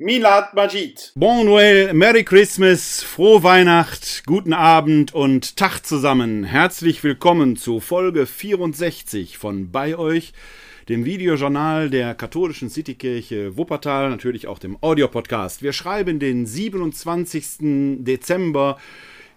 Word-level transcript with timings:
Milad 0.00 0.54
Majid. 0.54 1.10
Bon 1.16 1.44
Noël, 1.44 1.92
Merry 1.92 2.22
Christmas, 2.22 3.02
frohe 3.02 3.42
Weihnacht, 3.42 4.22
guten 4.26 4.52
Abend 4.52 5.12
und 5.12 5.56
Tag 5.56 5.84
zusammen. 5.84 6.44
Herzlich 6.44 7.02
willkommen 7.02 7.56
zu 7.56 7.80
Folge 7.80 8.26
64 8.26 9.38
von 9.38 9.72
Bei 9.72 9.98
euch, 9.98 10.34
dem 10.88 11.04
Videojournal 11.04 11.90
der 11.90 12.14
katholischen 12.14 12.70
Citykirche 12.70 13.56
Wuppertal, 13.56 14.08
natürlich 14.08 14.46
auch 14.46 14.60
dem 14.60 14.78
Audiopodcast. 14.80 15.64
Wir 15.64 15.72
schreiben 15.72 16.20
den 16.20 16.46
27. 16.46 18.04
Dezember 18.04 18.78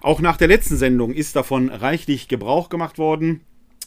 Auch 0.00 0.20
nach 0.20 0.36
der 0.36 0.48
letzten 0.48 0.76
Sendung 0.76 1.12
ist 1.12 1.36
davon 1.36 1.68
reichlich 1.68 2.28
Gebrauch 2.28 2.68
gemacht 2.68 2.98
worden. 2.98 3.40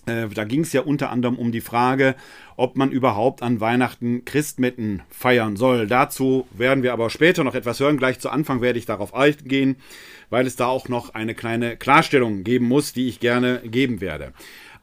Äh, 0.05 0.27
da 0.27 0.43
ging 0.43 0.61
es 0.61 0.73
ja 0.73 0.81
unter 0.81 1.09
anderem 1.09 1.37
um 1.37 1.51
die 1.51 1.61
Frage, 1.61 2.15
ob 2.57 2.75
man 2.75 2.91
überhaupt 2.91 3.41
an 3.41 3.59
Weihnachten 3.59 4.25
Christmetten 4.25 5.01
feiern 5.09 5.55
soll. 5.55 5.87
Dazu 5.87 6.47
werden 6.51 6.83
wir 6.83 6.93
aber 6.93 7.09
später 7.09 7.43
noch 7.43 7.55
etwas 7.55 7.79
hören. 7.79 7.97
Gleich 7.97 8.19
zu 8.19 8.29
Anfang 8.29 8.61
werde 8.61 8.79
ich 8.79 8.85
darauf 8.85 9.13
eingehen, 9.13 9.77
weil 10.29 10.45
es 10.45 10.55
da 10.55 10.67
auch 10.67 10.89
noch 10.89 11.13
eine 11.13 11.35
kleine 11.35 11.77
Klarstellung 11.77 12.43
geben 12.43 12.67
muss, 12.67 12.93
die 12.93 13.07
ich 13.07 13.19
gerne 13.19 13.61
geben 13.65 14.01
werde. 14.01 14.33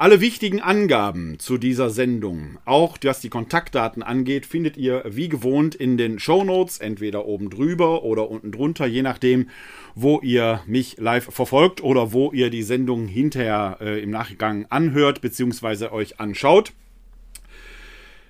Alle 0.00 0.20
wichtigen 0.22 0.62
Angaben 0.62 1.38
zu 1.38 1.58
dieser 1.58 1.90
Sendung, 1.90 2.58
auch 2.64 2.96
was 3.02 3.20
die 3.20 3.28
Kontaktdaten 3.28 4.02
angeht, 4.02 4.46
findet 4.46 4.78
ihr 4.78 5.04
wie 5.06 5.28
gewohnt 5.28 5.74
in 5.74 5.98
den 5.98 6.18
Show 6.18 6.42
Notes, 6.42 6.78
entweder 6.78 7.26
oben 7.26 7.50
drüber 7.50 8.02
oder 8.02 8.30
unten 8.30 8.50
drunter, 8.50 8.86
je 8.86 9.02
nachdem, 9.02 9.50
wo 9.94 10.18
ihr 10.22 10.62
mich 10.66 10.96
live 10.96 11.24
verfolgt 11.24 11.82
oder 11.82 12.14
wo 12.14 12.32
ihr 12.32 12.48
die 12.48 12.62
Sendung 12.62 13.08
hinterher 13.08 13.76
äh, 13.82 14.02
im 14.02 14.08
Nachgang 14.08 14.64
anhört 14.70 15.20
bzw. 15.20 15.88
euch 15.88 16.18
anschaut. 16.18 16.72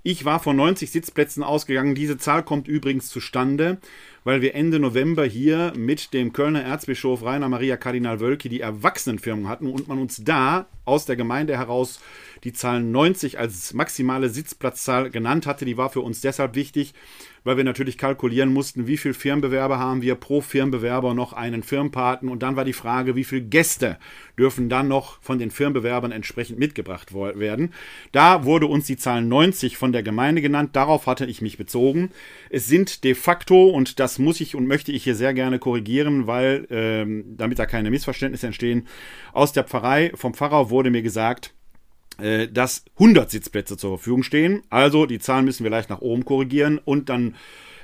Ich 0.02 0.26
war 0.26 0.38
von 0.38 0.56
90 0.56 0.90
Sitzplätzen 0.90 1.42
ausgegangen. 1.42 1.94
Diese 1.94 2.18
Zahl 2.18 2.42
kommt 2.42 2.68
übrigens 2.68 3.08
zustande, 3.08 3.78
weil 4.22 4.42
wir 4.42 4.54
Ende 4.54 4.80
November 4.80 5.24
hier 5.24 5.72
mit 5.74 6.12
dem 6.12 6.34
Kölner 6.34 6.62
Erzbischof 6.62 7.22
Rainer 7.22 7.48
Maria 7.48 7.78
Kardinal 7.78 8.20
Wölki 8.20 8.50
die 8.50 8.60
Erwachsenenfirmung 8.60 9.48
hatten 9.48 9.66
und 9.66 9.88
man 9.88 9.98
uns 9.98 10.22
da 10.22 10.66
aus 10.84 11.06
der 11.06 11.16
Gemeinde 11.16 11.56
heraus 11.56 12.00
die 12.44 12.52
Zahl 12.52 12.82
90 12.82 13.38
als 13.38 13.74
maximale 13.74 14.28
Sitzplatzzahl 14.28 15.10
genannt 15.10 15.46
hatte. 15.46 15.64
Die 15.64 15.76
war 15.76 15.90
für 15.90 16.00
uns 16.00 16.20
deshalb 16.20 16.54
wichtig, 16.54 16.94
weil 17.44 17.56
wir 17.56 17.64
natürlich 17.64 17.98
kalkulieren 17.98 18.52
mussten, 18.52 18.86
wie 18.86 18.96
viele 18.96 19.14
Firmenbewerber 19.14 19.78
haben 19.78 20.02
wir 20.02 20.14
pro 20.14 20.40
Firmenbewerber 20.40 21.14
noch 21.14 21.32
einen 21.32 21.62
Firmenpaten 21.62 22.28
und 22.28 22.42
dann 22.42 22.56
war 22.56 22.64
die 22.64 22.72
Frage, 22.72 23.16
wie 23.16 23.24
viele 23.24 23.42
Gäste 23.42 23.98
dürfen 24.38 24.68
dann 24.68 24.88
noch 24.88 25.20
von 25.22 25.38
den 25.38 25.50
Firmenbewerbern 25.50 26.12
entsprechend 26.12 26.58
mitgebracht 26.58 27.14
werden. 27.14 27.72
Da 28.12 28.44
wurde 28.44 28.66
uns 28.66 28.86
die 28.86 28.96
Zahl 28.96 29.22
90 29.22 29.76
von 29.76 29.92
der 29.92 30.02
Gemeinde 30.02 30.42
genannt, 30.42 30.70
darauf 30.74 31.06
hatte 31.06 31.26
ich 31.26 31.40
mich 31.40 31.56
bezogen. 31.56 32.10
Es 32.50 32.66
sind 32.66 33.04
de 33.04 33.14
facto, 33.14 33.70
und 33.70 34.00
das 34.00 34.18
muss 34.18 34.40
ich 34.40 34.54
und 34.54 34.66
möchte 34.66 34.92
ich 34.92 35.04
hier 35.04 35.14
sehr 35.14 35.34
gerne 35.34 35.58
korrigieren, 35.58 36.26
weil 36.26 36.66
ähm, 36.70 37.24
damit 37.36 37.58
da 37.58 37.66
keine 37.66 37.90
Missverständnisse 37.90 38.46
entstehen, 38.46 38.86
aus 39.32 39.52
der 39.52 39.64
Pfarrei 39.64 40.12
vom 40.14 40.34
Pfarrer 40.34 40.70
wurde 40.70 40.90
mir 40.90 41.02
gesagt, 41.02 41.54
äh, 42.22 42.48
dass 42.48 42.84
100 42.98 43.30
Sitzplätze 43.30 43.76
zur 43.76 43.98
Verfügung 43.98 44.22
stehen. 44.22 44.62
Also 44.70 45.06
die 45.06 45.18
Zahlen 45.18 45.44
müssen 45.44 45.64
wir 45.64 45.70
leicht 45.70 45.90
nach 45.90 46.00
oben 46.00 46.24
korrigieren 46.24 46.78
und 46.84 47.08
dann 47.08 47.34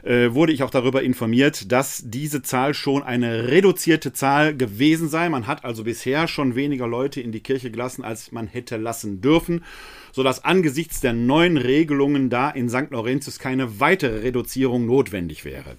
äh, 0.07 0.33
wurde 0.35 0.53
ich 0.53 0.63
auch 0.63 0.71
darüber 0.71 1.03
informiert, 1.03 1.73
dass 1.73 2.03
diese 2.05 2.41
Zahl 2.41 2.75
schon 2.75 3.03
eine 3.03 3.49
reduzierte 3.49 4.13
Zahl 4.13 4.57
gewesen 4.57 5.09
sei. 5.09 5.29
Man 5.29 5.49
hat 5.49 5.65
also 5.65 5.83
bisher 5.83 6.29
schon 6.29 6.55
weniger 6.55 6.87
Leute 6.87 7.21
in 7.21 7.33
die 7.33 7.41
Kirche 7.41 7.73
gelassen, 7.73 8.05
als 8.05 8.31
man 8.31 8.47
hätte 8.47 8.77
lassen 8.77 9.21
dürfen, 9.21 9.65
sodass 10.13 10.45
angesichts 10.45 11.01
der 11.01 11.13
neuen 11.13 11.57
Regelungen 11.57 12.31
da 12.31 12.51
in 12.51 12.69
St. 12.69 12.91
Laurentius 12.91 13.41
keine 13.41 13.81
weitere 13.81 14.21
Reduzierung 14.21 14.87
notwendig 14.87 15.45
wäre. 15.45 15.77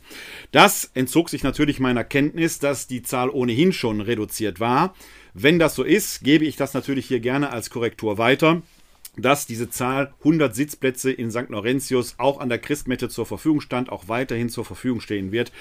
Das 0.51 0.91
entzog 0.93 1.29
sich 1.29 1.43
natürlich 1.43 1.79
meiner 1.79 2.03
Kenntnis, 2.03 2.59
dass 2.59 2.87
die 2.87 3.03
Zahl 3.03 3.29
ohnehin 3.29 3.71
schon 3.71 4.01
reduziert 4.01 4.59
war. 4.59 4.93
Wenn 5.39 5.59
das 5.59 5.75
so 5.75 5.83
ist, 5.83 6.23
gebe 6.23 6.45
ich 6.45 6.55
das 6.55 6.73
natürlich 6.73 7.05
hier 7.05 7.19
gerne 7.19 7.51
als 7.51 7.69
Korrektur 7.69 8.17
weiter 8.17 8.63
dass 9.17 9.47
diese 9.47 9.69
Zahl 9.69 10.13
100 10.19 10.55
Sitzplätze 10.55 11.11
in 11.11 11.31
St. 11.31 11.49
Laurentius 11.49 12.15
auch 12.17 12.39
an 12.39 12.49
der 12.49 12.59
Christmette 12.59 13.09
zur 13.09 13.25
Verfügung 13.25 13.61
stand, 13.61 13.91
auch 13.91 14.07
weiterhin 14.07 14.49
zur 14.49 14.63
Verfügung 14.63 15.01
stehen 15.01 15.31
wird. 15.31 15.51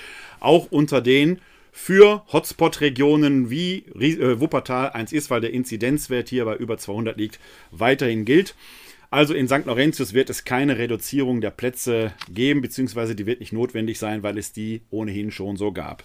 Auch 0.41 0.71
unter 0.71 1.01
den 1.01 1.41
für 1.73 2.23
Hotspot-Regionen 2.33 3.51
wie 3.51 3.85
äh, 3.99 4.41
Wuppertal 4.41 4.91
1 4.91 5.13
ist, 5.13 5.31
weil 5.31 5.41
der 5.41 5.53
Inzidenzwert 5.53 6.29
hier 6.29 6.45
bei 6.45 6.57
über 6.57 6.79
200 6.79 7.17
liegt, 7.17 7.41
weiterhin 7.71 8.25
gilt. 8.25 8.55
Also 9.11 9.35
in 9.35 9.49
St. 9.49 9.67
Laurentius 9.67 10.15
wird 10.15 10.31
es 10.31 10.45
keine 10.45 10.79
Reduzierung 10.79 11.41
der 11.41 11.51
Plätze 11.51 12.13
geben, 12.29 12.61
beziehungsweise 12.61 13.15
die 13.15 13.27
wird 13.27 13.41
nicht 13.41 13.53
notwendig 13.53 13.99
sein, 13.99 14.23
weil 14.23 14.39
es 14.39 14.53
die 14.53 14.83
ohnehin 14.91 15.31
schon 15.31 15.57
so 15.57 15.73
gab. 15.73 16.05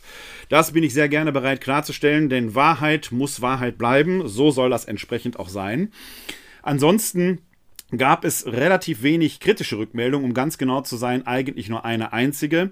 Das 0.50 0.72
bin 0.74 0.84
ich 0.84 0.94
sehr 0.94 1.10
gerne 1.10 1.32
bereit 1.32 1.62
klarzustellen, 1.62 2.30
denn 2.30 2.56
Wahrheit 2.56 3.12
muss 3.12 3.42
Wahrheit 3.42 3.78
bleiben. 3.78 4.28
So 4.28 4.52
soll 4.52 4.70
das 4.70 4.86
entsprechend 4.86 5.40
auch 5.40 5.50
sein. 5.50 5.92
Ansonsten 6.62 7.40
gab 7.98 8.26
es 8.26 8.46
relativ 8.46 9.04
wenig 9.04 9.40
kritische 9.40 9.78
Rückmeldungen, 9.78 10.26
um 10.26 10.34
ganz 10.34 10.58
genau 10.58 10.82
zu 10.82 10.98
sein, 10.98 11.28
eigentlich 11.28 11.70
nur 11.70 11.86
eine 11.86 12.14
einzige, 12.14 12.72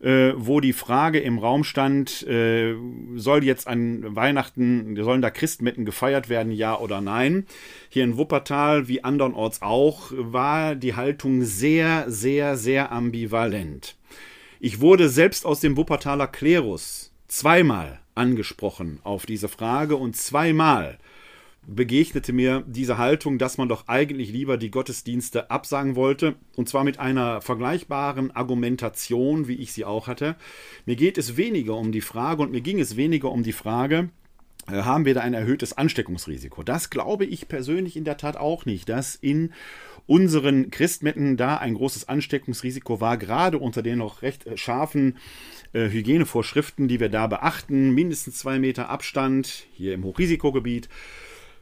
äh, 0.00 0.32
wo 0.36 0.60
die 0.60 0.72
Frage 0.72 1.20
im 1.20 1.38
Raum 1.38 1.64
stand, 1.64 2.26
äh, 2.26 2.74
soll 3.16 3.44
jetzt 3.44 3.66
an 3.66 4.14
Weihnachten, 4.14 4.96
sollen 4.96 5.22
da 5.22 5.30
Christmetten 5.30 5.84
gefeiert 5.84 6.28
werden, 6.28 6.52
ja 6.52 6.78
oder 6.78 7.00
nein? 7.00 7.46
Hier 7.88 8.04
in 8.04 8.16
Wuppertal, 8.16 8.88
wie 8.88 9.04
andernorts 9.04 9.62
auch, 9.62 10.12
war 10.12 10.74
die 10.74 10.94
Haltung 10.94 11.42
sehr, 11.42 12.04
sehr, 12.08 12.56
sehr 12.56 12.92
ambivalent. 12.92 13.96
Ich 14.60 14.80
wurde 14.80 15.08
selbst 15.08 15.46
aus 15.46 15.60
dem 15.60 15.76
Wuppertaler 15.76 16.26
Klerus 16.26 17.12
zweimal 17.28 18.00
angesprochen 18.14 19.00
auf 19.02 19.24
diese 19.24 19.48
Frage 19.48 19.96
und 19.96 20.16
zweimal 20.16 20.98
begegnete 21.74 22.32
mir 22.32 22.64
diese 22.66 22.98
Haltung, 22.98 23.38
dass 23.38 23.58
man 23.58 23.68
doch 23.68 23.88
eigentlich 23.88 24.32
lieber 24.32 24.56
die 24.56 24.70
Gottesdienste 24.70 25.50
absagen 25.50 25.96
wollte, 25.96 26.34
und 26.56 26.68
zwar 26.68 26.84
mit 26.84 26.98
einer 26.98 27.40
vergleichbaren 27.40 28.30
Argumentation, 28.32 29.48
wie 29.48 29.54
ich 29.54 29.72
sie 29.72 29.84
auch 29.84 30.06
hatte. 30.06 30.36
Mir 30.86 30.96
geht 30.96 31.18
es 31.18 31.36
weniger 31.36 31.76
um 31.76 31.92
die 31.92 32.00
Frage 32.00 32.42
und 32.42 32.52
mir 32.52 32.60
ging 32.60 32.80
es 32.80 32.96
weniger 32.96 33.30
um 33.30 33.42
die 33.42 33.52
Frage, 33.52 34.10
äh, 34.68 34.82
haben 34.82 35.04
wir 35.04 35.14
da 35.14 35.20
ein 35.20 35.34
erhöhtes 35.34 35.76
Ansteckungsrisiko? 35.76 36.62
Das 36.62 36.90
glaube 36.90 37.24
ich 37.24 37.48
persönlich 37.48 37.96
in 37.96 38.04
der 38.04 38.16
Tat 38.16 38.36
auch 38.36 38.66
nicht, 38.66 38.88
dass 38.88 39.14
in 39.14 39.52
unseren 40.06 40.70
Christmetten 40.70 41.36
da 41.36 41.58
ein 41.58 41.74
großes 41.74 42.08
Ansteckungsrisiko 42.08 43.00
war, 43.00 43.16
gerade 43.16 43.58
unter 43.58 43.82
den 43.82 43.98
noch 43.98 44.22
recht 44.22 44.46
äh, 44.46 44.56
scharfen 44.56 45.18
äh, 45.72 45.88
Hygienevorschriften, 45.88 46.88
die 46.88 47.00
wir 47.00 47.08
da 47.08 47.26
beachten. 47.26 47.90
Mindestens 47.90 48.38
zwei 48.38 48.58
Meter 48.58 48.88
Abstand 48.88 49.66
hier 49.72 49.94
im 49.94 50.04
Hochrisikogebiet. 50.04 50.88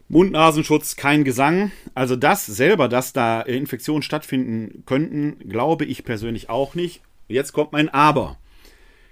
Mund-Nasenschutz, 0.09 0.97
kein 0.97 1.25
Gesang. 1.25 1.71
Also 1.95 2.17
das 2.17 2.47
selber, 2.47 2.89
dass 2.89 3.13
da 3.13 3.43
Infektionen 3.43 4.03
stattfinden 4.03 4.85
könnten, 4.87 5.49
glaube 5.49 5.85
ich 5.85 6.05
persönlich 6.05 6.49
auch 6.49 6.75
nicht. 6.75 7.03
Jetzt 7.29 7.53
kommt 7.53 7.73
mein 7.73 7.91
Aber. 7.91 8.39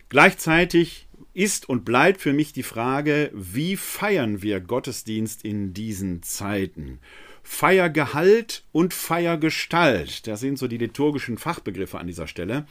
Gleichzeitig 0.08 1.06
ist 1.34 1.68
und 1.68 1.84
bleibt 1.84 2.22
für 2.22 2.32
mich 2.32 2.54
die 2.54 2.62
Frage, 2.62 3.30
wie 3.34 3.76
feiern 3.76 4.40
wir 4.40 4.60
Gottesdienst 4.60 5.44
in 5.44 5.74
diesen 5.74 6.22
Zeiten? 6.22 6.98
Feiergehalt 7.42 8.64
und 8.72 8.92
Feiergestalt, 8.92 10.26
das 10.26 10.40
sind 10.40 10.58
so 10.58 10.66
die 10.66 10.78
liturgischen 10.78 11.38
Fachbegriffe 11.38 11.98
an 11.98 12.08
dieser 12.08 12.26
Stelle. 12.26 12.66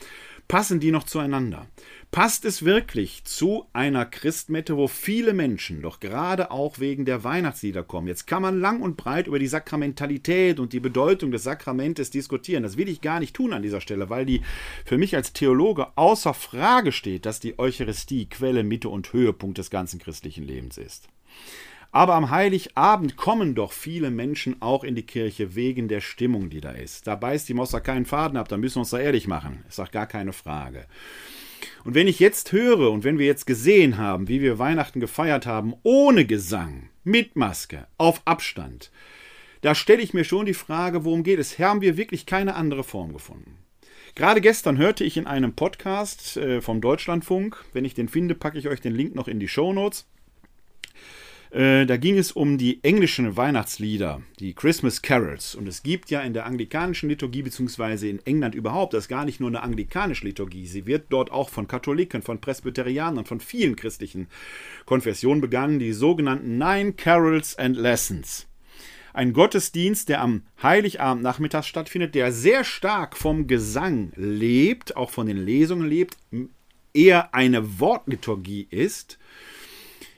Passen 0.47 0.79
die 0.79 0.91
noch 0.91 1.03
zueinander? 1.03 1.67
Passt 2.11 2.45
es 2.45 2.63
wirklich 2.63 3.25
zu 3.25 3.65
einer 3.73 4.05
Christmette, 4.05 4.77
wo 4.77 4.87
viele 4.87 5.33
Menschen 5.33 5.81
doch 5.81 5.99
gerade 5.99 6.51
auch 6.51 6.79
wegen 6.79 7.03
der 7.03 7.23
Weihnachtslieder 7.23 7.83
kommen? 7.83 8.07
Jetzt 8.07 8.27
kann 8.27 8.43
man 8.43 8.59
lang 8.59 8.81
und 8.81 8.95
breit 8.95 9.25
über 9.27 9.39
die 9.39 9.47
Sakramentalität 9.47 10.59
und 10.59 10.71
die 10.71 10.79
Bedeutung 10.79 11.31
des 11.31 11.43
Sakramentes 11.43 12.11
diskutieren. 12.11 12.63
Das 12.63 12.77
will 12.77 12.89
ich 12.89 13.01
gar 13.01 13.19
nicht 13.19 13.35
tun 13.35 13.53
an 13.53 13.63
dieser 13.63 13.81
Stelle, 13.81 14.09
weil 14.09 14.25
die 14.25 14.41
für 14.85 14.99
mich 14.99 15.15
als 15.15 15.33
Theologe 15.33 15.87
außer 15.97 16.35
Frage 16.35 16.91
steht, 16.91 17.25
dass 17.25 17.39
die 17.39 17.57
Eucharistie 17.57 18.27
Quelle, 18.29 18.63
Mitte 18.63 18.89
und 18.89 19.11
Höhepunkt 19.13 19.57
des 19.57 19.71
ganzen 19.71 19.99
christlichen 19.99 20.43
Lebens 20.43 20.77
ist. 20.77 21.09
Aber 21.95 22.15
am 22.15 22.29
Heiligabend 22.29 23.15
kommen 23.15 23.55
doch 23.55 23.71
viele 23.71 24.11
Menschen 24.11 24.61
auch 24.61 24.83
in 24.83 24.95
die 24.95 25.05
Kirche 25.05 25.55
wegen 25.55 25.87
der 25.87 26.01
Stimmung, 26.01 26.49
die 26.49 26.59
da 26.59 26.71
ist. 26.71 27.07
Da 27.07 27.15
beißt 27.15 27.47
die 27.47 27.53
Moster 27.53 27.79
keinen 27.79 28.05
Faden 28.05 28.35
ab, 28.35 28.49
da 28.49 28.57
müssen 28.57 28.75
wir 28.75 28.79
uns 28.81 28.89
da 28.89 28.99
ehrlich 28.99 29.27
machen. 29.27 29.63
Ist 29.69 29.79
doch 29.79 29.89
gar 29.91 30.05
keine 30.05 30.33
Frage. 30.33 30.87
Und 31.85 31.95
wenn 31.95 32.09
ich 32.09 32.19
jetzt 32.19 32.51
höre 32.51 32.91
und 32.91 33.05
wenn 33.05 33.17
wir 33.17 33.25
jetzt 33.25 33.47
gesehen 33.47 33.97
haben, 33.97 34.27
wie 34.27 34.41
wir 34.41 34.59
Weihnachten 34.59 34.99
gefeiert 34.99 35.45
haben, 35.45 35.73
ohne 35.83 36.25
Gesang, 36.25 36.89
mit 37.05 37.37
Maske, 37.37 37.87
auf 37.97 38.21
Abstand, 38.25 38.91
da 39.61 39.73
stelle 39.73 40.01
ich 40.01 40.13
mir 40.13 40.25
schon 40.25 40.45
die 40.45 40.53
Frage, 40.53 41.05
worum 41.05 41.23
geht 41.23 41.39
es? 41.39 41.57
Haben 41.59 41.79
wir 41.79 41.95
wirklich 41.95 42.25
keine 42.25 42.55
andere 42.55 42.83
Form 42.83 43.13
gefunden? 43.13 43.55
Gerade 44.15 44.41
gestern 44.41 44.77
hörte 44.77 45.05
ich 45.05 45.15
in 45.15 45.27
einem 45.27 45.53
Podcast 45.53 46.35
äh, 46.35 46.59
vom 46.59 46.81
Deutschlandfunk, 46.81 47.63
wenn 47.71 47.85
ich 47.85 47.93
den 47.93 48.09
finde, 48.09 48.35
packe 48.35 48.59
ich 48.59 48.67
euch 48.67 48.81
den 48.81 48.93
Link 48.93 49.15
noch 49.15 49.29
in 49.29 49.39
die 49.39 49.47
Show 49.47 49.71
Notes. 49.71 50.05
Äh, 51.51 51.85
da 51.85 51.97
ging 51.97 52.17
es 52.17 52.31
um 52.31 52.57
die 52.57 52.83
englischen 52.83 53.37
Weihnachtslieder, 53.37 54.21
die 54.39 54.53
Christmas 54.53 55.01
Carols. 55.01 55.55
Und 55.55 55.67
es 55.67 55.83
gibt 55.83 56.09
ja 56.09 56.21
in 56.21 56.33
der 56.33 56.45
anglikanischen 56.45 57.09
Liturgie, 57.09 57.43
beziehungsweise 57.43 58.07
in 58.07 58.25
England 58.25 58.55
überhaupt, 58.55 58.93
das 58.93 59.05
ist 59.05 59.09
gar 59.09 59.25
nicht 59.25 59.39
nur 59.39 59.49
eine 59.49 59.63
anglikanische 59.63 60.25
Liturgie. 60.25 60.65
Sie 60.65 60.85
wird 60.85 61.05
dort 61.09 61.31
auch 61.31 61.49
von 61.49 61.67
Katholiken, 61.67 62.21
von 62.21 62.41
Presbyterianern, 62.41 63.25
von 63.25 63.39
vielen 63.39 63.75
christlichen 63.75 64.27
Konfessionen 64.85 65.41
begangen, 65.41 65.79
die 65.79 65.93
sogenannten 65.93 66.57
Nine 66.57 66.93
Carols 66.93 67.57
and 67.57 67.77
Lessons. 67.77 68.47
Ein 69.13 69.31
Gottesdienst, 69.31 70.09
der 70.09 70.21
am 70.21 70.43
Heiligabend 70.61 71.23
nachmittags 71.23 71.67
stattfindet, 71.67 72.15
der 72.15 72.33
sehr 72.33 72.65
stark 72.65 73.15
vom 73.15 73.47
Gesang 73.47 74.11
lebt, 74.17 74.97
auch 74.97 75.09
von 75.09 75.27
den 75.27 75.37
Lesungen 75.37 75.87
lebt, 75.87 76.17
eher 76.93 77.33
eine 77.33 77.79
Wortliturgie 77.79 78.67
ist 78.69 79.17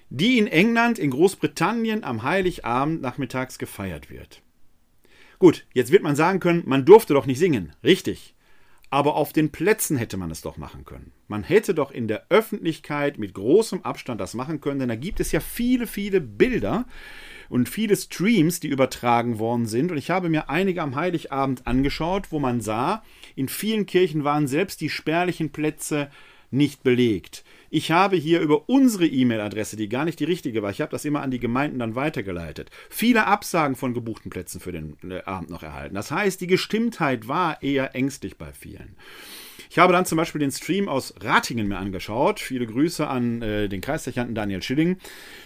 die 0.09 0.37
in 0.37 0.47
England, 0.47 0.99
in 0.99 1.11
Großbritannien 1.11 2.03
am 2.03 2.23
Heiligabend 2.23 3.01
nachmittags 3.01 3.57
gefeiert 3.59 4.09
wird. 4.09 4.41
Gut, 5.39 5.65
jetzt 5.73 5.91
wird 5.91 6.03
man 6.03 6.15
sagen 6.15 6.39
können, 6.39 6.63
man 6.65 6.85
durfte 6.85 7.13
doch 7.13 7.25
nicht 7.25 7.39
singen. 7.39 7.73
Richtig. 7.83 8.33
Aber 8.89 9.15
auf 9.15 9.33
den 9.33 9.51
Plätzen 9.51 9.97
hätte 9.97 10.15
man 10.15 10.31
es 10.31 10.41
doch 10.41 10.55
machen 10.55 10.85
können. 10.85 11.11
Man 11.27 11.43
hätte 11.43 11.75
doch 11.75 11.91
in 11.91 12.07
der 12.07 12.25
Öffentlichkeit 12.29 13.17
mit 13.17 13.33
großem 13.33 13.83
Abstand 13.83 14.21
das 14.21 14.33
machen 14.33 14.61
können, 14.61 14.79
denn 14.79 14.87
da 14.87 14.95
gibt 14.95 15.19
es 15.19 15.33
ja 15.33 15.41
viele, 15.41 15.87
viele 15.87 16.21
Bilder 16.21 16.85
und 17.49 17.67
viele 17.67 17.97
Streams, 17.97 18.61
die 18.61 18.69
übertragen 18.69 19.39
worden 19.39 19.65
sind. 19.65 19.91
Und 19.91 19.97
ich 19.97 20.09
habe 20.09 20.29
mir 20.29 20.49
einige 20.49 20.81
am 20.81 20.95
Heiligabend 20.95 21.67
angeschaut, 21.67 22.31
wo 22.31 22.39
man 22.39 22.61
sah, 22.61 23.03
in 23.35 23.49
vielen 23.49 23.85
Kirchen 23.85 24.23
waren 24.23 24.47
selbst 24.47 24.79
die 24.79 24.89
spärlichen 24.89 25.51
Plätze 25.51 26.09
nicht 26.49 26.83
belegt. 26.83 27.43
Ich 27.69 27.91
habe 27.91 28.15
hier 28.15 28.39
über 28.39 28.69
unsere 28.69 29.05
E-Mail-Adresse, 29.05 29.75
die 29.75 29.89
gar 29.89 30.05
nicht 30.05 30.19
die 30.19 30.25
richtige 30.25 30.61
war, 30.61 30.71
ich 30.71 30.81
habe 30.81 30.91
das 30.91 31.05
immer 31.05 31.21
an 31.21 31.31
die 31.31 31.39
Gemeinden 31.39 31.79
dann 31.79 31.95
weitergeleitet, 31.95 32.69
viele 32.89 33.27
Absagen 33.27 33.75
von 33.75 33.93
gebuchten 33.93 34.29
Plätzen 34.29 34.61
für 34.61 34.71
den 34.71 34.97
äh, 35.09 35.21
Abend 35.23 35.49
noch 35.49 35.63
erhalten. 35.63 35.95
Das 35.95 36.11
heißt, 36.11 36.39
die 36.39 36.47
Gestimmtheit 36.47 37.27
war 37.27 37.61
eher 37.61 37.93
ängstlich 37.95 38.37
bei 38.37 38.53
vielen. 38.53 38.95
Ich 39.69 39.79
habe 39.79 39.91
dann 39.91 40.05
zum 40.05 40.17
Beispiel 40.17 40.39
den 40.39 40.51
Stream 40.51 40.87
aus 40.87 41.13
Ratingen 41.19 41.67
mir 41.67 41.77
angeschaut. 41.77 42.39
Viele 42.39 42.65
Grüße 42.65 43.05
an 43.05 43.41
äh, 43.41 43.67
den 43.67 43.81
Kreisdechanten 43.81 44.33
Daniel 44.33 44.63
Schilling 44.63 44.97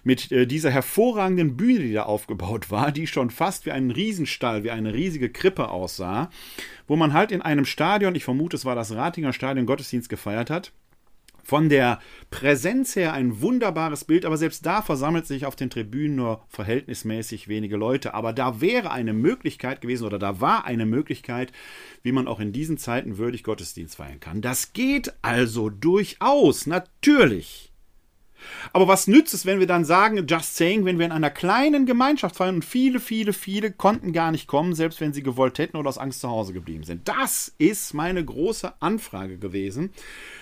mit 0.03 0.31
äh, 0.31 0.45
dieser 0.45 0.69
hervorragenden 0.69 1.57
Bühne, 1.57 1.79
die 1.79 1.93
da 1.93 2.03
aufgebaut 2.03 2.69
war, 2.69 2.91
die 2.91 3.07
schon 3.07 3.31
fast 3.31 3.65
wie 3.65 3.71
ein 3.71 3.89
Riesenstall, 3.89 4.63
wie 4.63 4.71
eine 4.71 4.93
riesige 4.93 5.29
Krippe 5.29 5.69
aussah, 5.69 6.29
wo 6.87 6.95
man 6.95 7.13
halt 7.13 7.31
in 7.31 7.41
einem 7.41 7.65
Stadion, 7.65 8.13
ich 8.13 8.23
vermute, 8.23 8.55
es 8.55 8.65
war 8.65 8.75
das 8.75 8.93
Ratinger 8.93 9.33
Stadion, 9.33 9.65
Gottesdienst 9.65 10.09
gefeiert 10.09 10.51
hat 10.51 10.71
von 11.43 11.69
der 11.69 11.99
Präsenz 12.29 12.95
her 12.95 13.13
ein 13.13 13.41
wunderbares 13.41 14.05
Bild, 14.05 14.25
aber 14.25 14.37
selbst 14.37 14.65
da 14.65 14.81
versammelt 14.81 15.27
sich 15.27 15.45
auf 15.45 15.55
den 15.55 15.69
Tribünen 15.69 16.15
nur 16.15 16.43
verhältnismäßig 16.49 17.47
wenige 17.47 17.77
Leute. 17.77 18.13
Aber 18.13 18.33
da 18.33 18.61
wäre 18.61 18.91
eine 18.91 19.13
Möglichkeit 19.13 19.81
gewesen 19.81 20.05
oder 20.05 20.19
da 20.19 20.41
war 20.41 20.65
eine 20.65 20.85
Möglichkeit, 20.85 21.51
wie 22.03 22.11
man 22.11 22.27
auch 22.27 22.39
in 22.39 22.53
diesen 22.53 22.77
Zeiten 22.77 23.17
würdig 23.17 23.43
Gottesdienst 23.43 23.95
feiern 23.95 24.19
kann. 24.19 24.41
Das 24.41 24.73
geht 24.73 25.13
also 25.21 25.69
durchaus, 25.69 26.67
natürlich. 26.67 27.70
Aber 28.73 28.87
was 28.87 29.07
nützt 29.07 29.33
es, 29.33 29.45
wenn 29.45 29.59
wir 29.59 29.67
dann 29.67 29.85
sagen, 29.85 30.25
just 30.27 30.55
saying, 30.55 30.85
wenn 30.85 30.99
wir 30.99 31.05
in 31.05 31.11
einer 31.11 31.29
kleinen 31.29 31.85
Gemeinschaft 31.85 32.35
feiern 32.35 32.55
und 32.55 32.65
viele, 32.65 32.99
viele, 32.99 33.33
viele 33.33 33.71
konnten 33.71 34.13
gar 34.13 34.31
nicht 34.31 34.47
kommen, 34.47 34.75
selbst 34.75 35.01
wenn 35.01 35.13
sie 35.13 35.23
gewollt 35.23 35.59
hätten 35.59 35.77
oder 35.77 35.89
aus 35.89 35.97
Angst 35.97 36.21
zu 36.21 36.29
Hause 36.29 36.53
geblieben 36.53 36.83
sind. 36.83 37.07
Das 37.07 37.53
ist 37.57 37.93
meine 37.93 38.23
große 38.23 38.73
Anfrage 38.81 39.37
gewesen. 39.37 39.91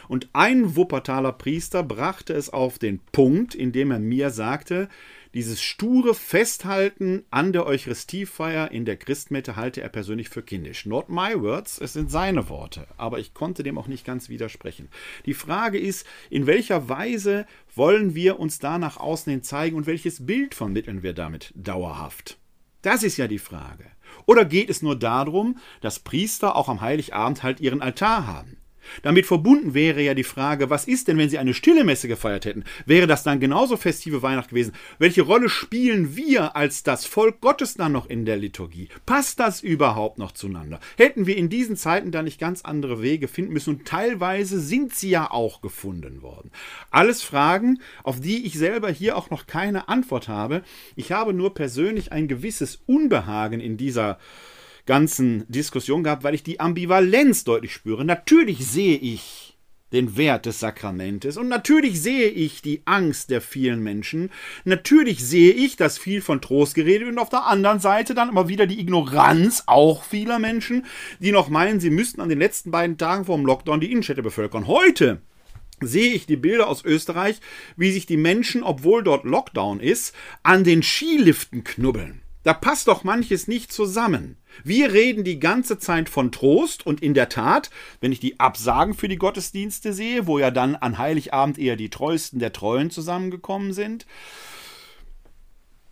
Und 0.08 0.30
ein 0.34 0.76
Wuppertaler 0.76 1.34
Priester 1.34 1.84
brachte 1.84 2.34
es 2.34 2.50
auf 2.50 2.80
den 2.80 3.00
Punkt, 3.12 3.56
indem 3.56 3.92
er 3.92 4.00
mir 4.00 4.30
sagte, 4.32 4.90
dieses 5.34 5.62
sture 5.62 6.16
Festhalten 6.16 7.24
an 7.30 7.54
der 7.54 7.68
Eucharistiefeier 7.68 8.72
in 8.72 8.86
der 8.86 8.98
Christmette 8.98 9.56
halte 9.56 9.82
er 9.82 9.90
persönlich 9.90 10.30
für 10.30 10.42
kindisch. 10.42 10.88
Not 10.88 11.10
my 11.10 11.40
words, 11.40 11.80
es 11.80 11.94
sind 11.94 12.10
seine 12.10 12.50
Worte, 12.50 12.88
aber 12.98 13.20
ich 13.20 13.36
konnte 13.36 13.62
dem 13.62 13.78
auch 13.78 13.88
nicht 13.88 14.06
ganz 14.06 14.30
widersprechen. 14.30 14.90
Die 15.28 15.36
Frage 15.36 15.78
ist, 15.78 16.08
in 16.32 16.48
welcher 16.48 16.90
Weise 16.90 17.46
wollen 17.76 18.16
wir 18.16 18.40
uns 18.40 18.58
da 18.58 18.80
nach 18.80 18.98
außen 18.98 19.30
hin 19.30 19.44
zeigen 19.44 19.76
und 19.78 19.86
welches 19.86 20.26
Bild 20.26 20.56
vermitteln 20.56 21.04
wir 21.04 21.14
damit 21.14 21.54
dauerhaft? 21.56 22.40
Das 22.82 23.04
ist 23.04 23.18
ja 23.18 23.28
die 23.28 23.40
Frage. 23.40 23.86
Oder 24.26 24.46
geht 24.46 24.70
es 24.70 24.82
nur 24.82 24.98
darum, 24.98 25.60
dass 25.82 26.00
Priester 26.00 26.56
auch 26.56 26.70
am 26.70 26.82
Heiligabend 26.82 27.44
halt 27.44 27.60
ihren 27.60 27.82
Altar 27.82 28.26
haben? 28.26 28.59
Damit 29.02 29.26
verbunden 29.26 29.74
wäre 29.74 30.02
ja 30.02 30.14
die 30.14 30.24
Frage, 30.24 30.70
was 30.70 30.88
ist 30.88 31.08
denn, 31.08 31.18
wenn 31.18 31.30
Sie 31.30 31.38
eine 31.38 31.54
stille 31.54 31.84
Messe 31.84 32.08
gefeiert 32.08 32.46
hätten? 32.46 32.64
Wäre 32.86 33.08
das 33.08 33.24
dann 33.24 33.40
genauso 33.40 33.78
festive 33.78 34.22
Weihnacht 34.22 34.50
gewesen? 34.50 34.74
Welche 34.98 35.22
Rolle 35.22 35.50
spielen 35.50 36.16
wir 36.16 36.56
als 36.56 36.84
das 36.84 37.06
Volk 37.06 37.42
Gottes 37.42 37.76
dann 37.76 37.92
noch 37.92 38.10
in 38.10 38.26
der 38.26 38.38
Liturgie? 38.38 38.90
Passt 39.06 39.40
das 39.40 39.62
überhaupt 39.62 40.18
noch 40.18 40.32
zueinander? 40.32 40.80
Hätten 40.98 41.26
wir 41.26 41.38
in 41.38 41.50
diesen 41.50 41.76
Zeiten 41.76 42.12
da 42.12 42.22
nicht 42.22 42.40
ganz 42.40 42.62
andere 42.62 43.02
Wege 43.02 43.28
finden 43.28 43.54
müssen 43.54 43.76
und 43.76 43.86
teilweise 43.86 44.60
sind 44.60 44.94
sie 44.94 45.10
ja 45.10 45.32
auch 45.32 45.62
gefunden 45.62 46.22
worden. 46.22 46.52
Alles 46.92 47.22
Fragen, 47.22 47.80
auf 48.04 48.20
die 48.20 48.46
ich 48.46 48.58
selber 48.58 48.90
hier 48.90 49.18
auch 49.18 49.30
noch 49.30 49.48
keine 49.48 49.90
Antwort 49.90 50.28
habe. 50.28 50.64
Ich 50.96 51.12
habe 51.12 51.34
nur 51.34 51.54
persönlich 51.54 52.12
ein 52.12 52.28
gewisses 52.28 52.82
Unbehagen 52.86 53.60
in 53.60 53.78
dieser 53.78 54.20
ganzen 54.90 55.46
Diskussion 55.50 56.04
gehabt, 56.04 56.24
weil 56.24 56.34
ich 56.34 56.42
die 56.42 56.60
Ambivalenz 56.60 57.44
deutlich 57.44 57.74
spüre. 57.74 58.04
Natürlich 58.04 58.66
sehe 58.66 58.98
ich 58.98 59.56
den 59.94 60.18
Wert 60.18 60.48
des 60.48 60.60
Sakramentes 60.60 61.38
und 61.38 61.48
natürlich 61.48 62.02
sehe 62.02 62.28
ich 62.30 62.64
die 62.64 62.82
Angst 62.86 63.30
der 63.30 63.40
vielen 63.40 63.84
Menschen. 63.84 64.32
Natürlich 64.66 65.24
sehe 65.24 65.52
ich, 65.52 65.76
dass 65.76 66.00
viel 66.00 66.22
von 66.22 66.42
Trost 66.42 66.74
geredet 66.74 67.02
wird 67.02 67.12
und 67.12 67.20
auf 67.20 67.30
der 67.30 67.46
anderen 67.46 67.80
Seite 67.80 68.16
dann 68.16 68.30
immer 68.30 68.48
wieder 68.50 68.66
die 68.66 68.80
Ignoranz 68.80 69.64
auch 69.68 70.04
vieler 70.04 70.40
Menschen, 70.40 70.88
die 71.20 71.32
noch 71.32 71.50
meinen, 71.50 71.80
sie 71.80 71.92
müssten 71.92 72.20
an 72.20 72.30
den 72.30 72.40
letzten 72.40 72.72
beiden 72.72 72.98
Tagen 72.98 73.26
vor 73.26 73.38
dem 73.38 73.46
Lockdown 73.46 73.80
die 73.80 73.92
Innenstädte 73.92 74.24
bevölkern. 74.24 74.66
Heute 74.66 75.22
sehe 75.82 76.14
ich 76.14 76.26
die 76.26 76.36
Bilder 76.36 76.68
aus 76.68 76.84
Österreich, 76.84 77.40
wie 77.78 77.92
sich 77.92 78.08
die 78.08 78.18
Menschen, 78.18 78.64
obwohl 78.64 79.04
dort 79.04 79.24
Lockdown 79.24 79.82
ist, 79.82 80.16
an 80.42 80.64
den 80.64 80.82
Skiliften 80.82 81.64
knubbeln. 81.64 82.22
Da 82.44 82.54
passt 82.54 82.88
doch 82.88 83.04
manches 83.04 83.48
nicht 83.48 83.72
zusammen. 83.72 84.38
Wir 84.64 84.92
reden 84.94 85.24
die 85.24 85.40
ganze 85.40 85.80
Zeit 85.80 86.10
von 86.10 86.32
Trost 86.32 86.86
und 86.86 87.02
in 87.02 87.14
der 87.14 87.30
Tat, 87.30 87.70
wenn 88.02 88.12
ich 88.12 88.20
die 88.20 88.40
Absagen 88.40 88.94
für 88.94 89.08
die 89.08 89.18
Gottesdienste 89.18 89.94
sehe, 89.94 90.28
wo 90.28 90.40
ja 90.40 90.52
dann 90.52 90.76
an 90.76 90.98
Heiligabend 90.98 91.58
eher 91.58 91.76
die 91.76 91.90
Treuesten 91.90 92.40
der 92.40 92.54
Treuen 92.54 92.90
zusammengekommen 92.90 93.74
sind, 93.74 94.06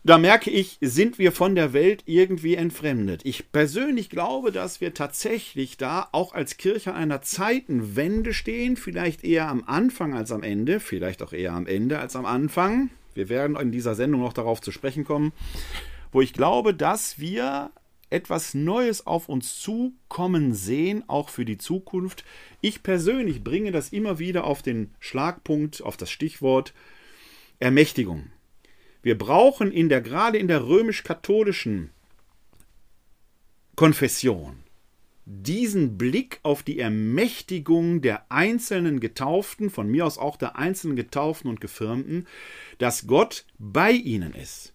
da 0.07 0.17
merke 0.17 0.49
ich, 0.49 0.77
sind 0.79 1.19
wir 1.19 1.33
von 1.33 1.53
der 1.53 1.73
Welt 1.73 2.03
irgendwie 2.05 2.55
entfremdet. 2.55 3.21
Ich 3.25 3.51
persönlich 3.51 4.09
glaube, 4.09 4.53
dass 4.53 4.79
wir 4.79 4.93
tatsächlich 4.93 5.75
da 5.75 6.07
auch 6.13 6.33
als 6.33 6.55
Kirche 6.55 6.93
einer 6.93 7.21
Zeitenwende 7.21 8.33
stehen, 8.33 8.77
vielleicht 8.77 9.25
eher 9.25 9.49
am 9.49 9.65
Anfang 9.65 10.13
als 10.13 10.31
am 10.31 10.43
Ende, 10.43 10.79
vielleicht 10.79 11.21
auch 11.21 11.33
eher 11.33 11.51
am 11.51 11.67
Ende 11.67 11.99
als 11.99 12.15
am 12.15 12.25
Anfang. 12.25 12.89
Wir 13.15 13.27
werden 13.27 13.57
in 13.57 13.73
dieser 13.73 13.95
Sendung 13.95 14.21
noch 14.21 14.31
darauf 14.31 14.61
zu 14.61 14.71
sprechen 14.71 15.03
kommen, 15.03 15.33
wo 16.13 16.21
ich 16.21 16.31
glaube, 16.31 16.73
dass 16.73 17.19
wir 17.19 17.71
etwas 18.09 18.53
Neues 18.53 19.05
auf 19.05 19.29
uns 19.29 19.59
zukommen 19.59 20.53
sehen, 20.53 21.03
auch 21.07 21.29
für 21.29 21.45
die 21.45 21.57
Zukunft. 21.57 22.23
Ich 22.61 22.83
persönlich 22.83 23.43
bringe 23.43 23.71
das 23.71 23.89
immer 23.89 24.19
wieder 24.19 24.45
auf 24.45 24.61
den 24.61 24.91
Schlagpunkt, 24.99 25.81
auf 25.81 25.97
das 25.97 26.09
Stichwort 26.09 26.73
Ermächtigung. 27.59 28.31
Wir 29.01 29.17
brauchen 29.17 29.71
in 29.71 29.89
der, 29.89 30.01
gerade 30.01 30.37
in 30.37 30.47
der 30.47 30.65
römisch-katholischen 30.65 31.91
Konfession 33.75 34.63
diesen 35.29 35.97
Blick 35.97 36.39
auf 36.43 36.63
die 36.63 36.79
Ermächtigung 36.79 38.01
der 38.01 38.31
einzelnen 38.31 39.01
Getauften, 39.01 39.69
von 39.69 39.89
mir 39.89 40.05
aus 40.05 40.17
auch 40.17 40.37
der 40.37 40.57
einzelnen 40.57 40.95
Getauften 40.95 41.49
und 41.49 41.59
Gefirmten, 41.59 42.27
dass 42.77 43.07
Gott 43.07 43.45
bei 43.59 43.91
ihnen 43.91 44.33
ist. 44.33 44.73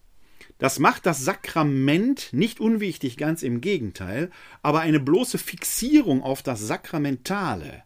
Das 0.63 0.79
macht 0.79 1.05
das 1.05 1.25
Sakrament 1.25 2.29
nicht 2.31 2.61
unwichtig, 2.61 3.17
ganz 3.17 3.43
im 3.43 3.59
Gegenteil, 3.59 4.31
aber 4.61 4.79
eine 4.79 5.01
bloße 5.01 5.37
Fixierung 5.37 6.23
auf 6.23 6.41
das 6.41 6.61
Sakramentale 6.61 7.83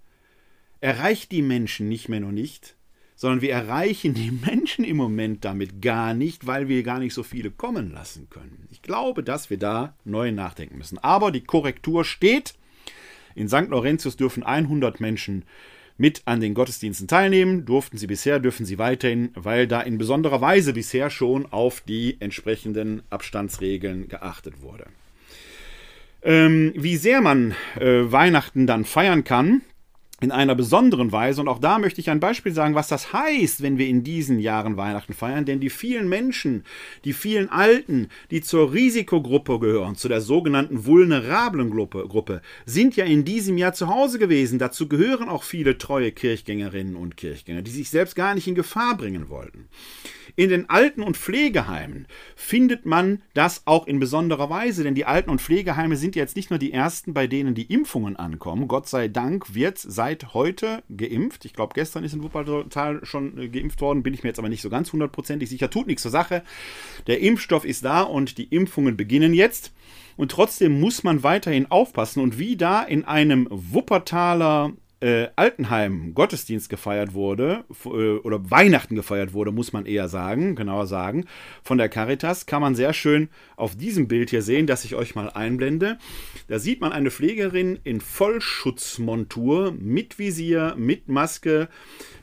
erreicht 0.79 1.31
die 1.31 1.41
Menschen 1.41 1.89
nicht 1.89 2.07
mehr 2.07 2.19
nur 2.19 2.31
nicht, 2.31 2.75
sondern 3.15 3.41
wir 3.41 3.51
erreichen 3.51 4.13
die 4.13 4.29
Menschen 4.45 4.85
im 4.85 4.97
Moment 4.97 5.43
damit 5.43 5.81
gar 5.81 6.13
nicht, 6.13 6.45
weil 6.45 6.67
wir 6.67 6.83
gar 6.83 6.99
nicht 6.99 7.15
so 7.15 7.23
viele 7.23 7.49
kommen 7.49 7.91
lassen 7.91 8.29
können. 8.29 8.67
Ich 8.69 8.83
glaube, 8.83 9.23
dass 9.23 9.49
wir 9.49 9.57
da 9.57 9.95
neu 10.05 10.31
nachdenken 10.31 10.77
müssen. 10.77 10.99
Aber 10.99 11.31
die 11.31 11.43
Korrektur 11.43 12.05
steht. 12.05 12.53
In 13.33 13.49
St. 13.49 13.69
Laurentius 13.69 14.17
dürfen 14.17 14.43
100 14.43 14.99
Menschen 14.99 15.45
mit 15.97 16.21
an 16.25 16.39
den 16.39 16.53
Gottesdiensten 16.53 17.07
teilnehmen. 17.07 17.65
Durften 17.65 17.97
sie 17.97 18.07
bisher, 18.07 18.39
dürfen 18.39 18.65
sie 18.65 18.77
weiterhin, 18.77 19.29
weil 19.33 19.67
da 19.67 19.81
in 19.81 19.97
besonderer 19.97 20.41
Weise 20.41 20.73
bisher 20.73 21.09
schon 21.09 21.45
auf 21.51 21.81
die 21.81 22.17
entsprechenden 22.19 23.03
Abstandsregeln 23.09 24.07
geachtet 24.07 24.61
wurde. 24.61 24.85
Ähm, 26.23 26.73
wie 26.75 26.97
sehr 26.97 27.21
man 27.21 27.53
äh, 27.79 28.11
Weihnachten 28.11 28.67
dann 28.67 28.85
feiern 28.85 29.23
kann, 29.23 29.61
in 30.19 30.31
einer 30.31 30.55
besonderen 30.55 31.11
Weise. 31.11 31.41
Und 31.41 31.47
auch 31.47 31.59
da 31.59 31.77
möchte 31.77 32.01
ich 32.01 32.09
ein 32.09 32.19
Beispiel 32.19 32.51
sagen, 32.51 32.73
was 32.73 32.87
das 32.87 33.13
heißt, 33.13 33.61
wenn 33.61 33.77
wir 33.77 33.87
in 33.87 34.03
diesen 34.03 34.39
Jahren 34.39 34.75
Weihnachten 34.75 35.13
feiern. 35.13 35.45
Denn 35.45 35.59
die 35.59 35.69
vielen 35.69 36.09
Menschen, 36.09 36.63
die 37.05 37.13
vielen 37.13 37.49
Alten, 37.49 38.09
die 38.31 38.41
zur 38.41 38.73
Risikogruppe 38.73 39.59
gehören, 39.59 39.95
zu 39.95 40.07
der 40.07 40.21
sogenannten 40.21 40.85
vulnerablen 40.85 41.69
Gruppe, 41.69 42.07
Gruppe 42.07 42.41
sind 42.65 42.95
ja 42.95 43.05
in 43.05 43.25
diesem 43.25 43.57
Jahr 43.57 43.73
zu 43.73 43.87
Hause 43.87 44.17
gewesen. 44.17 44.57
Dazu 44.57 44.87
gehören 44.87 45.29
auch 45.29 45.43
viele 45.43 45.77
treue 45.77 46.11
Kirchgängerinnen 46.11 46.95
und 46.95 47.15
Kirchgänger, 47.17 47.61
die 47.61 47.71
sich 47.71 47.89
selbst 47.89 48.15
gar 48.15 48.33
nicht 48.33 48.47
in 48.47 48.55
Gefahr 48.55 48.97
bringen 48.97 49.29
wollten. 49.29 49.67
In 50.35 50.49
den 50.49 50.69
Alten- 50.69 51.01
und 51.01 51.17
Pflegeheimen 51.17 52.05
findet 52.35 52.85
man 52.85 53.23
das 53.33 53.63
auch 53.65 53.87
in 53.87 53.99
besonderer 53.99 54.51
Weise, 54.51 54.83
denn 54.83 54.93
die 54.93 55.05
Alten- 55.05 55.31
und 55.31 55.41
Pflegeheime 55.41 55.95
sind 55.95 56.15
jetzt 56.15 56.35
nicht 56.35 56.51
nur 56.51 56.59
die 56.59 56.71
ersten, 56.71 57.15
bei 57.15 57.25
denen 57.25 57.55
die 57.55 57.73
Impfungen 57.73 58.15
ankommen. 58.15 58.67
Gott 58.67 58.87
sei 58.87 59.07
Dank 59.07 59.55
wird 59.55 59.79
seit 59.79 60.06
heute 60.33 60.83
geimpft. 60.95 61.45
Ich 61.45 61.53
glaube, 61.53 61.73
gestern 61.73 62.03
ist 62.03 62.13
in 62.13 62.23
Wuppertal 62.23 63.05
schon 63.05 63.37
äh, 63.37 63.49
geimpft 63.49 63.81
worden, 63.81 64.03
bin 64.03 64.13
ich 64.13 64.23
mir 64.23 64.29
jetzt 64.29 64.39
aber 64.39 64.49
nicht 64.49 64.61
so 64.61 64.69
ganz 64.69 64.91
hundertprozentig 64.93 65.49
sicher. 65.49 65.69
Tut 65.69 65.87
nichts 65.87 66.01
zur 66.03 66.11
Sache. 66.11 66.43
Der 67.07 67.19
Impfstoff 67.19 67.65
ist 67.65 67.85
da 67.85 68.01
und 68.01 68.37
die 68.37 68.45
Impfungen 68.45 68.97
beginnen 68.97 69.33
jetzt. 69.33 69.73
Und 70.15 70.31
trotzdem 70.31 70.79
muss 70.79 71.03
man 71.03 71.23
weiterhin 71.23 71.69
aufpassen. 71.69 72.21
Und 72.21 72.39
wie 72.39 72.57
da 72.57 72.83
in 72.83 73.05
einem 73.05 73.47
Wuppertaler 73.49 74.73
äh, 74.99 75.27
Altenheim 75.35 76.13
Gottesdienst 76.13 76.69
gefeiert 76.69 77.13
wurde, 77.13 77.65
äh, 77.85 77.87
oder 77.87 78.49
Weihnachten 78.49 78.95
gefeiert 78.95 79.33
wurde, 79.33 79.51
muss 79.51 79.73
man 79.73 79.85
eher 79.85 80.07
sagen, 80.09 80.55
genauer 80.55 80.87
sagen, 80.87 81.25
von 81.63 81.77
der 81.77 81.89
Caritas, 81.89 82.45
kann 82.45 82.61
man 82.61 82.75
sehr 82.75 82.93
schön 82.93 83.29
auf 83.55 83.75
diesem 83.75 84.07
Bild 84.07 84.29
hier 84.29 84.41
sehen, 84.41 84.67
das 84.67 84.85
ich 84.85 84.95
euch 84.95 85.15
mal 85.15 85.29
einblende. 85.29 85.97
Da 86.47 86.59
sieht 86.59 86.81
man 86.81 86.91
eine 86.91 87.11
Pflegerin 87.11 87.79
in 87.83 88.01
Vollschutzmontur, 88.01 89.73
mit 89.79 90.19
Visier, 90.19 90.75
mit 90.77 91.07
Maske, 91.07 91.69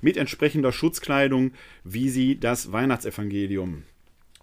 mit 0.00 0.16
entsprechender 0.16 0.72
Schutzkleidung, 0.72 1.52
wie 1.84 2.08
sie 2.08 2.38
das 2.38 2.72
Weihnachtsevangelium 2.72 3.84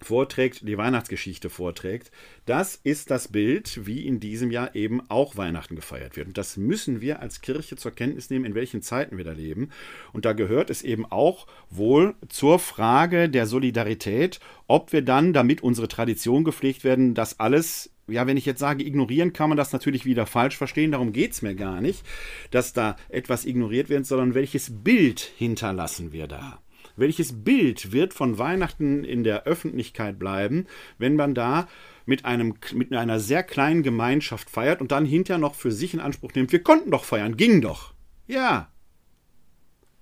vorträgt, 0.05 0.67
die 0.67 0.77
Weihnachtsgeschichte 0.77 1.49
vorträgt. 1.49 2.11
Das 2.45 2.79
ist 2.83 3.11
das 3.11 3.27
Bild, 3.27 3.85
wie 3.85 4.05
in 4.05 4.19
diesem 4.19 4.51
Jahr 4.51 4.75
eben 4.75 5.01
auch 5.09 5.37
Weihnachten 5.37 5.75
gefeiert 5.75 6.15
wird. 6.15 6.27
Und 6.27 6.37
das 6.37 6.57
müssen 6.57 7.01
wir 7.01 7.21
als 7.21 7.41
Kirche 7.41 7.75
zur 7.75 7.91
Kenntnis 7.91 8.29
nehmen, 8.29 8.45
in 8.45 8.55
welchen 8.55 8.81
Zeiten 8.81 9.17
wir 9.17 9.25
da 9.25 9.31
leben. 9.31 9.69
Und 10.13 10.25
da 10.25 10.33
gehört 10.33 10.69
es 10.69 10.81
eben 10.81 11.05
auch 11.05 11.47
wohl 11.69 12.15
zur 12.29 12.59
Frage 12.59 13.29
der 13.29 13.45
Solidarität, 13.45 14.39
ob 14.67 14.93
wir 14.93 15.01
dann, 15.01 15.33
damit 15.33 15.61
unsere 15.61 15.87
Tradition 15.87 16.43
gepflegt 16.43 16.83
werden, 16.83 17.13
das 17.13 17.39
alles 17.39 17.91
ja, 18.07 18.27
wenn 18.27 18.37
ich 18.37 18.45
jetzt 18.45 18.59
sage, 18.59 18.83
ignorieren, 18.83 19.31
kann 19.31 19.49
man 19.49 19.57
das 19.57 19.71
natürlich 19.71 20.05
wieder 20.05 20.25
falsch 20.25 20.57
verstehen. 20.57 20.91
Darum 20.91 21.13
geht 21.13 21.31
es 21.31 21.41
mir 21.41 21.55
gar 21.55 21.81
nicht, 21.81 22.03
dass 22.49 22.73
da 22.73 22.97
etwas 23.09 23.45
ignoriert 23.45 23.89
wird, 23.89 24.05
sondern 24.05 24.33
welches 24.33 24.83
Bild 24.83 25.19
hinterlassen 25.19 26.11
wir 26.11 26.27
da. 26.27 26.60
Welches 26.95 27.43
Bild 27.43 27.91
wird 27.91 28.13
von 28.13 28.37
Weihnachten 28.37 29.03
in 29.03 29.23
der 29.23 29.43
Öffentlichkeit 29.43 30.19
bleiben, 30.19 30.67
wenn 30.97 31.15
man 31.15 31.33
da 31.33 31.67
mit, 32.05 32.25
einem, 32.25 32.55
mit 32.73 32.93
einer 32.93 33.19
sehr 33.19 33.43
kleinen 33.43 33.83
Gemeinschaft 33.83 34.49
feiert 34.49 34.81
und 34.81 34.91
dann 34.91 35.05
hinterher 35.05 35.39
noch 35.39 35.55
für 35.55 35.71
sich 35.71 35.93
in 35.93 35.99
Anspruch 35.99 36.33
nimmt, 36.33 36.51
wir 36.51 36.63
konnten 36.63 36.91
doch 36.91 37.03
feiern, 37.03 37.37
ging 37.37 37.61
doch. 37.61 37.93
Ja. 38.27 38.71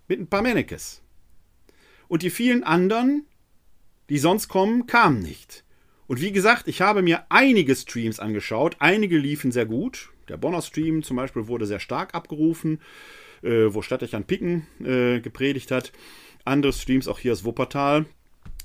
Mit 0.07 0.19
ein 0.19 0.27
paar 0.27 0.41
Mennekes. 0.41 1.01
Und 2.07 2.23
die 2.23 2.31
vielen 2.31 2.63
anderen, 2.63 3.25
die 4.09 4.17
sonst 4.17 4.47
kommen, 4.47 4.87
kamen 4.87 5.19
nicht. 5.19 5.63
Und 6.07 6.21
wie 6.21 6.31
gesagt, 6.31 6.67
ich 6.67 6.81
habe 6.81 7.03
mir 7.03 7.25
einige 7.29 7.75
Streams 7.75 8.19
angeschaut. 8.19 8.77
Einige 8.79 9.19
liefen 9.19 9.51
sehr 9.51 9.67
gut. 9.67 10.09
Der 10.27 10.37
Bonner 10.37 10.63
Stream 10.63 11.03
zum 11.03 11.17
Beispiel 11.17 11.47
wurde 11.47 11.67
sehr 11.67 11.79
stark 11.79 12.15
abgerufen, 12.15 12.81
äh, 13.43 13.67
wo 13.69 13.83
Stadtdechern 13.83 14.23
Picken 14.23 14.65
äh, 14.83 15.19
gepredigt 15.19 15.69
hat 15.69 15.91
andere 16.45 16.73
Streams, 16.73 17.07
auch 17.07 17.19
hier 17.19 17.33
aus 17.33 17.43
Wuppertal. 17.43 18.05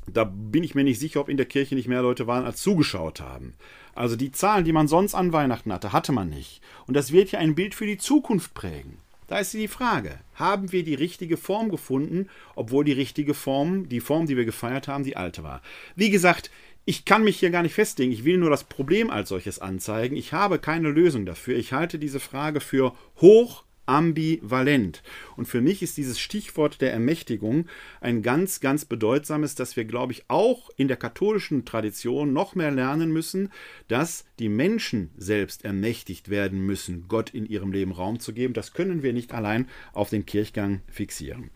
Da 0.07 0.25
bin 0.25 0.65
ich 0.65 0.75
mir 0.75 0.85
nicht 0.85 1.01
sicher, 1.01 1.21
ob 1.21 1.29
in 1.29 1.37
der 1.37 1.47
Kirche 1.47 1.75
nicht 1.75 1.89
mehr 1.89 2.03
Leute 2.03 2.27
waren, 2.27 2.45
als 2.45 2.63
zugeschaut 2.63 3.21
haben. 3.21 3.55
Also 3.95 4.17
die 4.17 4.33
Zahlen, 4.33 4.65
die 4.65 4.73
man 4.73 4.89
sonst 4.89 5.15
an 5.15 5.33
Weihnachten 5.33 5.73
hatte, 5.73 5.93
hatte 5.93 6.13
man 6.13 6.29
nicht. 6.29 6.61
Und 6.87 6.95
das 6.95 7.13
wird 7.13 7.33
ja 7.33 7.39
ein 7.39 7.55
Bild 7.55 7.75
für 7.75 7.87
die 7.87 7.99
Zukunft 7.99 8.53
prägen. 8.55 8.99
Da 9.29 9.39
ist 9.39 9.55
die 9.55 9.69
Frage, 9.69 10.19
haben 10.35 10.73
wir 10.73 10.85
die 10.85 10.95
richtige 10.95 11.39
Form 11.39 11.71
gefunden, 11.71 12.29
obwohl 12.55 12.85
die 12.85 12.93
richtige 12.93 13.33
Form, 13.33 13.89
die 13.89 14.01
Form, 14.01 14.27
die 14.27 14.37
wir 14.37 14.45
gefeiert 14.45 14.87
haben, 14.87 15.05
die 15.05 15.17
alte 15.17 15.43
war. 15.43 15.63
Wie 15.97 16.11
gesagt, 16.11 16.51
ich 16.85 17.07
kann 17.07 17.25
mich 17.25 17.39
hier 17.39 17.51
gar 17.51 17.63
nicht 17.63 17.75
festlegen. 17.75 18.13
Ich 18.13 18.25
will 18.25 18.37
nur 18.37 18.51
das 18.51 18.65
Problem 18.65 19.09
als 19.09 19.31
solches 19.31 19.59
anzeigen. 19.59 20.17
Ich 20.17 20.35
habe 20.35 20.59
keine 20.59 20.91
Lösung 20.91 21.25
dafür. 21.25 21.57
Ich 21.57 21.73
halte 21.73 21.99
diese 21.99 22.21
Frage 22.21 22.61
für 22.61 22.93
hoch 23.23 23.65
ambivalent. 23.87 25.03
Und 25.37 25.47
für 25.47 25.61
mich 25.61 25.83
ist 25.83 25.97
dieses 25.97 26.19
Stichwort 26.19 26.81
der 26.81 26.93
Ermächtigung 26.93 27.67
ein 28.01 28.23
ganz, 28.23 28.61
ganz 28.61 28.85
bedeutsames, 28.85 29.55
dass 29.55 29.77
wir, 29.77 29.85
glaube 29.85 30.13
ich, 30.13 30.25
auch 30.29 30.71
in 30.77 30.89
der 30.89 30.97
katholischen 30.97 31.65
Tradition 31.65 32.33
noch 32.33 32.55
mehr 32.55 32.71
lernen 32.71 33.13
müssen, 33.13 33.51
dass 33.89 34.25
die 34.39 34.49
Menschen 34.49 35.11
selbst 35.17 35.65
ermächtigt 35.65 36.29
werden 36.29 36.65
müssen, 36.65 37.07
Gott 37.09 37.31
in 37.31 37.47
ihrem 37.47 37.73
Leben 37.73 37.93
Raum 37.93 38.21
zu 38.21 38.33
geben. 38.33 38.55
Das 38.55 38.73
können 38.73 39.03
wir 39.03 39.13
nicht 39.13 39.33
allein 39.33 39.69
auf 39.93 40.11
den 40.11 40.27
Kirchgang 40.27 40.83
fixieren. 40.89 41.51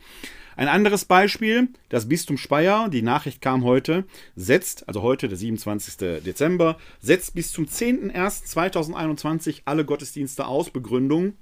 Ein 0.58 0.66
anderes 0.66 1.04
Beispiel, 1.04 1.68
das 1.88 2.08
Bistum 2.08 2.36
Speyer, 2.36 2.88
die 2.88 3.02
Nachricht 3.02 3.40
kam 3.40 3.62
heute, 3.62 4.04
setzt, 4.34 4.88
also 4.88 5.02
heute, 5.02 5.28
der 5.28 5.38
27. 5.38 6.24
Dezember, 6.24 6.78
setzt 6.98 7.36
bis 7.36 7.52
zum 7.52 7.66
10.01.2021 7.66 9.62
alle 9.66 9.84
Gottesdienste 9.84 10.48
aus, 10.48 10.70
Begründung 10.70 11.34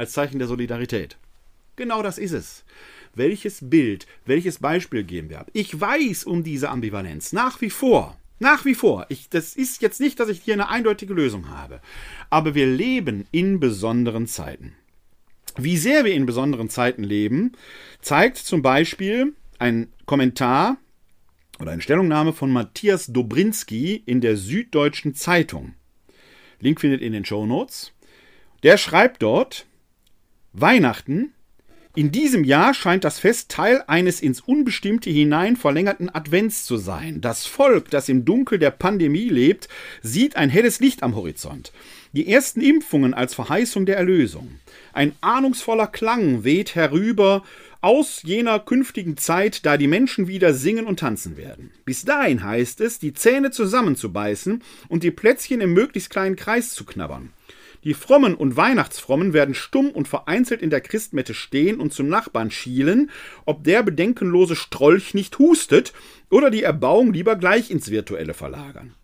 als 0.00 0.12
Zeichen 0.12 0.38
der 0.38 0.48
Solidarität. 0.48 1.18
Genau 1.76 2.02
das 2.02 2.18
ist 2.18 2.32
es. 2.32 2.64
Welches 3.14 3.68
Bild, 3.68 4.06
welches 4.24 4.58
Beispiel 4.58 5.04
geben 5.04 5.28
wir 5.28 5.40
ab? 5.40 5.50
Ich 5.52 5.78
weiß 5.78 6.24
um 6.24 6.42
diese 6.42 6.70
Ambivalenz 6.70 7.32
nach 7.32 7.60
wie 7.60 7.70
vor. 7.70 8.16
Nach 8.38 8.64
wie 8.64 8.74
vor. 8.74 9.06
Ich, 9.10 9.28
das 9.28 9.54
ist 9.54 9.82
jetzt 9.82 10.00
nicht, 10.00 10.18
dass 10.18 10.30
ich 10.30 10.40
hier 10.40 10.54
eine 10.54 10.70
eindeutige 10.70 11.12
Lösung 11.12 11.50
habe. 11.50 11.80
Aber 12.30 12.54
wir 12.54 12.66
leben 12.66 13.26
in 13.30 13.60
besonderen 13.60 14.26
Zeiten. 14.26 14.74
Wie 15.56 15.76
sehr 15.76 16.04
wir 16.04 16.14
in 16.14 16.24
besonderen 16.24 16.70
Zeiten 16.70 17.04
leben, 17.04 17.52
zeigt 18.00 18.38
zum 18.38 18.62
Beispiel 18.62 19.34
ein 19.58 19.92
Kommentar 20.06 20.78
oder 21.58 21.72
eine 21.72 21.82
Stellungnahme 21.82 22.32
von 22.32 22.50
Matthias 22.50 23.06
Dobrinski 23.06 24.02
in 24.06 24.22
der 24.22 24.38
Süddeutschen 24.38 25.14
Zeitung. 25.14 25.74
Link 26.60 26.80
findet 26.80 27.02
ihr 27.02 27.08
in 27.08 27.12
den 27.12 27.26
Show 27.26 27.44
Notes. 27.44 27.92
Der 28.62 28.78
schreibt 28.78 29.22
dort: 29.22 29.66
Weihnachten. 30.52 31.32
In 31.94 32.12
diesem 32.12 32.44
Jahr 32.44 32.72
scheint 32.74 33.04
das 33.04 33.18
Fest 33.18 33.50
Teil 33.50 33.82
eines 33.86 34.20
ins 34.20 34.40
Unbestimmte 34.40 35.10
hinein 35.10 35.56
verlängerten 35.56 36.08
Advents 36.08 36.64
zu 36.64 36.76
sein. 36.76 37.20
Das 37.20 37.46
Volk, 37.46 37.90
das 37.90 38.08
im 38.08 38.24
Dunkel 38.24 38.58
der 38.58 38.70
Pandemie 38.70 39.28
lebt, 39.28 39.68
sieht 40.02 40.36
ein 40.36 40.50
helles 40.50 40.80
Licht 40.80 41.02
am 41.02 41.16
Horizont. 41.16 41.72
Die 42.12 42.28
ersten 42.28 42.60
Impfungen 42.60 43.14
als 43.14 43.34
Verheißung 43.34 43.86
der 43.86 43.96
Erlösung. 43.96 44.60
Ein 44.92 45.12
ahnungsvoller 45.20 45.88
Klang 45.88 46.44
weht 46.44 46.74
herüber 46.74 47.42
aus 47.80 48.22
jener 48.22 48.58
künftigen 48.58 49.16
Zeit, 49.16 49.64
da 49.64 49.76
die 49.76 49.86
Menschen 49.86 50.28
wieder 50.28 50.52
singen 50.52 50.86
und 50.86 51.00
tanzen 51.00 51.36
werden. 51.36 51.70
Bis 51.84 52.04
dahin 52.04 52.44
heißt 52.44 52.80
es, 52.80 52.98
die 52.98 53.14
Zähne 53.14 53.50
zusammenzubeißen 53.50 54.62
und 54.88 55.02
die 55.02 55.10
Plätzchen 55.10 55.60
im 55.60 55.72
möglichst 55.72 56.10
kleinen 56.10 56.36
Kreis 56.36 56.70
zu 56.70 56.84
knabbern. 56.84 57.32
Die 57.82 57.94
Frommen 57.94 58.34
und 58.34 58.56
Weihnachtsfrommen 58.56 59.32
werden 59.32 59.54
stumm 59.54 59.90
und 59.90 60.06
vereinzelt 60.06 60.60
in 60.60 60.68
der 60.68 60.82
Christmette 60.82 61.32
stehen 61.32 61.80
und 61.80 61.94
zum 61.94 62.08
Nachbarn 62.08 62.50
schielen, 62.50 63.10
ob 63.46 63.64
der 63.64 63.82
bedenkenlose 63.82 64.54
Strolch 64.54 65.14
nicht 65.14 65.38
hustet 65.38 65.94
oder 66.30 66.50
die 66.50 66.62
Erbauung 66.62 67.12
lieber 67.12 67.36
gleich 67.36 67.70
ins 67.70 67.90
Virtuelle 67.90 68.34
verlagern. 68.34 68.94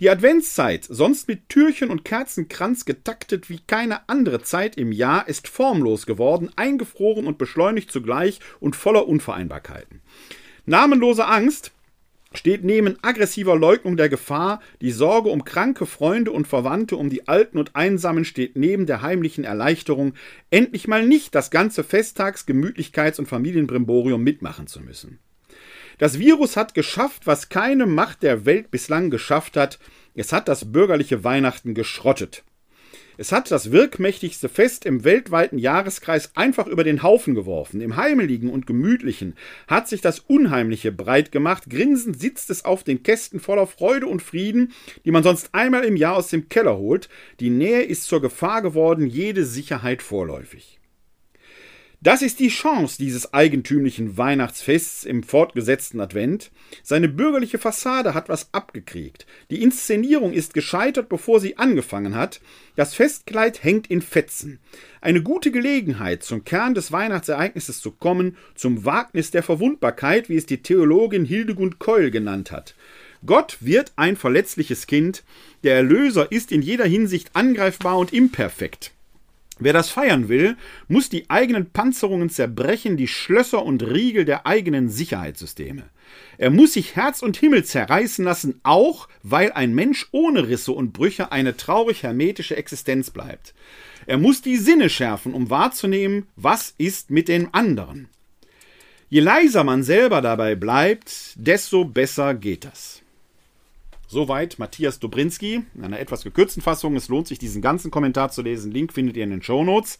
Die 0.00 0.10
Adventszeit, 0.10 0.84
sonst 0.84 1.26
mit 1.26 1.48
Türchen 1.48 1.88
und 1.90 2.04
Kerzenkranz 2.04 2.84
getaktet 2.84 3.48
wie 3.48 3.60
keine 3.66 4.08
andere 4.08 4.42
Zeit 4.42 4.76
im 4.76 4.92
Jahr, 4.92 5.26
ist 5.26 5.48
formlos 5.48 6.04
geworden, 6.04 6.50
eingefroren 6.56 7.26
und 7.26 7.38
beschleunigt 7.38 7.90
zugleich 7.90 8.40
und 8.60 8.76
voller 8.76 9.08
Unvereinbarkeiten. 9.08 10.02
Namenlose 10.66 11.26
Angst 11.26 11.72
steht 12.32 12.64
neben 12.64 12.96
aggressiver 13.02 13.56
Leugnung 13.56 13.96
der 13.96 14.08
Gefahr, 14.08 14.60
die 14.80 14.90
Sorge 14.90 15.28
um 15.28 15.44
kranke 15.44 15.86
Freunde 15.86 16.32
und 16.32 16.46
Verwandte, 16.46 16.96
um 16.96 17.08
die 17.08 17.28
Alten 17.28 17.58
und 17.58 17.76
Einsamen 17.76 18.24
steht 18.24 18.56
neben 18.56 18.86
der 18.86 19.02
heimlichen 19.02 19.44
Erleichterung, 19.44 20.14
endlich 20.50 20.88
mal 20.88 21.06
nicht 21.06 21.34
das 21.34 21.50
ganze 21.50 21.84
Festtags-, 21.84 22.46
Gemütlichkeits- 22.46 23.18
und 23.18 23.26
Familienbrimborium 23.26 24.22
mitmachen 24.22 24.66
zu 24.66 24.80
müssen. 24.80 25.18
Das 25.98 26.18
Virus 26.18 26.56
hat 26.56 26.74
geschafft, 26.74 27.26
was 27.26 27.48
keine 27.48 27.86
Macht 27.86 28.22
der 28.22 28.44
Welt 28.44 28.70
bislang 28.70 29.08
geschafft 29.08 29.56
hat. 29.56 29.78
Es 30.14 30.32
hat 30.32 30.48
das 30.48 30.70
bürgerliche 30.72 31.24
Weihnachten 31.24 31.74
geschrottet. 31.74 32.44
Es 33.18 33.32
hat 33.32 33.50
das 33.50 33.72
wirkmächtigste 33.72 34.48
Fest 34.48 34.84
im 34.84 35.02
weltweiten 35.04 35.58
Jahreskreis 35.58 36.32
einfach 36.34 36.66
über 36.66 36.84
den 36.84 37.02
Haufen 37.02 37.34
geworfen. 37.34 37.80
Im 37.80 37.96
Heimeligen 37.96 38.50
und 38.50 38.66
Gemütlichen 38.66 39.34
hat 39.68 39.88
sich 39.88 40.02
das 40.02 40.20
Unheimliche 40.20 40.92
breit 40.92 41.32
gemacht. 41.32 41.64
Grinsend 41.70 42.20
sitzt 42.20 42.50
es 42.50 42.64
auf 42.64 42.84
den 42.84 43.02
Kästen 43.02 43.40
voller 43.40 43.66
Freude 43.66 44.06
und 44.06 44.22
Frieden, 44.22 44.72
die 45.04 45.10
man 45.10 45.22
sonst 45.22 45.50
einmal 45.52 45.84
im 45.84 45.96
Jahr 45.96 46.16
aus 46.16 46.28
dem 46.28 46.50
Keller 46.50 46.76
holt. 46.76 47.08
Die 47.40 47.50
Nähe 47.50 47.82
ist 47.82 48.04
zur 48.04 48.20
Gefahr 48.20 48.60
geworden, 48.60 49.06
jede 49.06 49.46
Sicherheit 49.46 50.02
vorläufig. 50.02 50.75
Das 52.06 52.22
ist 52.22 52.38
die 52.38 52.50
Chance 52.50 52.98
dieses 52.98 53.34
eigentümlichen 53.34 54.16
Weihnachtsfests 54.16 55.02
im 55.02 55.24
fortgesetzten 55.24 56.00
Advent. 56.00 56.52
Seine 56.84 57.08
bürgerliche 57.08 57.58
Fassade 57.58 58.14
hat 58.14 58.28
was 58.28 58.46
abgekriegt. 58.52 59.26
Die 59.50 59.60
Inszenierung 59.60 60.32
ist 60.32 60.54
gescheitert, 60.54 61.08
bevor 61.08 61.40
sie 61.40 61.58
angefangen 61.58 62.14
hat. 62.14 62.40
Das 62.76 62.94
Festkleid 62.94 63.64
hängt 63.64 63.88
in 63.88 64.02
Fetzen. 64.02 64.60
Eine 65.00 65.20
gute 65.20 65.50
Gelegenheit, 65.50 66.22
zum 66.22 66.44
Kern 66.44 66.74
des 66.74 66.92
Weihnachtsereignisses 66.92 67.80
zu 67.80 67.90
kommen, 67.90 68.36
zum 68.54 68.84
Wagnis 68.84 69.32
der 69.32 69.42
Verwundbarkeit, 69.42 70.28
wie 70.28 70.36
es 70.36 70.46
die 70.46 70.62
Theologin 70.62 71.24
Hildegund 71.24 71.80
Keul 71.80 72.12
genannt 72.12 72.52
hat. 72.52 72.76
Gott 73.26 73.58
wird 73.58 73.92
ein 73.96 74.14
verletzliches 74.14 74.86
Kind. 74.86 75.24
Der 75.64 75.74
Erlöser 75.74 76.30
ist 76.30 76.52
in 76.52 76.62
jeder 76.62 76.86
Hinsicht 76.86 77.30
angreifbar 77.34 77.98
und 77.98 78.12
imperfekt. 78.12 78.92
Wer 79.58 79.72
das 79.72 79.88
feiern 79.88 80.28
will, 80.28 80.56
muss 80.86 81.08
die 81.08 81.30
eigenen 81.30 81.70
Panzerungen 81.70 82.28
zerbrechen, 82.28 82.98
die 82.98 83.08
Schlösser 83.08 83.64
und 83.64 83.82
Riegel 83.82 84.26
der 84.26 84.46
eigenen 84.46 84.90
Sicherheitssysteme. 84.90 85.84
Er 86.36 86.50
muss 86.50 86.74
sich 86.74 86.94
Herz 86.94 87.22
und 87.22 87.38
Himmel 87.38 87.64
zerreißen 87.64 88.24
lassen, 88.24 88.60
auch 88.62 89.08
weil 89.22 89.52
ein 89.52 89.74
Mensch 89.74 90.08
ohne 90.12 90.48
Risse 90.48 90.72
und 90.72 90.92
Brüche 90.92 91.32
eine 91.32 91.56
traurig 91.56 92.02
hermetische 92.02 92.56
Existenz 92.56 93.10
bleibt. 93.10 93.54
Er 94.06 94.18
muss 94.18 94.42
die 94.42 94.58
Sinne 94.58 94.90
schärfen, 94.90 95.32
um 95.32 95.48
wahrzunehmen, 95.48 96.26
was 96.36 96.74
ist 96.76 97.10
mit 97.10 97.28
den 97.28 97.52
anderen. 97.54 98.08
Je 99.08 99.20
leiser 99.20 99.64
man 99.64 99.82
selber 99.82 100.20
dabei 100.20 100.54
bleibt, 100.54 101.32
desto 101.36 101.84
besser 101.84 102.34
geht 102.34 102.64
das. 102.64 103.02
Soweit 104.08 104.58
Matthias 104.58 105.00
Dobrinski 105.00 105.62
in 105.74 105.84
einer 105.84 105.98
etwas 105.98 106.22
gekürzten 106.22 106.62
Fassung. 106.62 106.94
Es 106.94 107.08
lohnt 107.08 107.26
sich, 107.26 107.38
diesen 107.38 107.60
ganzen 107.60 107.90
Kommentar 107.90 108.30
zu 108.30 108.42
lesen. 108.42 108.70
Link 108.70 108.92
findet 108.92 109.16
ihr 109.16 109.24
in 109.24 109.30
den 109.30 109.42
Show 109.42 109.64
Notes. 109.64 109.98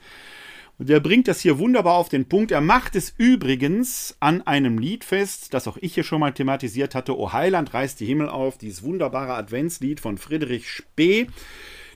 Und 0.79 0.91
er 0.91 1.01
bringt 1.01 1.27
das 1.27 1.41
hier 1.41 1.59
wunderbar 1.59 1.95
auf 1.95 2.09
den 2.09 2.29
Punkt. 2.29 2.53
Er 2.53 2.61
macht 2.61 2.97
es 2.97 3.15
übrigens 3.17 4.17
an 4.21 4.47
einem 4.47 4.79
Lied 4.79 5.05
fest, 5.05 5.55
das 5.55 5.67
auch 5.67 5.79
ich 5.79 5.95
hier 5.95 6.05
schon 6.05 6.21
mal 6.21 6.33
thematisiert 6.33 6.95
hatte. 6.95 7.19
O 7.19 7.33
Heiland 7.33 7.73
reißt 7.73 7.99
die 7.99 8.07
Himmel 8.07 8.29
auf, 8.29 8.59
dieses 8.59 8.83
wunderbare 8.83 9.35
Adventslied 9.35 10.01
von 10.01 10.19
Friedrich 10.19 10.71
Spee, 10.71 11.29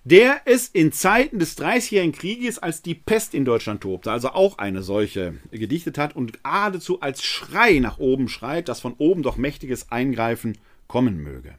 der 0.04 0.40
es 0.46 0.66
in 0.68 0.92
Zeiten 0.92 1.38
des 1.38 1.56
Dreißigjährigen 1.56 2.12
Krieges 2.12 2.58
als 2.58 2.80
die 2.80 2.94
Pest 2.94 3.34
in 3.34 3.44
Deutschland 3.44 3.82
tobte, 3.82 4.10
also 4.10 4.30
auch 4.30 4.56
eine 4.56 4.82
solche 4.82 5.34
gedichtet 5.50 5.98
hat 5.98 6.16
und 6.16 6.42
geradezu 6.42 7.02
als 7.02 7.22
Schrei 7.22 7.80
nach 7.80 7.98
oben 7.98 8.28
schreit, 8.28 8.68
dass 8.68 8.80
von 8.80 8.94
oben 8.96 9.22
doch 9.22 9.36
mächtiges 9.36 9.92
Eingreifen 9.92 10.56
kommen 10.88 11.22
möge 11.22 11.54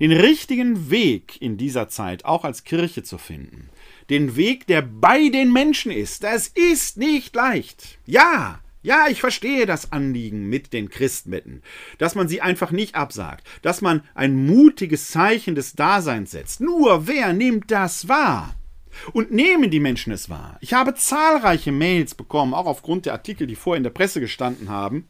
den 0.00 0.12
richtigen 0.12 0.90
Weg 0.90 1.40
in 1.40 1.56
dieser 1.56 1.88
Zeit 1.88 2.24
auch 2.24 2.44
als 2.44 2.64
Kirche 2.64 3.02
zu 3.02 3.18
finden. 3.18 3.70
Den 4.10 4.36
Weg, 4.36 4.66
der 4.66 4.82
bei 4.82 5.28
den 5.28 5.52
Menschen 5.52 5.90
ist. 5.90 6.22
Das 6.22 6.48
ist 6.48 6.96
nicht 6.96 7.34
leicht. 7.34 7.98
Ja, 8.06 8.60
ja, 8.82 9.08
ich 9.08 9.20
verstehe 9.20 9.66
das 9.66 9.90
Anliegen 9.90 10.48
mit 10.48 10.72
den 10.72 10.88
Christmetten, 10.90 11.62
dass 11.98 12.14
man 12.14 12.28
sie 12.28 12.40
einfach 12.40 12.70
nicht 12.70 12.94
absagt, 12.94 13.44
dass 13.62 13.80
man 13.80 14.02
ein 14.14 14.46
mutiges 14.46 15.08
Zeichen 15.08 15.56
des 15.56 15.72
Daseins 15.72 16.30
setzt. 16.30 16.60
Nur 16.60 17.08
wer 17.08 17.32
nimmt 17.32 17.72
das 17.72 18.08
wahr? 18.08 18.54
Und 19.12 19.32
nehmen 19.32 19.70
die 19.70 19.80
Menschen 19.80 20.12
es 20.12 20.30
wahr? 20.30 20.56
Ich 20.60 20.72
habe 20.72 20.94
zahlreiche 20.94 21.72
Mails 21.72 22.14
bekommen, 22.14 22.54
auch 22.54 22.66
aufgrund 22.66 23.06
der 23.06 23.14
Artikel, 23.14 23.48
die 23.48 23.56
vorher 23.56 23.78
in 23.78 23.82
der 23.82 23.90
Presse 23.90 24.20
gestanden 24.20 24.68
haben, 24.68 25.08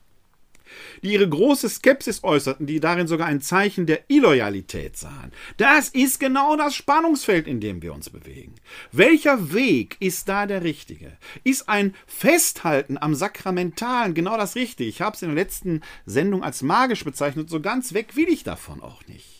die 1.02 1.12
ihre 1.12 1.28
große 1.28 1.68
Skepsis 1.68 2.24
äußerten, 2.24 2.66
die 2.66 2.80
darin 2.80 3.06
sogar 3.06 3.26
ein 3.26 3.40
Zeichen 3.40 3.86
der 3.86 4.00
Illoyalität 4.08 4.96
sahen. 4.96 5.32
Das 5.56 5.88
ist 5.88 6.20
genau 6.20 6.56
das 6.56 6.74
Spannungsfeld, 6.74 7.46
in 7.46 7.60
dem 7.60 7.82
wir 7.82 7.94
uns 7.94 8.10
bewegen. 8.10 8.54
Welcher 8.92 9.52
Weg 9.52 9.96
ist 10.00 10.28
da 10.28 10.46
der 10.46 10.62
richtige? 10.62 11.16
Ist 11.44 11.68
ein 11.68 11.94
Festhalten 12.06 12.98
am 12.98 13.14
Sakramentalen 13.14 14.14
genau 14.14 14.36
das 14.36 14.56
Richtige? 14.56 14.88
Ich 14.88 15.00
habe 15.00 15.16
es 15.16 15.22
in 15.22 15.28
der 15.28 15.36
letzten 15.36 15.82
Sendung 16.04 16.42
als 16.42 16.62
magisch 16.62 17.04
bezeichnet, 17.04 17.50
so 17.50 17.60
ganz 17.60 17.94
weg 17.94 18.16
will 18.16 18.28
ich 18.28 18.42
davon 18.44 18.82
auch 18.82 19.06
nicht 19.06 19.35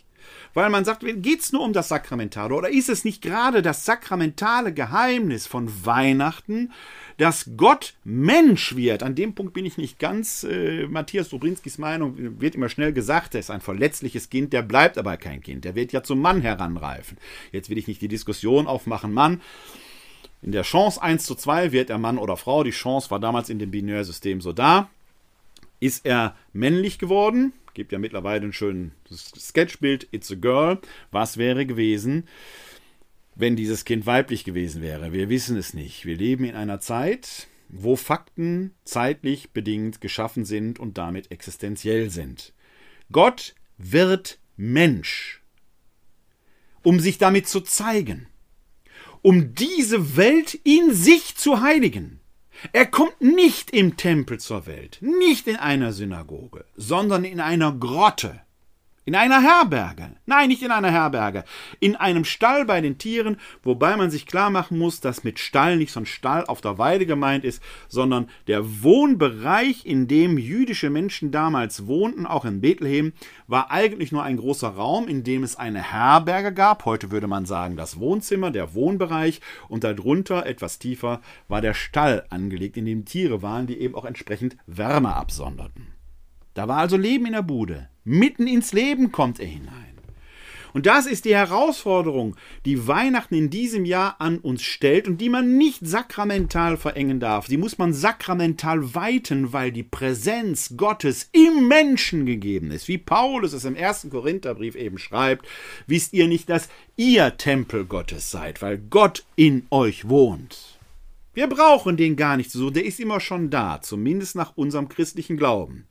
weil 0.56 0.70
man 0.70 0.86
sagt, 0.86 1.04
geht 1.04 1.40
es 1.40 1.52
nur 1.52 1.60
um 1.60 1.74
das 1.74 1.88
Sakramentale 1.88 2.54
oder 2.54 2.70
ist 2.70 2.88
es 2.88 3.04
nicht 3.04 3.20
gerade 3.20 3.60
das 3.60 3.84
sakramentale 3.84 4.72
Geheimnis 4.72 5.46
von 5.46 5.70
Weihnachten, 5.84 6.72
dass 7.18 7.50
Gott 7.58 7.92
Mensch 8.04 8.74
wird. 8.74 9.02
An 9.02 9.14
dem 9.14 9.34
Punkt 9.34 9.52
bin 9.52 9.66
ich 9.66 9.76
nicht 9.76 9.98
ganz 9.98 10.44
äh, 10.44 10.86
Matthias 10.86 11.28
Dobrinskis 11.28 11.76
Meinung. 11.76 12.40
Wird 12.40 12.54
immer 12.54 12.70
schnell 12.70 12.94
gesagt, 12.94 13.34
er 13.34 13.40
ist 13.40 13.50
ein 13.50 13.60
verletzliches 13.60 14.30
Kind, 14.30 14.54
der 14.54 14.62
bleibt 14.62 14.96
aber 14.96 15.18
kein 15.18 15.42
Kind. 15.42 15.66
Der 15.66 15.74
wird 15.74 15.92
ja 15.92 16.02
zum 16.02 16.22
Mann 16.22 16.40
heranreifen. 16.40 17.18
Jetzt 17.52 17.68
will 17.68 17.76
ich 17.76 17.86
nicht 17.86 18.00
die 18.00 18.08
Diskussion 18.08 18.66
aufmachen, 18.66 19.12
Mann. 19.12 19.42
In 20.40 20.52
der 20.52 20.62
Chance 20.62 21.02
1 21.02 21.26
zu 21.26 21.34
2 21.34 21.72
wird 21.72 21.90
er 21.90 21.98
Mann 21.98 22.16
oder 22.16 22.38
Frau. 22.38 22.64
Die 22.64 22.70
Chance 22.70 23.10
war 23.10 23.20
damals 23.20 23.50
in 23.50 23.58
dem 23.58 23.70
Binärsystem 23.70 24.40
so 24.40 24.54
da. 24.54 24.88
Ist 25.80 26.06
er 26.06 26.34
männlich 26.54 26.98
geworden? 26.98 27.52
Gibt 27.76 27.92
ja 27.92 27.98
mittlerweile 27.98 28.46
ein 28.46 28.54
schönes 28.54 28.92
Sketchbild. 29.38 30.08
It's 30.10 30.32
a 30.32 30.34
girl. 30.34 30.80
Was 31.10 31.36
wäre 31.36 31.66
gewesen, 31.66 32.26
wenn 33.34 33.54
dieses 33.54 33.84
Kind 33.84 34.06
weiblich 34.06 34.44
gewesen 34.44 34.80
wäre? 34.80 35.12
Wir 35.12 35.28
wissen 35.28 35.58
es 35.58 35.74
nicht. 35.74 36.06
Wir 36.06 36.16
leben 36.16 36.44
in 36.44 36.54
einer 36.54 36.80
Zeit, 36.80 37.48
wo 37.68 37.94
Fakten 37.94 38.72
zeitlich 38.84 39.50
bedingt 39.50 40.00
geschaffen 40.00 40.46
sind 40.46 40.78
und 40.78 40.96
damit 40.96 41.30
existenziell 41.30 42.08
sind. 42.08 42.54
Gott 43.12 43.54
wird 43.76 44.38
Mensch, 44.56 45.42
um 46.82 46.98
sich 46.98 47.18
damit 47.18 47.46
zu 47.46 47.60
zeigen, 47.60 48.26
um 49.20 49.52
diese 49.54 50.16
Welt 50.16 50.54
in 50.64 50.94
sich 50.94 51.36
zu 51.36 51.60
heiligen. 51.60 52.20
Er 52.72 52.86
kommt 52.86 53.20
nicht 53.20 53.70
im 53.70 53.96
Tempel 53.96 54.38
zur 54.38 54.66
Welt, 54.66 54.98
nicht 55.00 55.46
in 55.46 55.56
einer 55.56 55.92
Synagoge, 55.92 56.64
sondern 56.76 57.24
in 57.24 57.40
einer 57.40 57.72
Grotte. 57.72 58.40
In 59.08 59.14
einer 59.14 59.40
Herberge. 59.40 60.16
Nein, 60.26 60.48
nicht 60.48 60.64
in 60.64 60.72
einer 60.72 60.90
Herberge. 60.90 61.44
In 61.78 61.94
einem 61.94 62.24
Stall 62.24 62.64
bei 62.64 62.80
den 62.80 62.98
Tieren, 62.98 63.36
wobei 63.62 63.96
man 63.96 64.10
sich 64.10 64.26
klar 64.26 64.50
machen 64.50 64.78
muss, 64.78 65.00
dass 65.00 65.22
mit 65.22 65.38
Stall 65.38 65.76
nicht 65.76 65.92
so 65.92 66.00
ein 66.00 66.06
Stall 66.06 66.44
auf 66.46 66.60
der 66.60 66.76
Weide 66.78 67.06
gemeint 67.06 67.44
ist, 67.44 67.62
sondern 67.86 68.28
der 68.48 68.82
Wohnbereich, 68.82 69.86
in 69.86 70.08
dem 70.08 70.38
jüdische 70.38 70.90
Menschen 70.90 71.30
damals 71.30 71.86
wohnten, 71.86 72.26
auch 72.26 72.44
in 72.44 72.60
Bethlehem, 72.60 73.12
war 73.46 73.70
eigentlich 73.70 74.10
nur 74.10 74.24
ein 74.24 74.38
großer 74.38 74.70
Raum, 74.70 75.06
in 75.06 75.22
dem 75.22 75.44
es 75.44 75.54
eine 75.54 75.92
Herberge 75.92 76.52
gab. 76.52 76.84
Heute 76.84 77.12
würde 77.12 77.28
man 77.28 77.46
sagen, 77.46 77.76
das 77.76 78.00
Wohnzimmer, 78.00 78.50
der 78.50 78.74
Wohnbereich. 78.74 79.40
Und 79.68 79.84
darunter, 79.84 80.46
etwas 80.46 80.80
tiefer, 80.80 81.20
war 81.46 81.60
der 81.60 81.74
Stall 81.74 82.26
angelegt, 82.30 82.76
in 82.76 82.86
dem 82.86 83.04
Tiere 83.04 83.40
waren, 83.40 83.68
die 83.68 83.78
eben 83.78 83.94
auch 83.94 84.04
entsprechend 84.04 84.56
Wärme 84.66 85.14
absonderten. 85.14 85.95
Da 86.56 86.68
war 86.68 86.78
also 86.78 86.96
Leben 86.96 87.26
in 87.26 87.32
der 87.32 87.42
Bude. 87.42 87.90
Mitten 88.02 88.46
ins 88.46 88.72
Leben 88.72 89.12
kommt 89.12 89.40
er 89.40 89.46
hinein. 89.46 89.86
Und 90.72 90.86
das 90.86 91.04
ist 91.04 91.26
die 91.26 91.34
Herausforderung, 91.34 92.34
die 92.64 92.86
Weihnachten 92.86 93.34
in 93.34 93.50
diesem 93.50 93.84
Jahr 93.84 94.16
an 94.20 94.38
uns 94.38 94.62
stellt 94.62 95.06
und 95.06 95.20
die 95.20 95.28
man 95.28 95.58
nicht 95.58 95.86
sakramental 95.86 96.78
verengen 96.78 97.20
darf. 97.20 97.46
Die 97.46 97.58
muss 97.58 97.76
man 97.76 97.92
sakramental 97.92 98.94
weiten, 98.94 99.52
weil 99.52 99.70
die 99.70 99.82
Präsenz 99.82 100.74
Gottes 100.78 101.28
im 101.32 101.68
Menschen 101.68 102.24
gegeben 102.24 102.70
ist. 102.70 102.88
Wie 102.88 102.98
Paulus 102.98 103.52
es 103.52 103.66
im 103.66 103.76
ersten 103.76 104.08
Korintherbrief 104.08 104.76
eben 104.76 104.96
schreibt, 104.96 105.46
wisst 105.86 106.14
ihr 106.14 106.26
nicht, 106.26 106.48
dass 106.48 106.70
ihr 106.96 107.36
Tempel 107.36 107.84
Gottes 107.84 108.30
seid, 108.30 108.62
weil 108.62 108.78
Gott 108.78 109.24
in 109.36 109.66
euch 109.70 110.08
wohnt. 110.08 110.78
Wir 111.34 111.48
brauchen 111.48 111.98
den 111.98 112.16
gar 112.16 112.38
nicht 112.38 112.50
so, 112.50 112.70
der 112.70 112.86
ist 112.86 112.98
immer 112.98 113.20
schon 113.20 113.50
da, 113.50 113.82
zumindest 113.82 114.36
nach 114.36 114.56
unserem 114.56 114.88
christlichen 114.88 115.36
Glauben. 115.36 115.86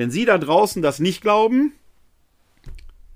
Wenn 0.00 0.10
Sie 0.10 0.24
da 0.24 0.38
draußen 0.38 0.80
das 0.80 0.98
nicht 0.98 1.20
glauben, 1.20 1.74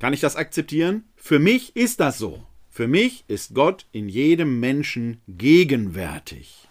kann 0.01 0.13
ich 0.13 0.21
das 0.21 0.37
akzeptieren? 0.37 1.05
Für 1.17 1.39
mich 1.39 1.75
ist 1.77 1.99
das 1.99 2.19
so. 2.19 2.45
Für 2.69 2.89
mich 2.89 3.25
ist 3.27 3.55
Gott 3.55 3.87
in 3.93 4.11
jedem 4.11 4.61
Menschen 4.61 5.23
gegenwärtig. 5.27 6.69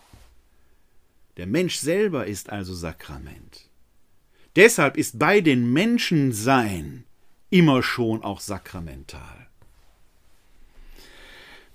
Der 1.38 1.48
Mensch 1.48 1.78
selber 1.78 2.28
ist 2.28 2.52
also 2.52 2.76
Sakrament. 2.76 3.72
Deshalb 4.56 4.98
ist 4.98 5.18
bei 5.18 5.42
den 5.42 5.74
Menschen 5.74 6.32
sein 6.32 7.06
immer 7.50 7.82
schon 7.82 8.24
auch 8.24 8.40
sakramental. 8.40 9.48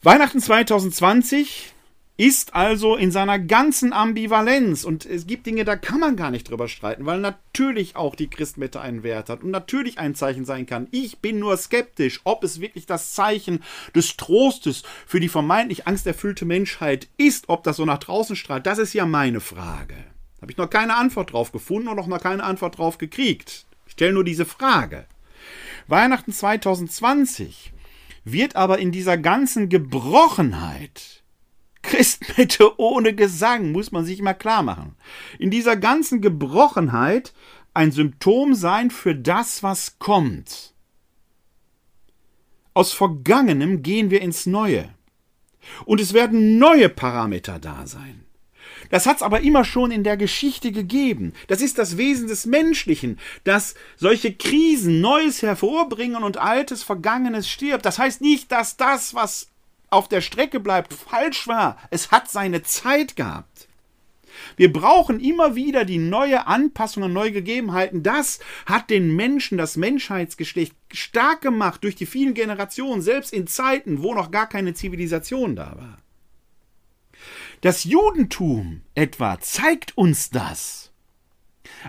Weihnachten 0.00 0.40
2020 0.40 1.74
ist 2.18 2.56
also 2.56 2.96
in 2.96 3.12
seiner 3.12 3.38
ganzen 3.38 3.92
Ambivalenz. 3.92 4.84
Und 4.84 5.06
es 5.06 5.26
gibt 5.28 5.46
Dinge, 5.46 5.64
da 5.64 5.76
kann 5.76 6.00
man 6.00 6.16
gar 6.16 6.32
nicht 6.32 6.50
drüber 6.50 6.66
streiten, 6.66 7.06
weil 7.06 7.20
natürlich 7.20 7.94
auch 7.94 8.16
die 8.16 8.28
Christmette 8.28 8.80
einen 8.80 9.04
Wert 9.04 9.30
hat 9.30 9.44
und 9.44 9.52
natürlich 9.52 9.98
ein 9.98 10.16
Zeichen 10.16 10.44
sein 10.44 10.66
kann. 10.66 10.88
Ich 10.90 11.20
bin 11.20 11.38
nur 11.38 11.56
skeptisch, 11.56 12.20
ob 12.24 12.42
es 12.42 12.60
wirklich 12.60 12.86
das 12.86 13.14
Zeichen 13.14 13.62
des 13.94 14.16
Trostes 14.16 14.82
für 15.06 15.20
die 15.20 15.28
vermeintlich 15.28 15.86
angsterfüllte 15.86 16.44
Menschheit 16.44 17.08
ist, 17.18 17.48
ob 17.48 17.62
das 17.62 17.76
so 17.76 17.84
nach 17.84 17.98
draußen 17.98 18.34
strahlt. 18.34 18.66
Das 18.66 18.78
ist 18.78 18.94
ja 18.94 19.06
meine 19.06 19.40
Frage. 19.40 19.94
Habe 20.42 20.50
ich 20.50 20.58
noch 20.58 20.70
keine 20.70 20.96
Antwort 20.96 21.32
drauf 21.32 21.52
gefunden 21.52 21.86
und 21.86 22.08
noch 22.08 22.20
keine 22.20 22.42
Antwort 22.42 22.78
drauf 22.78 22.98
gekriegt. 22.98 23.64
Ich 23.86 23.92
stelle 23.92 24.14
nur 24.14 24.24
diese 24.24 24.44
Frage. 24.44 25.06
Weihnachten 25.86 26.32
2020 26.32 27.72
wird 28.24 28.56
aber 28.56 28.80
in 28.80 28.90
dieser 28.90 29.16
ganzen 29.16 29.68
Gebrochenheit 29.68 31.22
Christmette 31.88 32.78
ohne 32.78 33.14
Gesang, 33.14 33.72
muss 33.72 33.92
man 33.92 34.04
sich 34.04 34.20
mal 34.20 34.34
klar 34.34 34.62
machen. 34.62 34.94
In 35.38 35.50
dieser 35.50 35.76
ganzen 35.76 36.20
Gebrochenheit 36.20 37.32
ein 37.72 37.92
Symptom 37.92 38.54
sein 38.54 38.90
für 38.90 39.14
das, 39.14 39.62
was 39.62 39.98
kommt. 39.98 40.74
Aus 42.74 42.92
Vergangenem 42.92 43.82
gehen 43.82 44.10
wir 44.10 44.20
ins 44.20 44.46
Neue. 44.46 44.90
Und 45.84 46.00
es 46.00 46.12
werden 46.12 46.58
neue 46.58 46.88
Parameter 46.88 47.58
da 47.58 47.86
sein. 47.86 48.24
Das 48.90 49.06
hat 49.06 49.16
es 49.16 49.22
aber 49.22 49.40
immer 49.40 49.64
schon 49.64 49.90
in 49.90 50.04
der 50.04 50.16
Geschichte 50.16 50.72
gegeben. 50.72 51.32
Das 51.46 51.60
ist 51.60 51.78
das 51.78 51.96
Wesen 51.96 52.28
des 52.28 52.46
Menschlichen, 52.46 53.18
dass 53.44 53.74
solche 53.96 54.34
Krisen 54.34 55.00
Neues 55.00 55.42
hervorbringen 55.42 56.22
und 56.22 56.36
Altes, 56.36 56.82
Vergangenes 56.82 57.48
stirbt. 57.48 57.84
Das 57.84 57.98
heißt 57.98 58.20
nicht, 58.20 58.52
dass 58.52 58.76
das, 58.76 59.14
was 59.14 59.48
auf 59.90 60.08
der 60.08 60.20
Strecke 60.20 60.60
bleibt, 60.60 60.92
falsch 60.92 61.46
war. 61.48 61.78
Es 61.90 62.10
hat 62.10 62.30
seine 62.30 62.62
Zeit 62.62 63.16
gehabt. 63.16 63.68
Wir 64.56 64.72
brauchen 64.72 65.20
immer 65.20 65.54
wieder 65.54 65.84
die 65.84 65.98
neue 65.98 66.46
Anpassung 66.46 67.04
an 67.04 67.12
neue 67.12 67.32
Gegebenheiten. 67.32 68.02
Das 68.02 68.40
hat 68.66 68.90
den 68.90 69.14
Menschen, 69.14 69.58
das 69.58 69.76
Menschheitsgeschlecht 69.76 70.74
stark 70.92 71.40
gemacht 71.40 71.82
durch 71.84 71.96
die 71.96 72.06
vielen 72.06 72.34
Generationen, 72.34 73.02
selbst 73.02 73.32
in 73.32 73.46
Zeiten, 73.46 74.02
wo 74.02 74.14
noch 74.14 74.30
gar 74.30 74.48
keine 74.48 74.74
Zivilisation 74.74 75.56
da 75.56 75.76
war. 75.76 75.98
Das 77.60 77.84
Judentum 77.84 78.82
etwa 78.94 79.40
zeigt 79.40 79.96
uns 79.96 80.30
das. 80.30 80.92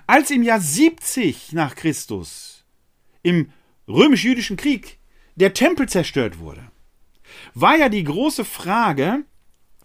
Als 0.08 0.32
im 0.32 0.44
Jahr 0.44 0.60
70 0.60 1.54
nach 1.54 1.76
Christus 1.76 2.66
im 3.22 3.52
römisch-jüdischen 3.88 4.58
Krieg 4.58 4.98
der 5.36 5.54
Tempel 5.54 5.88
zerstört 5.88 6.40
wurde, 6.40 6.72
war 7.54 7.78
ja 7.78 7.90
die 7.90 8.04
große 8.04 8.46
Frage, 8.46 9.24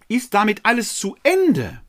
ist 0.08 0.34
damit 0.34 0.60
alles 0.64 0.96
zu 0.96 1.16
Ende? 1.22 1.80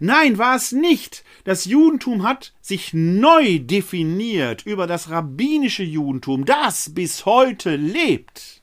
Nein, 0.00 0.38
war 0.38 0.56
es 0.56 0.72
nicht. 0.72 1.24
Das 1.44 1.64
Judentum 1.64 2.22
hat 2.22 2.52
sich 2.60 2.92
neu 2.92 3.58
definiert 3.60 4.66
über 4.66 4.86
das 4.86 5.10
rabbinische 5.10 5.82
Judentum, 5.82 6.44
das 6.44 6.94
bis 6.94 7.24
heute 7.24 7.76
lebt. 7.76 8.62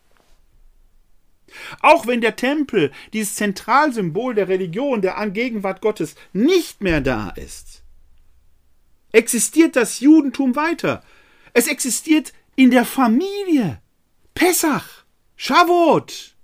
Auch 1.80 2.06
wenn 2.06 2.22
der 2.22 2.36
Tempel, 2.36 2.92
dieses 3.14 3.36
Zentralsymbol 3.36 4.36
der 4.36 4.50
Religion, 4.50 5.02
der 5.02 5.18
Angegenwart 5.18 5.82
Gottes, 5.82 6.16
nicht 6.34 6.82
mehr 6.82 7.02
da 7.02 7.30
ist, 7.30 7.84
existiert 9.12 9.76
das 9.76 10.02
Judentum 10.02 10.56
weiter. 10.56 11.04
Es 11.54 11.68
existiert 11.68 12.34
in 12.56 12.72
der 12.72 12.86
Familie. 12.86 13.82
Pessach. 14.34 14.95
Shavuot, 15.36 16.36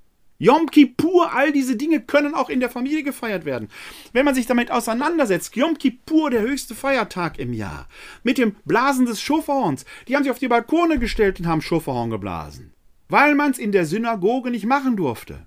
Yom 0.42 0.72
Kippur, 0.72 1.32
all 1.34 1.52
diese 1.52 1.76
Dinge 1.76 2.02
können 2.02 2.34
auch 2.34 2.50
in 2.50 2.60
der 2.60 2.70
Familie 2.72 3.04
gefeiert 3.04 3.46
werden. 3.46 3.70
Wenn 4.12 4.26
man 4.26 4.34
sich 4.34 4.48
damit 4.48 4.72
auseinandersetzt, 4.72 5.56
Yom 5.56 5.78
Kippur, 5.78 6.32
der 6.32 6.42
höchste 6.42 6.74
Feiertag 6.74 7.38
im 7.38 7.54
Jahr, 7.54 7.88
mit 8.24 8.40
dem 8.40 8.56
Blasen 8.66 9.06
des 9.06 9.22
Schofahorns, 9.22 9.86
die 10.08 10.16
haben 10.16 10.24
sich 10.24 10.32
auf 10.32 10.40
die 10.40 10.48
Balkone 10.48 10.98
gestellt 10.98 11.40
und 11.40 11.48
haben 11.48 11.62
Schofahorn 11.62 12.10
geblasen, 12.10 12.74
weil 13.08 13.36
man 13.36 13.52
es 13.52 13.60
in 13.60 13.72
der 13.72 13.86
Synagoge 13.86 14.50
nicht 14.50 14.66
machen 14.66 14.98
durfte. 14.98 15.46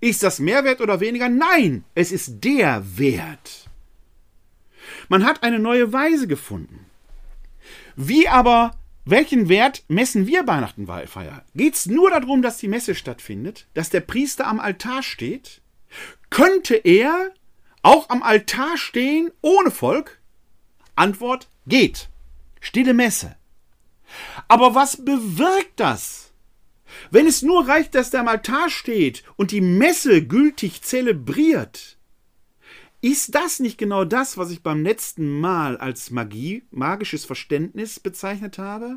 Ist 0.00 0.22
das 0.22 0.40
mehr 0.40 0.64
wert 0.64 0.80
oder 0.80 0.98
weniger? 0.98 1.28
Nein, 1.28 1.84
es 1.94 2.10
ist 2.10 2.44
der 2.44 2.82
Wert. 2.98 3.68
Man 5.08 5.24
hat 5.24 5.42
eine 5.42 5.58
neue 5.58 5.92
Weise 5.92 6.26
gefunden. 6.26 6.86
Wie 7.94 8.28
aber 8.28 8.77
welchen 9.10 9.48
Wert 9.48 9.84
messen 9.88 10.26
wir 10.26 10.46
Weihnachten 10.46 10.86
feiern? 10.86 11.42
Geht 11.54 11.74
es 11.74 11.86
nur 11.86 12.10
darum, 12.10 12.42
dass 12.42 12.58
die 12.58 12.68
Messe 12.68 12.94
stattfindet, 12.94 13.66
dass 13.74 13.90
der 13.90 14.00
Priester 14.00 14.46
am 14.46 14.60
Altar 14.60 15.02
steht? 15.02 15.60
Könnte 16.30 16.74
er 16.74 17.30
auch 17.82 18.10
am 18.10 18.22
Altar 18.22 18.76
stehen 18.76 19.30
ohne 19.40 19.70
Volk? 19.70 20.20
Antwort 20.94 21.48
geht. 21.66 22.08
Stille 22.60 22.94
Messe. 22.94 23.36
Aber 24.48 24.74
was 24.74 25.04
bewirkt 25.04 25.78
das? 25.80 26.32
Wenn 27.10 27.26
es 27.26 27.42
nur 27.42 27.68
reicht, 27.68 27.94
dass 27.94 28.10
der 28.10 28.20
am 28.20 28.28
Altar 28.28 28.70
steht 28.70 29.22
und 29.36 29.50
die 29.50 29.60
Messe 29.60 30.24
gültig 30.24 30.82
zelebriert, 30.82 31.97
ist 33.00 33.34
das 33.34 33.60
nicht 33.60 33.78
genau 33.78 34.04
das, 34.04 34.36
was 34.38 34.50
ich 34.50 34.62
beim 34.62 34.82
letzten 34.82 35.40
Mal 35.40 35.76
als 35.76 36.10
Magie, 36.10 36.64
magisches 36.70 37.24
Verständnis 37.24 38.00
bezeichnet 38.00 38.58
habe? 38.58 38.96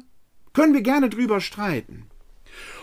Können 0.54 0.74
wir 0.74 0.82
gerne 0.82 1.10
drüber 1.10 1.40
streiten. 1.40 2.08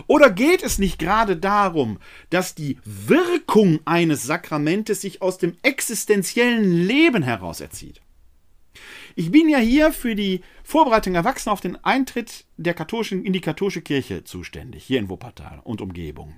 Oder 0.07 0.31
geht 0.31 0.63
es 0.63 0.79
nicht 0.79 0.99
gerade 0.99 1.37
darum, 1.37 1.99
dass 2.31 2.55
die 2.55 2.79
Wirkung 2.85 3.81
eines 3.85 4.23
Sakramentes 4.23 5.01
sich 5.01 5.21
aus 5.21 5.39
dem 5.39 5.57
existenziellen 5.63 6.87
Leben 6.87 7.23
heraus 7.23 7.61
erzieht? 7.61 8.01
Ich 9.17 9.33
bin 9.33 9.49
ja 9.49 9.59
hier 9.59 9.93
für 9.93 10.15
die 10.15 10.43
Vorbereitung 10.63 11.17
Erwachsener 11.17 11.53
auf 11.53 11.61
den 11.61 11.77
Eintritt 11.85 12.45
der 12.57 12.75
katholischen, 12.75 13.25
in 13.25 13.33
die 13.33 13.41
katholische 13.41 13.83
Kirche 13.83 14.23
zuständig, 14.23 14.85
hier 14.85 15.01
in 15.01 15.09
Wuppertal 15.09 15.61
und 15.65 15.81
Umgebung. 15.81 16.37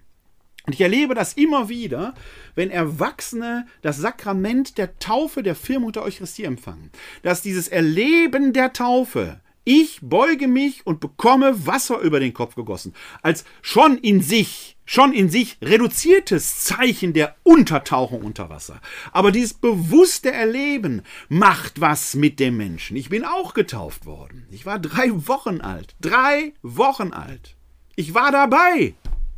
Und 0.67 0.75
ich 0.75 0.81
erlebe 0.81 1.15
das 1.15 1.33
immer 1.35 1.69
wieder, 1.69 2.15
wenn 2.55 2.71
Erwachsene 2.71 3.67
das 3.83 3.97
Sakrament 3.97 4.79
der 4.79 4.99
Taufe 4.99 5.43
der 5.43 5.55
der 5.55 6.03
Eucharistie 6.03 6.45
empfangen, 6.45 6.91
dass 7.23 7.43
dieses 7.43 7.69
Erleben 7.69 8.53
der 8.53 8.73
Taufe 8.73 9.41
ich 9.65 10.01
beuge 10.03 10.49
mich 10.49 10.87
und 10.87 11.01
bekomme 11.01 11.67
Wasser 11.67 11.99
über 12.01 12.19
den 12.19 12.33
Kopf 12.33 12.55
gegossen. 12.55 12.95
Als 13.23 13.45
schon 13.61 13.99
in 13.99 14.23
sich, 14.23 14.77
schon 14.87 15.13
in 15.13 15.29
sich 15.29 15.59
reduziertes 15.61 16.65
Zeichen 16.65 17.13
der 17.13 17.37
Untertauchung 17.43 18.23
unter 18.23 18.49
Wasser. 18.49 18.81
Aber 19.13 19.31
dieses 19.31 19.55
bewusste 19.55 20.33
Erleben 20.33 21.03
macht 21.29 21.81
was 21.81 22.15
mit 22.15 22.41
dem 22.41 22.57
Menschen. 22.57 22.97
Ich 22.97 23.11
bin 23.11 23.25
auch 23.25 23.53
getauft 23.53 24.07
worden. 24.07 24.47
Ich 24.51 24.65
war 24.65 24.79
drei 24.79 25.11
Wochen 25.13 25.61
alt. 25.61 25.95
Drei 26.01 26.55
Wochen 26.63 27.13
alt. 27.13 27.55
Ich 27.97 28.15
war 28.15 28.33
dabei. 28.33 28.95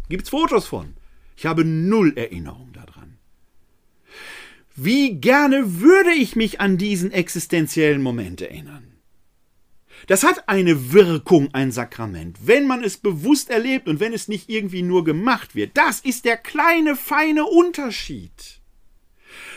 Gibt's 0.08 0.30
Fotos 0.30 0.66
von. 0.66 0.94
Ich 1.42 1.46
habe 1.46 1.64
null 1.64 2.12
Erinnerung 2.14 2.72
daran. 2.72 3.18
Wie 4.76 5.16
gerne 5.16 5.80
würde 5.80 6.12
ich 6.12 6.36
mich 6.36 6.60
an 6.60 6.78
diesen 6.78 7.10
existenziellen 7.10 8.00
Moment 8.00 8.40
erinnern. 8.40 9.00
Das 10.06 10.22
hat 10.22 10.48
eine 10.48 10.92
Wirkung, 10.92 11.52
ein 11.52 11.72
Sakrament, 11.72 12.46
wenn 12.46 12.68
man 12.68 12.84
es 12.84 12.96
bewusst 12.96 13.50
erlebt 13.50 13.88
und 13.88 13.98
wenn 13.98 14.12
es 14.12 14.28
nicht 14.28 14.50
irgendwie 14.50 14.82
nur 14.82 15.02
gemacht 15.02 15.56
wird. 15.56 15.72
Das 15.74 15.98
ist 15.98 16.26
der 16.26 16.36
kleine, 16.36 16.94
feine 16.94 17.44
Unterschied. 17.44 18.60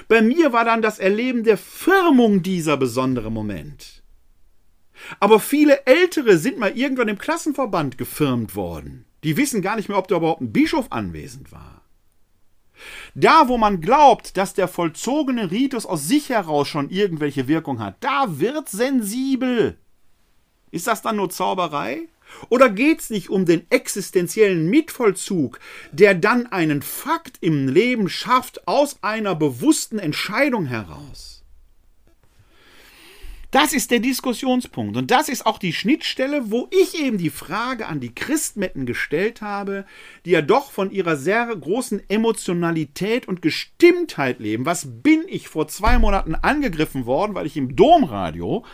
Bei 0.08 0.24
mir 0.24 0.54
war 0.54 0.66
dann 0.66 0.82
das 0.82 0.98
Erleben 0.98 1.44
der 1.44 1.60
Firmung 1.60 2.42
dieser 2.42 2.78
besondere 2.78 3.32
Moment. 3.32 4.02
Aber 5.20 5.40
viele 5.40 5.86
Ältere 5.86 6.40
sind 6.40 6.58
mal 6.58 6.76
irgendwann 6.76 7.10
im 7.10 7.20
Klassenverband 7.20 8.00
gefirmt 8.00 8.56
worden. 8.56 9.05
Die 9.26 9.38
wissen 9.38 9.64
gar 9.64 9.76
nicht 9.76 9.90
mehr, 9.90 9.98
ob 9.98 10.08
da 10.08 10.18
überhaupt 10.18 10.42
ein 10.42 10.54
Bischof 10.54 10.92
anwesend 10.92 11.52
war. 11.52 11.82
Da, 13.16 13.48
wo 13.48 13.58
man 13.58 13.82
glaubt, 13.82 14.38
dass 14.38 14.54
der 14.54 14.68
vollzogene 14.68 15.50
Ritus 15.50 15.88
aus 15.88 16.08
sich 16.08 16.30
heraus 16.30 16.68
schon 16.68 16.92
irgendwelche 16.92 17.48
Wirkung 17.48 17.80
hat, 17.80 17.96
da 18.02 18.40
wird 18.40 18.70
sensibel. 18.70 19.80
Ist 20.70 20.86
das 20.86 21.02
dann 21.02 21.16
nur 21.16 21.32
Zauberei? 21.32 22.08
Oder 22.50 22.70
geht 22.70 23.02
es 23.02 23.10
nicht 23.10 23.32
um 23.32 23.48
den 23.48 23.66
existenziellen 23.72 24.70
Mitvollzug, 24.70 25.60
der 25.92 26.14
dann 26.14 26.46
einen 26.46 26.84
Fakt 26.84 27.38
im 27.42 27.68
Leben 27.68 28.10
schafft 28.10 28.68
aus 28.68 29.02
einer 29.02 29.34
bewussten 29.34 29.98
Entscheidung 29.98 30.68
heraus? 30.68 31.35
Das 33.56 33.72
ist 33.72 33.90
der 33.90 34.00
Diskussionspunkt 34.00 34.98
und 34.98 35.12
das 35.12 35.30
ist 35.30 35.46
auch 35.46 35.58
die 35.58 35.72
Schnittstelle, 35.72 36.52
wo 36.52 36.68
ich 36.72 37.02
eben 37.02 37.18
die 37.18 37.30
Frage 37.30 37.88
an 37.88 38.02
die 38.02 38.14
Christmetten 38.14 38.86
gestellt 38.86 39.42
habe, 39.42 39.86
die 40.26 40.32
ja 40.32 40.42
doch 40.42 40.72
von 40.72 40.92
ihrer 40.92 41.16
sehr 41.16 41.56
großen 41.56 42.02
Emotionalität 42.10 43.30
und 43.30 43.42
Gestimmtheit 43.42 44.42
leben. 44.42 44.66
Was 44.66 44.86
bin 45.02 45.24
ich 45.30 45.48
vor 45.48 45.70
zwei 45.70 45.98
Monaten 46.00 46.36
angegriffen 46.36 47.06
worden, 47.06 47.34
weil 47.34 47.46
ich 47.46 47.56
im 47.56 47.78
Domradio 47.78 48.66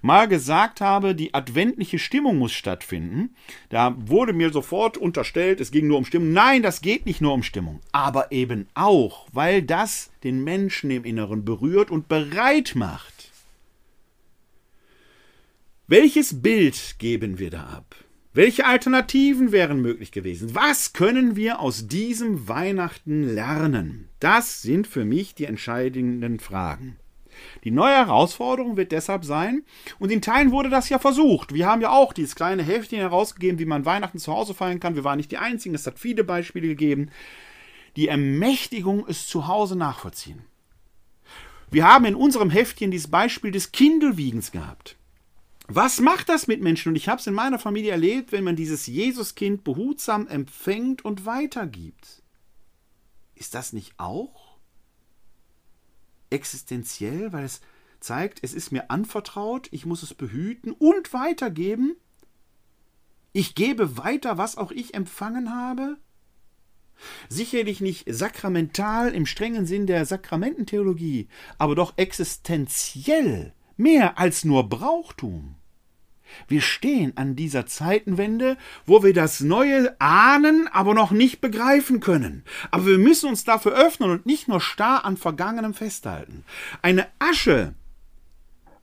mal 0.00 0.26
gesagt 0.26 0.80
habe, 0.80 1.14
die 1.14 1.34
adventliche 1.34 1.98
Stimmung 1.98 2.38
muss 2.38 2.52
stattfinden, 2.52 3.34
da 3.68 3.94
wurde 3.98 4.32
mir 4.32 4.50
sofort 4.54 4.96
unterstellt, 4.96 5.60
es 5.60 5.70
ging 5.70 5.86
nur 5.86 5.98
um 5.98 6.06
Stimmung. 6.06 6.32
Nein, 6.32 6.62
das 6.62 6.80
geht 6.80 7.04
nicht 7.04 7.20
nur 7.20 7.34
um 7.34 7.42
Stimmung, 7.42 7.80
aber 7.92 8.32
eben 8.32 8.68
auch, 8.72 9.26
weil 9.34 9.60
das 9.60 10.10
den 10.24 10.42
Menschen 10.42 10.90
im 10.90 11.04
Inneren 11.04 11.44
berührt 11.44 11.90
und 11.90 12.08
bereit 12.08 12.72
macht. 12.74 13.19
Welches 15.92 16.40
Bild 16.40 17.00
geben 17.00 17.40
wir 17.40 17.50
da 17.50 17.64
ab? 17.64 17.96
Welche 18.32 18.64
Alternativen 18.64 19.50
wären 19.50 19.82
möglich 19.82 20.12
gewesen? 20.12 20.54
Was 20.54 20.92
können 20.92 21.34
wir 21.34 21.58
aus 21.58 21.88
diesem 21.88 22.46
Weihnachten 22.46 23.24
lernen? 23.24 24.08
Das 24.20 24.62
sind 24.62 24.86
für 24.86 25.04
mich 25.04 25.34
die 25.34 25.46
entscheidenden 25.46 26.38
Fragen. 26.38 26.96
Die 27.64 27.72
neue 27.72 27.96
Herausforderung 27.96 28.76
wird 28.76 28.92
deshalb 28.92 29.24
sein, 29.24 29.64
und 29.98 30.12
in 30.12 30.22
Teilen 30.22 30.52
wurde 30.52 30.70
das 30.70 30.88
ja 30.90 31.00
versucht. 31.00 31.54
Wir 31.54 31.66
haben 31.66 31.82
ja 31.82 31.90
auch 31.90 32.12
dieses 32.12 32.36
kleine 32.36 32.62
Heftchen 32.62 33.00
herausgegeben, 33.00 33.58
wie 33.58 33.64
man 33.64 33.84
Weihnachten 33.84 34.20
zu 34.20 34.32
Hause 34.32 34.54
feiern 34.54 34.78
kann. 34.78 34.94
Wir 34.94 35.02
waren 35.02 35.16
nicht 35.16 35.32
die 35.32 35.38
Einzigen, 35.38 35.74
es 35.74 35.88
hat 35.88 35.98
viele 35.98 36.22
Beispiele 36.22 36.68
gegeben. 36.68 37.10
Die 37.96 38.06
Ermächtigung 38.06 39.08
ist 39.08 39.28
zu 39.28 39.48
Hause 39.48 39.74
nachvollziehen. 39.74 40.44
Wir 41.68 41.84
haben 41.84 42.04
in 42.04 42.14
unserem 42.14 42.50
Heftchen 42.50 42.92
dieses 42.92 43.10
Beispiel 43.10 43.50
des 43.50 43.72
Kindelwiegens 43.72 44.52
gehabt. 44.52 44.94
Was 45.72 46.00
macht 46.00 46.28
das 46.28 46.48
mit 46.48 46.60
Menschen? 46.60 46.88
Und 46.88 46.96
ich 46.96 47.08
habe 47.08 47.20
es 47.20 47.28
in 47.28 47.34
meiner 47.34 47.60
Familie 47.60 47.92
erlebt, 47.92 48.32
wenn 48.32 48.42
man 48.42 48.56
dieses 48.56 48.88
Jesuskind 48.88 49.62
behutsam 49.62 50.26
empfängt 50.26 51.04
und 51.04 51.26
weitergibt. 51.26 52.24
Ist 53.36 53.54
das 53.54 53.72
nicht 53.72 53.94
auch 53.96 54.58
existenziell, 56.28 57.32
weil 57.32 57.44
es 57.44 57.60
zeigt, 58.00 58.40
es 58.42 58.52
ist 58.52 58.72
mir 58.72 58.90
anvertraut, 58.90 59.68
ich 59.70 59.86
muss 59.86 60.02
es 60.02 60.12
behüten 60.12 60.72
und 60.72 61.12
weitergeben. 61.12 61.94
Ich 63.32 63.54
gebe 63.54 63.96
weiter, 63.96 64.38
was 64.38 64.58
auch 64.58 64.72
ich 64.72 64.94
empfangen 64.94 65.54
habe. 65.54 65.98
Sicherlich 67.28 67.80
nicht 67.80 68.12
sakramental 68.12 69.14
im 69.14 69.24
strengen 69.24 69.66
Sinn 69.66 69.86
der 69.86 70.04
Sakramententheologie, 70.04 71.28
aber 71.58 71.76
doch 71.76 71.96
existenziell, 71.96 73.54
mehr 73.76 74.18
als 74.18 74.44
nur 74.44 74.68
Brauchtum. 74.68 75.54
Wir 76.48 76.60
stehen 76.60 77.16
an 77.16 77.36
dieser 77.36 77.66
Zeitenwende, 77.66 78.56
wo 78.86 79.02
wir 79.02 79.14
das 79.14 79.40
Neue 79.40 79.94
ahnen, 80.00 80.68
aber 80.72 80.94
noch 80.94 81.10
nicht 81.10 81.40
begreifen 81.40 82.00
können. 82.00 82.44
Aber 82.70 82.86
wir 82.86 82.98
müssen 82.98 83.28
uns 83.28 83.44
dafür 83.44 83.72
öffnen 83.72 84.10
und 84.10 84.26
nicht 84.26 84.48
nur 84.48 84.60
starr 84.60 85.04
an 85.04 85.16
Vergangenem 85.16 85.74
festhalten. 85.74 86.44
Eine 86.82 87.06
Asche, 87.18 87.74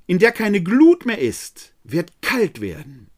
in 0.05 0.19
der 0.19 0.31
keine 0.31 0.62
Glut 0.62 1.05
mehr 1.05 1.19
ist, 1.19 1.73
wird 1.83 2.21
kalt 2.21 2.62
werden. 2.62 3.10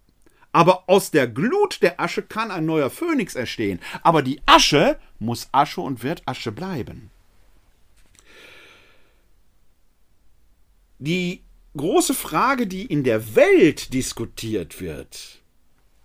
Aber 0.51 0.89
aus 0.89 1.11
der 1.11 1.27
Glut 1.27 1.81
der 1.81 1.99
Asche 1.99 2.23
kann 2.23 2.49
ein 2.51 2.65
neuer 2.65 2.89
Phönix 2.89 3.35
erstehen. 3.35 3.79
Aber 4.01 4.21
die 4.21 4.41
Asche 4.45 4.99
muss 5.19 5.47
Asche 5.51 5.81
und 5.81 6.03
wird 6.03 6.23
Asche 6.25 6.51
bleiben. 6.51 7.11
Die 10.97 11.43
große 11.79 12.13
Frage, 12.13 12.67
die 12.67 12.85
in 12.85 13.03
der 13.05 13.35
Welt 13.35 13.93
diskutiert 13.93 14.81
wird, 14.81 15.41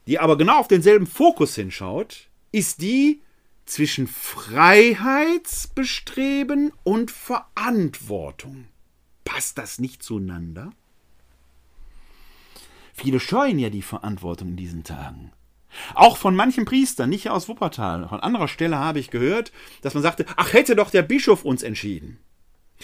die 0.06 0.20
aber 0.20 0.38
genau 0.38 0.60
auf 0.60 0.68
denselben 0.68 1.08
Fokus 1.08 1.56
hinschaut, 1.56 2.28
ist 2.52 2.80
die 2.80 3.20
zwischen 3.66 4.06
Freiheitsbestreben 4.06 6.72
und 6.84 7.10
Verantwortung. 7.10 8.66
Passt 9.24 9.58
das 9.58 9.80
nicht 9.80 10.04
zueinander? 10.04 10.70
Viele 12.92 13.18
scheuen 13.18 13.58
ja 13.58 13.70
die 13.70 13.82
Verantwortung 13.82 14.50
in 14.50 14.56
diesen 14.56 14.84
Tagen. 14.84 15.32
Auch 15.94 16.18
von 16.18 16.36
manchen 16.36 16.66
Priestern, 16.66 17.10
nicht 17.10 17.30
aus 17.30 17.48
Wuppertal, 17.48 18.08
von 18.08 18.20
anderer 18.20 18.46
Stelle 18.46 18.78
habe 18.78 19.00
ich 19.00 19.10
gehört, 19.10 19.50
dass 19.82 19.94
man 19.94 20.04
sagte, 20.04 20.24
ach 20.36 20.52
hätte 20.52 20.76
doch 20.76 20.90
der 20.90 21.02
Bischof 21.02 21.44
uns 21.44 21.64
entschieden. 21.64 22.20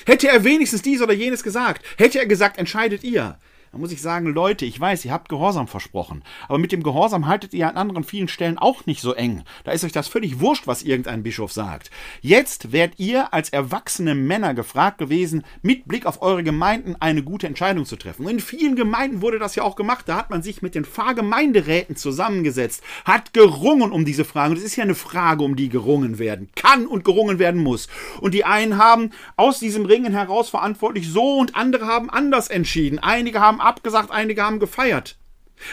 Hätte 0.06 0.28
er 0.28 0.44
wenigstens 0.44 0.82
dies 0.82 1.02
oder 1.02 1.12
jenes 1.12 1.42
gesagt, 1.42 1.84
hätte 1.96 2.18
er 2.18 2.26
gesagt, 2.26 2.58
entscheidet 2.58 3.04
ihr. 3.04 3.38
Da 3.72 3.78
muss 3.78 3.92
ich 3.92 4.02
sagen, 4.02 4.26
Leute, 4.26 4.64
ich 4.64 4.80
weiß, 4.80 5.04
ihr 5.04 5.12
habt 5.12 5.28
Gehorsam 5.28 5.68
versprochen, 5.68 6.24
aber 6.48 6.58
mit 6.58 6.72
dem 6.72 6.82
Gehorsam 6.82 7.28
haltet 7.28 7.54
ihr 7.54 7.68
an 7.68 7.76
anderen 7.76 8.02
vielen 8.02 8.26
Stellen 8.26 8.58
auch 8.58 8.84
nicht 8.84 9.00
so 9.00 9.14
eng. 9.14 9.44
Da 9.62 9.70
ist 9.70 9.84
euch 9.84 9.92
das 9.92 10.08
völlig 10.08 10.40
wurscht, 10.40 10.66
was 10.66 10.82
irgendein 10.82 11.22
Bischof 11.22 11.52
sagt. 11.52 11.92
Jetzt 12.20 12.72
werdet 12.72 12.98
ihr 12.98 13.32
als 13.32 13.50
erwachsene 13.50 14.16
Männer 14.16 14.54
gefragt 14.54 14.98
gewesen, 14.98 15.44
mit 15.62 15.86
Blick 15.86 16.04
auf 16.04 16.20
eure 16.20 16.42
Gemeinden 16.42 16.96
eine 16.98 17.22
gute 17.22 17.46
Entscheidung 17.46 17.84
zu 17.84 17.94
treffen. 17.94 18.24
Und 18.24 18.32
in 18.32 18.40
vielen 18.40 18.74
Gemeinden 18.74 19.22
wurde 19.22 19.38
das 19.38 19.54
ja 19.54 19.62
auch 19.62 19.76
gemacht. 19.76 20.08
Da 20.08 20.16
hat 20.16 20.30
man 20.30 20.42
sich 20.42 20.62
mit 20.62 20.74
den 20.74 20.84
Pfarrgemeinderäten 20.84 21.94
zusammengesetzt, 21.94 22.82
hat 23.04 23.32
gerungen 23.32 23.92
um 23.92 24.04
diese 24.04 24.24
Frage. 24.24 24.50
Und 24.50 24.58
es 24.58 24.64
ist 24.64 24.74
ja 24.74 24.82
eine 24.82 24.96
Frage, 24.96 25.44
um 25.44 25.54
die 25.54 25.68
gerungen 25.68 26.18
werden 26.18 26.48
kann 26.56 26.88
und 26.88 27.04
gerungen 27.04 27.38
werden 27.38 27.62
muss. 27.62 27.86
Und 28.20 28.34
die 28.34 28.44
einen 28.44 28.78
haben 28.78 29.10
aus 29.36 29.60
diesem 29.60 29.86
Ringen 29.86 30.12
heraus 30.12 30.50
verantwortlich 30.50 31.08
so 31.08 31.38
und 31.38 31.54
andere 31.54 31.86
haben 31.86 32.10
anders 32.10 32.48
entschieden. 32.48 32.98
Einige 32.98 33.38
haben 33.38 33.59
haben 33.60 33.66
abgesagt, 33.66 34.10
einige 34.10 34.42
haben 34.42 34.58
gefeiert. 34.58 35.16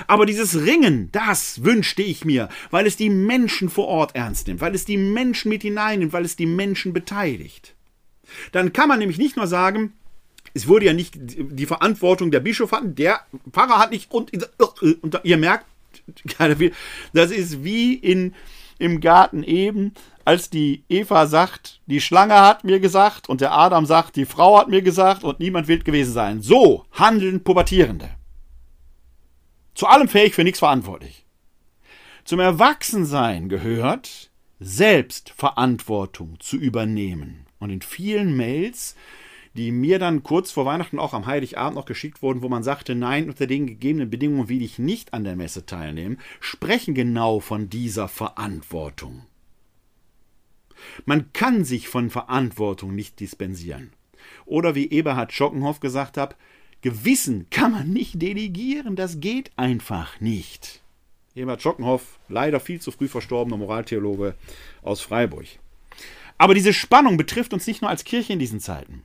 Aber 0.06 0.26
dieses 0.26 0.66
Ringen, 0.66 1.10
das 1.14 1.64
wünschte 1.64 2.02
ich 2.02 2.26
mir, 2.26 2.50
weil 2.72 2.86
es 2.86 2.98
die 2.98 3.10
Menschen 3.10 3.70
vor 3.70 3.88
Ort 3.88 4.16
ernst 4.16 4.48
nimmt, 4.48 4.60
weil 4.60 4.76
es 4.76 4.84
die 4.84 4.98
Menschen 4.98 5.50
mit 5.50 5.62
hineinnimmt, 5.62 6.12
weil 6.12 6.26
es 6.26 6.36
die 6.36 6.46
Menschen 6.46 6.92
beteiligt. 6.92 7.74
Dann 8.52 8.74
kann 8.74 8.90
man 8.90 9.00
nämlich 9.00 9.18
nicht 9.18 9.38
nur 9.38 9.48
sagen, 9.48 9.94
es 10.54 10.68
wurde 10.68 10.88
ja 10.88 10.94
nicht 10.94 11.14
die 11.18 11.66
Verantwortung 11.66 12.32
der 12.32 12.42
Bischof 12.42 12.74
hatten, 12.74 12.96
der 12.96 13.22
Pfarrer 13.52 13.80
hat 13.80 13.92
nicht 13.92 14.12
und, 14.12 14.32
und 15.02 15.22
ihr 15.24 15.38
merkt, 15.38 15.66
Das 17.14 17.32
ist 17.32 17.64
wie 17.64 17.94
in, 17.94 18.34
im 18.80 19.00
Garten 19.00 19.44
eben, 19.44 19.94
als 20.28 20.50
die 20.50 20.84
Eva 20.90 21.26
sagt, 21.26 21.80
die 21.86 22.02
Schlange 22.02 22.34
hat 22.34 22.66
mir 22.66 22.82
gesagt 22.82 23.30
und 23.30 23.40
der 23.40 23.54
Adam 23.54 23.86
sagt, 23.86 24.18
die 24.18 24.26
Frau 24.26 24.60
hat 24.60 24.68
mir 24.68 24.82
gesagt 24.82 25.24
und 25.24 25.40
niemand 25.40 25.70
will 25.70 25.80
gewesen 25.80 26.12
sein. 26.12 26.42
So 26.42 26.84
handeln 26.92 27.46
Pubertierende. 27.46 28.10
Zu 29.74 29.88
allem 29.88 30.10
fähig, 30.10 30.36
für 30.36 30.44
nichts 30.44 30.60
verantwortlich. 30.60 31.26
Zum 32.26 32.42
Erwachsensein 32.42 33.48
gehört, 33.48 34.30
Selbstverantwortung 34.60 36.42
zu 36.42 36.58
übernehmen. 36.58 37.46
Und 37.60 37.70
in 37.70 37.82
vielen 37.82 38.36
Mails 38.36 38.96
die 39.54 39.72
mir 39.72 39.98
dann 39.98 40.22
kurz 40.22 40.52
vor 40.52 40.66
Weihnachten 40.66 41.00
auch 41.00 41.14
am 41.16 41.26
Heiligabend 41.26 41.76
noch 41.76 41.86
geschickt 41.86 42.22
wurden, 42.22 42.44
wo 42.44 42.50
man 42.50 42.62
sagte, 42.62 42.94
nein, 42.94 43.28
unter 43.28 43.48
den 43.48 43.66
gegebenen 43.66 44.08
Bedingungen 44.08 44.50
will 44.50 44.62
ich 44.62 44.78
nicht 44.78 45.16
an 45.16 45.24
der 45.24 45.36
Messe 45.36 45.66
teilnehmen, 45.66 46.20
sprechen 46.40 46.94
genau 46.94 47.40
von 47.40 47.68
dieser 47.68 48.08
Verantwortung. 48.08 49.26
Man 51.06 51.32
kann 51.34 51.64
sich 51.64 51.88
von 51.88 52.10
Verantwortung 52.10 52.96
nicht 52.96 53.20
dispensieren. 53.20 53.92
Oder 54.46 54.76
wie 54.76 54.90
Eberhard 54.90 55.34
Schockenhoff 55.34 55.80
gesagt 55.80 56.18
hat, 56.18 56.36
Gewissen 56.82 57.48
kann 57.50 57.72
man 57.72 57.92
nicht 57.92 58.22
delegieren, 58.22 58.96
das 58.96 59.20
geht 59.20 59.52
einfach 59.56 60.20
nicht. 60.22 60.82
Eberhard 61.36 61.62
Schockenhoff, 61.62 62.20
leider 62.30 62.60
viel 62.60 62.80
zu 62.80 62.92
früh 62.92 63.08
verstorbener 63.08 63.58
Moraltheologe 63.58 64.36
aus 64.82 65.02
Freiburg. 65.02 65.46
Aber 66.38 66.54
diese 66.54 66.74
Spannung 66.74 67.18
betrifft 67.18 67.54
uns 67.54 67.66
nicht 67.68 67.82
nur 67.82 67.90
als 67.90 68.04
Kirche 68.04 68.34
in 68.34 68.40
diesen 68.40 68.60
Zeiten. 68.60 69.04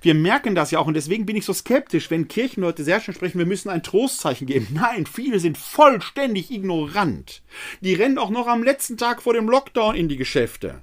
Wir 0.00 0.14
merken 0.14 0.54
das 0.54 0.70
ja 0.70 0.78
auch 0.78 0.86
und 0.86 0.94
deswegen 0.94 1.26
bin 1.26 1.36
ich 1.36 1.44
so 1.44 1.52
skeptisch, 1.52 2.10
wenn 2.10 2.28
Kirchenleute 2.28 2.84
sehr 2.84 3.00
schön 3.00 3.14
sprechen, 3.14 3.38
wir 3.38 3.46
müssen 3.46 3.70
ein 3.70 3.82
Trostzeichen 3.82 4.46
geben. 4.46 4.68
Nein, 4.72 5.06
viele 5.06 5.38
sind 5.40 5.56
vollständig 5.56 6.50
ignorant. 6.50 7.42
Die 7.80 7.94
rennen 7.94 8.18
auch 8.18 8.30
noch 8.30 8.46
am 8.46 8.62
letzten 8.62 8.96
Tag 8.96 9.22
vor 9.22 9.34
dem 9.34 9.48
Lockdown 9.48 9.94
in 9.94 10.08
die 10.08 10.16
Geschäfte. 10.16 10.82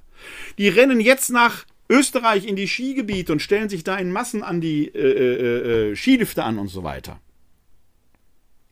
Die 0.58 0.68
rennen 0.68 1.00
jetzt 1.00 1.30
nach 1.30 1.64
Österreich 1.88 2.46
in 2.46 2.56
die 2.56 2.68
Skigebiete 2.68 3.32
und 3.32 3.40
stellen 3.40 3.68
sich 3.68 3.82
da 3.82 3.96
in 3.96 4.12
Massen 4.12 4.42
an 4.42 4.60
die 4.60 4.86
äh, 4.86 4.98
äh, 4.98 5.90
äh, 5.90 5.96
Skilifte 5.96 6.44
an 6.44 6.58
und 6.58 6.68
so 6.68 6.84
weiter. 6.84 7.20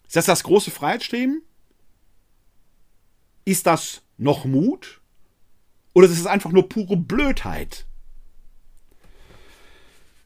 Ist 0.07 0.17
das 0.17 0.27
das 0.27 0.45
große 0.45 0.71
Freiheitsstreben? 0.71 1.43
Ist 3.45 3.67
das 3.67 4.03
noch 4.17 4.45
Mut? 4.45 5.01
Oder 5.95 6.07
ist 6.07 6.19
es 6.19 6.27
einfach 6.27 6.53
nur 6.53 6.69
pure 6.69 6.97
Blödheit? 6.97 7.87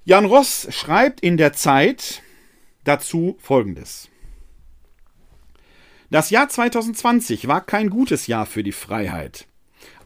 Jan 0.04 0.24
Ross 0.24 0.66
schreibt 0.70 1.20
in 1.20 1.36
der 1.36 1.52
Zeit 1.52 2.22
dazu 2.84 3.38
Folgendes. 3.40 4.08
Das 6.10 6.28
Jahr 6.30 6.48
2020 6.48 7.48
war 7.48 7.64
kein 7.64 7.88
gutes 7.88 8.26
Jahr 8.26 8.44
für 8.44 8.62
die 8.62 8.72
Freiheit. 8.72 9.46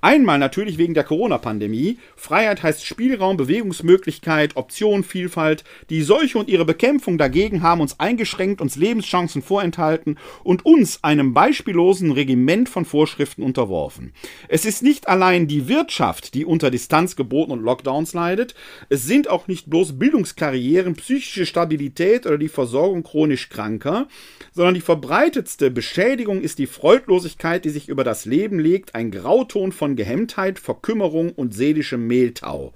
Einmal 0.01 0.39
natürlich 0.39 0.79
wegen 0.79 0.95
der 0.95 1.05
Corona-Pandemie. 1.05 1.99
Freiheit 2.17 2.63
heißt 2.63 2.85
Spielraum, 2.85 3.37
Bewegungsmöglichkeit, 3.37 4.57
Option, 4.57 5.05
Vielfalt. 5.05 5.65
Die 5.91 6.03
Seuche 6.03 6.39
und 6.39 6.49
ihre 6.49 6.65
Bekämpfung 6.65 7.19
dagegen 7.19 7.63
haben 7.63 7.81
uns 7.81 7.99
eingeschränkt, 8.01 8.61
uns 8.61 8.77
Lebenschancen 8.77 9.43
vorenthalten 9.43 10.19
und 10.45 10.65
uns 10.65 11.03
einem 11.05 11.35
beispiellosen 11.35 12.13
Regiment 12.13 12.69
von 12.69 12.85
Vorschriften 12.85 13.43
unterworfen. 13.43 14.13
Es 14.49 14.65
ist 14.65 14.83
nicht 14.83 15.09
allein 15.09 15.47
die 15.47 15.69
Wirtschaft, 15.69 16.35
die 16.35 16.45
unter 16.45 16.71
Distanzgeboten 16.71 17.53
und 17.53 17.63
Lockdowns 17.63 18.15
leidet. 18.15 18.55
Es 18.89 19.05
sind 19.05 19.29
auch 19.29 19.49
nicht 19.49 19.71
bloß 19.71 19.99
Bildungskarrieren, 19.99 20.95
psychische 20.95 21.47
Stabilität 21.47 22.27
oder 22.27 22.39
die 22.39 22.49
Versorgung 22.49 23.03
chronisch 23.03 23.49
Kranker, 23.49 24.09
sondern 24.53 24.75
die 24.75 24.81
verbreitetste 24.81 25.71
Beschädigung 25.71 26.41
ist 26.41 26.59
die 26.59 26.67
Freudlosigkeit, 26.67 27.65
die 27.65 27.71
sich 27.71 27.89
über 27.89 28.05
das 28.05 28.25
Leben 28.25 28.59
legt, 28.59 28.95
ein 28.95 29.11
Grauton 29.11 29.73
von 29.73 29.86
Gehemmtheit, 29.95 30.59
Verkümmerung 30.59 31.31
und 31.31 31.55
seelischem 31.55 32.09
Mehltau. 32.09 32.73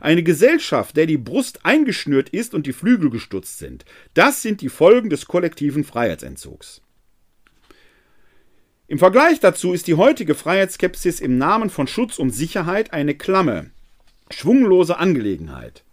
Eine 0.00 0.22
Gesellschaft, 0.22 0.96
der 0.96 1.06
die 1.06 1.16
Brust 1.16 1.64
eingeschnürt 1.64 2.28
ist 2.28 2.54
und 2.54 2.66
die 2.66 2.72
Flügel 2.72 3.10
gestutzt 3.10 3.58
sind. 3.58 3.84
Das 4.12 4.42
sind 4.42 4.60
die 4.60 4.68
Folgen 4.68 5.10
des 5.10 5.26
kollektiven 5.26 5.82
Freiheitsentzugs. 5.82 6.82
Im 8.86 8.98
Vergleich 8.98 9.40
dazu 9.40 9.72
ist 9.72 9.86
die 9.86 9.94
heutige 9.94 10.34
Freiheitsskepsis 10.34 11.20
im 11.20 11.38
Namen 11.38 11.70
von 11.70 11.86
Schutz 11.86 12.18
und 12.18 12.30
Sicherheit 12.30 12.92
eine 12.92 13.14
klamme, 13.14 13.70
schwunglose 14.30 14.98
Angelegenheit. 14.98 15.84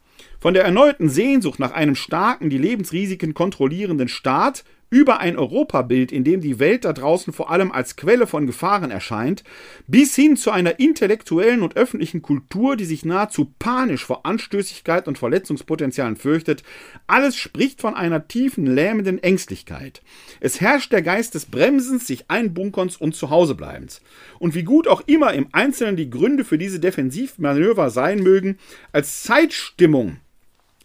Von 0.42 0.54
der 0.54 0.66
erneuten 0.66 1.08
Sehnsucht 1.08 1.60
nach 1.60 1.72
einem 1.72 1.96
starken, 1.96 2.50
die 2.50 2.58
Lebensrisiken 2.58 3.34
kontrollierenden 3.34 4.08
Staat 4.10 4.66
über 4.92 5.22
ein 5.22 5.38
Europabild, 5.38 6.12
in 6.12 6.26
dem 6.26 6.42
die 6.42 6.60
Welt 6.60 6.84
da 6.84 6.92
draußen 6.92 7.32
vor 7.32 7.50
allem 7.50 7.72
als 7.72 7.96
Quelle 7.96 8.28
von 8.28 8.46
Gefahren 8.46 8.92
erscheint, 8.92 9.44
bis 9.88 10.16
hin 10.16 10.36
zu 10.36 10.52
einer 10.52 10.80
intellektuellen 10.80 11.62
und 11.62 11.78
öffentlichen 11.78 12.22
Kultur, 12.22 12.76
die 12.76 12.84
sich 12.84 13.06
nahezu 13.06 13.54
panisch 13.58 14.06
vor 14.06 14.26
Anstößigkeit 14.26 15.08
und 15.08 15.18
Verletzungspotenzialen 15.18 16.18
fürchtet, 16.18 16.64
alles 17.08 17.38
spricht 17.38 17.80
von 17.80 17.96
einer 17.96 18.28
tiefen, 18.28 18.68
lähmenden 18.68 19.24
Ängstlichkeit. 19.24 20.02
Es 20.42 20.60
herrscht 20.60 20.92
der 20.92 21.02
Geist 21.02 21.36
des 21.36 21.46
Bremsens, 21.46 22.06
sich 22.06 22.30
einbunkerns 22.30 22.98
und 22.98 23.16
Zuhausebleibens. 23.16 24.02
Und 24.40 24.56
wie 24.56 24.64
gut 24.64 24.90
auch 24.90 25.02
immer 25.06 25.34
im 25.34 25.48
Einzelnen 25.54 25.96
die 25.96 26.10
Gründe 26.10 26.44
für 26.44 26.58
diese 26.58 26.82
Defensivmanöver 26.82 27.90
sein 27.90 28.22
mögen, 28.22 28.58
als 28.92 29.24
Zeitstimmung 29.24 30.18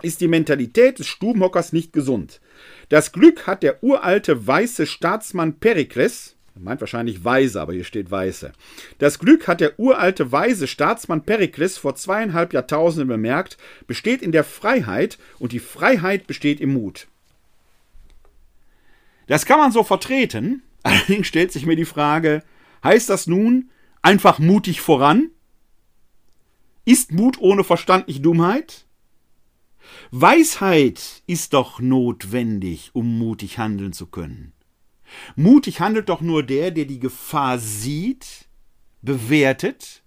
ist 0.02 0.20
die 0.20 0.28
Mentalität 0.28 0.98
des 0.98 1.06
Stubenhockers 1.06 1.72
nicht 1.72 1.92
gesund. 1.92 2.40
Das 2.88 3.12
Glück 3.12 3.46
hat 3.46 3.62
der 3.62 3.82
uralte 3.82 4.46
weiße 4.46 4.86
Staatsmann 4.86 5.58
Perikles, 5.58 6.36
er 6.56 6.62
meint 6.62 6.80
wahrscheinlich 6.80 7.22
Weise, 7.22 7.60
aber 7.60 7.74
hier 7.74 7.84
steht 7.84 8.10
Weiße. 8.10 8.50
Das 8.98 9.18
Glück 9.18 9.46
hat 9.46 9.60
der 9.60 9.78
uralte 9.78 10.32
weise 10.32 10.66
Staatsmann 10.66 11.22
Perikles 11.22 11.76
vor 11.76 11.96
zweieinhalb 11.96 12.54
Jahrtausenden 12.54 13.08
bemerkt, 13.08 13.58
besteht 13.86 14.22
in 14.22 14.32
der 14.32 14.42
Freiheit 14.42 15.18
und 15.38 15.52
die 15.52 15.58
Freiheit 15.58 16.26
besteht 16.26 16.62
im 16.62 16.72
Mut. 16.72 17.08
Das 19.26 19.44
kann 19.44 19.58
man 19.58 19.70
so 19.70 19.84
vertreten, 19.84 20.62
allerdings 20.82 21.26
stellt 21.26 21.52
sich 21.52 21.66
mir 21.66 21.76
die 21.76 21.84
Frage, 21.84 22.42
heißt 22.82 23.10
das 23.10 23.26
nun 23.26 23.70
einfach 24.00 24.38
mutig 24.38 24.80
voran? 24.80 25.28
Ist 26.86 27.12
Mut 27.12 27.38
ohne 27.38 27.64
Verstand 27.64 28.08
nicht 28.08 28.24
Dummheit? 28.24 28.85
Weisheit 30.10 31.22
ist 31.26 31.52
doch 31.52 31.80
notwendig, 31.80 32.90
um 32.92 33.18
mutig 33.18 33.58
handeln 33.58 33.92
zu 33.92 34.06
können. 34.06 34.52
Mutig 35.36 35.80
handelt 35.80 36.08
doch 36.08 36.20
nur 36.20 36.42
der, 36.42 36.70
der 36.70 36.84
die 36.84 37.00
Gefahr 37.00 37.58
sieht, 37.58 38.46
bewertet 39.02 40.02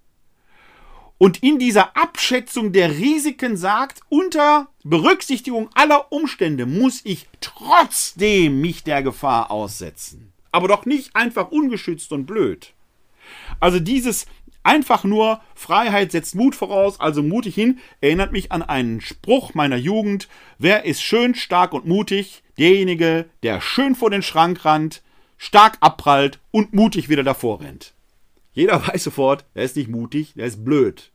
und 1.20 1.44
in 1.44 1.60
dieser 1.60 1.98
Abschätzung 1.98 2.72
der 2.72 2.98
Risiken 2.98 3.58
sagt, 3.58 4.00
unter 4.08 4.70
Berücksichtigung 4.86 5.70
aller 5.76 6.14
Umstände 6.14 6.66
muss 6.66 7.02
ich 7.04 7.28
trotzdem 7.42 8.62
mich 8.62 8.86
der 8.86 9.04
Gefahr 9.04 9.52
aussetzen. 9.52 10.32
Aber 10.54 10.70
doch 10.70 10.86
nicht 10.86 11.16
einfach 11.18 11.52
ungeschützt 11.52 12.14
und 12.14 12.26
blöd. 12.26 12.74
Also 13.60 13.82
dieses 13.82 14.28
Einfach 14.70 15.04
nur 15.04 15.42
Freiheit 15.56 16.12
setzt 16.12 16.36
Mut 16.36 16.54
voraus, 16.54 17.00
also 17.00 17.24
mutig 17.24 17.56
hin, 17.56 17.80
erinnert 18.02 18.32
mich 18.32 18.52
an 18.52 18.62
einen 18.62 19.02
Spruch 19.02 19.56
meiner 19.56 19.78
Jugend. 19.78 20.28
Wer 20.60 20.86
ist 20.86 21.02
schön, 21.02 21.34
stark 21.34 21.74
und 21.74 21.88
mutig? 21.88 22.44
Derjenige, 22.60 23.26
der 23.42 23.62
schön 23.62 23.96
vor 23.96 24.12
den 24.12 24.22
Schrank 24.22 24.64
rannt, 24.66 25.02
stark 25.40 25.80
abprallt 25.82 26.38
und 26.52 26.72
mutig 26.72 27.10
wieder 27.10 27.24
davor 27.24 27.62
rennt. 27.62 27.96
Jeder 28.54 28.88
weiß 28.88 29.06
sofort, 29.06 29.44
er 29.56 29.64
ist 29.64 29.76
nicht 29.76 29.90
mutig, 29.90 30.34
er 30.36 30.46
ist 30.46 30.64
blöd. 30.64 31.10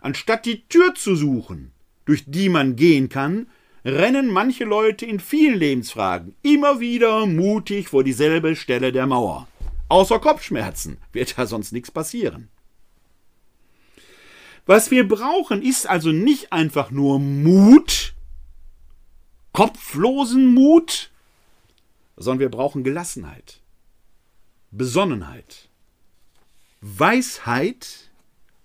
Anstatt 0.00 0.46
die 0.46 0.66
Tür 0.66 0.94
zu 0.94 1.14
suchen, 1.14 1.72
durch 2.06 2.24
die 2.26 2.48
man 2.48 2.74
gehen 2.74 3.10
kann, 3.10 3.48
rennen 3.84 4.30
manche 4.30 4.64
Leute 4.64 5.04
in 5.04 5.20
vielen 5.20 5.58
Lebensfragen 5.58 6.36
immer 6.40 6.80
wieder 6.80 7.26
mutig 7.26 7.88
vor 7.88 8.02
dieselbe 8.02 8.56
Stelle 8.56 8.92
der 8.92 9.06
Mauer. 9.06 9.46
Außer 9.90 10.20
Kopfschmerzen 10.20 10.96
wird 11.12 11.36
da 11.36 11.44
sonst 11.44 11.72
nichts 11.72 11.90
passieren. 11.90 12.48
Was 14.66 14.90
wir 14.90 15.06
brauchen, 15.06 15.62
ist 15.62 15.88
also 15.88 16.10
nicht 16.10 16.52
einfach 16.52 16.90
nur 16.90 17.18
Mut, 17.18 18.14
kopflosen 19.52 20.54
Mut, 20.54 21.10
sondern 22.16 22.40
wir 22.40 22.50
brauchen 22.50 22.84
Gelassenheit, 22.84 23.60
Besonnenheit, 24.70 25.68
Weisheit, 26.80 28.10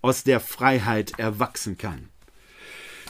aus 0.02 0.24
der 0.24 0.40
Freiheit 0.40 1.20
erwachsen 1.20 1.78
kann. 1.78 2.10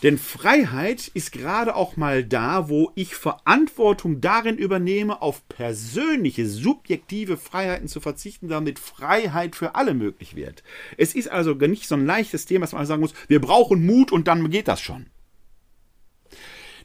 Denn 0.04 0.18
Freiheit 0.18 1.08
ist 1.14 1.32
gerade 1.32 1.76
auch 1.76 1.98
mal 1.98 2.24
da, 2.24 2.70
wo 2.70 2.92
ich 2.96 3.16
Verantwortung 3.16 4.22
darin 4.22 4.58
übernehme, 4.58 5.22
auf 5.22 5.48
persönliche, 5.50 6.48
subjektive 6.48 7.38
Freiheiten 7.38 7.88
zu 7.88 8.00
verzichten, 8.00 8.48
damit 8.48 8.80
Freiheit 8.80 9.56
für 9.56 9.76
alle 9.76 9.94
möglich 9.94 10.36
wird. 10.36 10.64
Es 10.98 11.16
ist 11.16 11.30
also 11.30 11.54
nicht 11.54 11.88
so 11.88 11.96
ein 11.96 12.06
leichtes 12.06 12.46
Thema, 12.46 12.62
dass 12.62 12.74
man 12.74 12.86
sagen 12.86 13.02
muss, 13.02 13.14
wir 13.28 13.42
brauchen 13.42 13.86
Mut 13.86 14.12
und 14.12 14.28
dann 14.28 14.50
geht 14.50 14.68
das 14.68 14.82
schon. 14.82 15.08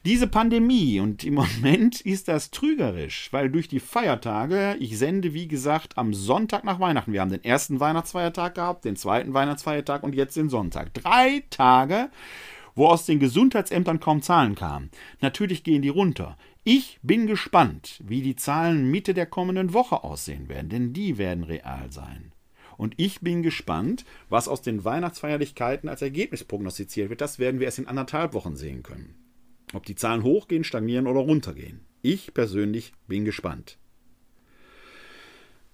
Diese 0.05 0.27
Pandemie, 0.27 0.99
und 0.99 1.23
im 1.23 1.35
Moment 1.35 2.01
ist 2.01 2.27
das 2.27 2.51
trügerisch, 2.51 3.29
weil 3.31 3.49
durch 3.49 3.69
die 3.69 3.79
Feiertage, 3.79 4.75
ich 4.79 4.97
sende 4.97 5.33
wie 5.33 5.47
gesagt 5.47 5.97
am 5.97 6.13
Sonntag 6.13 6.65
nach 6.65 6.81
Weihnachten, 6.81 7.13
wir 7.13 7.21
haben 7.21 7.31
den 7.31 7.45
ersten 7.45 7.79
Weihnachtsfeiertag 7.79 8.55
gehabt, 8.55 8.83
den 8.83 8.97
zweiten 8.97 9.33
Weihnachtsfeiertag 9.33 10.03
und 10.03 10.13
jetzt 10.13 10.35
den 10.35 10.49
Sonntag. 10.49 10.93
Drei 10.93 11.43
Tage, 11.49 12.09
wo 12.75 12.87
aus 12.87 13.05
den 13.05 13.19
Gesundheitsämtern 13.19 13.99
kaum 13.99 14.21
Zahlen 14.21 14.55
kamen. 14.55 14.89
Natürlich 15.21 15.63
gehen 15.63 15.81
die 15.81 15.89
runter. 15.89 16.37
Ich 16.63 16.99
bin 17.01 17.27
gespannt, 17.27 18.01
wie 18.03 18.21
die 18.21 18.35
Zahlen 18.35 18.89
Mitte 18.89 19.13
der 19.13 19.25
kommenden 19.25 19.73
Woche 19.73 20.03
aussehen 20.03 20.49
werden, 20.49 20.69
denn 20.69 20.93
die 20.93 21.17
werden 21.17 21.43
real 21.43 21.91
sein. 21.91 22.31
Und 22.77 22.95
ich 22.97 23.21
bin 23.21 23.43
gespannt, 23.43 24.05
was 24.29 24.47
aus 24.47 24.61
den 24.61 24.83
Weihnachtsfeierlichkeiten 24.83 25.89
als 25.89 26.01
Ergebnis 26.01 26.43
prognostiziert 26.43 27.09
wird. 27.09 27.21
Das 27.21 27.37
werden 27.39 27.59
wir 27.59 27.65
erst 27.65 27.79
in 27.79 27.87
anderthalb 27.87 28.33
Wochen 28.33 28.55
sehen 28.55 28.83
können. 28.83 29.15
Ob 29.73 29.85
die 29.85 29.95
Zahlen 29.95 30.23
hochgehen, 30.23 30.63
stagnieren 30.63 31.07
oder 31.07 31.19
runtergehen. 31.19 31.81
Ich 32.01 32.33
persönlich 32.33 32.93
bin 33.07 33.25
gespannt. 33.25 33.77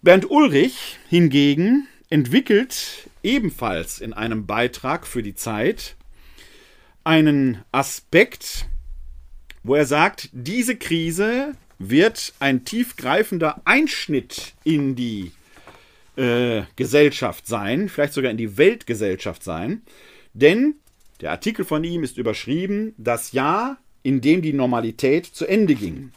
Bernd 0.01 0.29
Ulrich 0.29 0.97
hingegen 1.09 1.87
entwickelt 2.09 3.09
ebenfalls 3.23 3.99
in 3.99 4.13
einem 4.13 4.45
Beitrag 4.45 5.05
für 5.05 5.21
die 5.21 5.35
Zeit 5.35 5.97
einen 7.09 7.63
Aspekt, 7.71 8.67
wo 9.63 9.73
er 9.73 9.87
sagt, 9.87 10.29
diese 10.31 10.75
Krise 10.75 11.53
wird 11.79 12.33
ein 12.39 12.65
tiefgreifender 12.65 13.63
Einschnitt 13.65 14.53
in 14.63 14.95
die 14.95 15.31
äh, 16.17 16.61
Gesellschaft 16.75 17.47
sein, 17.47 17.89
vielleicht 17.89 18.13
sogar 18.13 18.29
in 18.29 18.37
die 18.37 18.59
Weltgesellschaft 18.59 19.43
sein, 19.43 19.81
denn 20.35 20.75
der 21.19 21.31
Artikel 21.31 21.65
von 21.65 21.83
ihm 21.83 22.03
ist 22.03 22.19
überschrieben, 22.19 22.93
das 22.99 23.31
Jahr, 23.31 23.77
in 24.03 24.21
dem 24.21 24.43
die 24.43 24.53
Normalität 24.53 25.25
zu 25.25 25.47
Ende 25.47 25.73
ging. 25.73 26.11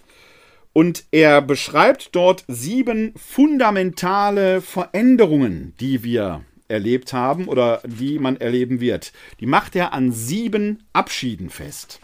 Und 0.74 1.05
er 1.11 1.40
beschreibt 1.40 2.14
dort 2.14 2.45
sieben 2.49 3.14
fundamentale 3.16 4.61
Veränderungen, 4.61 5.72
die 5.80 6.05
wir 6.05 6.45
erlebt 6.68 7.12
haben 7.12 7.48
oder 7.48 7.82
die 7.84 8.18
man 8.18 8.36
erleben 8.36 8.80
wird. 8.80 9.12
Die 9.40 9.46
macht 9.46 9.76
er 9.76 9.92
an 9.92 10.12
sieben 10.12 10.84
Abschieden 10.92 11.50
fest. 11.50 12.00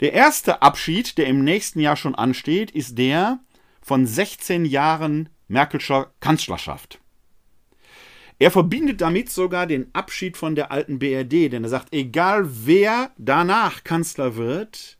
Der 0.00 0.12
erste 0.12 0.62
Abschied, 0.62 1.18
der 1.18 1.26
im 1.26 1.44
nächsten 1.44 1.80
Jahr 1.80 1.96
schon 1.96 2.14
ansteht, 2.14 2.70
ist 2.70 2.98
der 2.98 3.40
von 3.80 4.06
16 4.06 4.64
Jahren 4.64 5.28
Merkelscher 5.48 6.12
Kanzlerschaft. 6.20 6.98
Er 8.38 8.50
verbindet 8.50 9.00
damit 9.00 9.30
sogar 9.30 9.66
den 9.66 9.94
Abschied 9.94 10.36
von 10.36 10.54
der 10.54 10.72
alten 10.72 10.98
BRD, 10.98 11.52
denn 11.52 11.62
er 11.62 11.70
sagt, 11.70 11.92
egal 11.92 12.48
wer 12.66 13.12
danach 13.16 13.84
Kanzler 13.84 14.36
wird, 14.36 14.98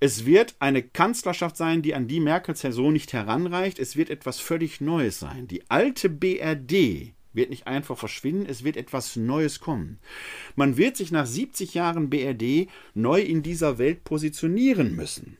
es 0.00 0.26
wird 0.26 0.56
eine 0.58 0.82
Kanzlerschaft 0.82 1.56
sein, 1.56 1.82
die 1.82 1.94
an 1.94 2.08
die 2.08 2.18
Merkels 2.18 2.62
Person 2.62 2.92
nicht 2.94 3.12
heranreicht. 3.12 3.78
Es 3.78 3.94
wird 3.94 4.10
etwas 4.10 4.40
völlig 4.40 4.80
Neues 4.80 5.20
sein. 5.20 5.46
Die 5.46 5.70
alte 5.70 6.08
BRD 6.08 7.12
wird 7.32 7.50
nicht 7.50 7.66
einfach 7.66 7.96
verschwinden, 7.96 8.46
es 8.48 8.64
wird 8.64 8.76
etwas 8.76 9.16
Neues 9.16 9.60
kommen. 9.60 9.98
Man 10.56 10.76
wird 10.76 10.96
sich 10.96 11.10
nach 11.12 11.26
70 11.26 11.74
Jahren 11.74 12.10
BRD 12.10 12.68
neu 12.94 13.20
in 13.20 13.42
dieser 13.42 13.78
Welt 13.78 14.04
positionieren 14.04 14.94
müssen. 14.94 15.38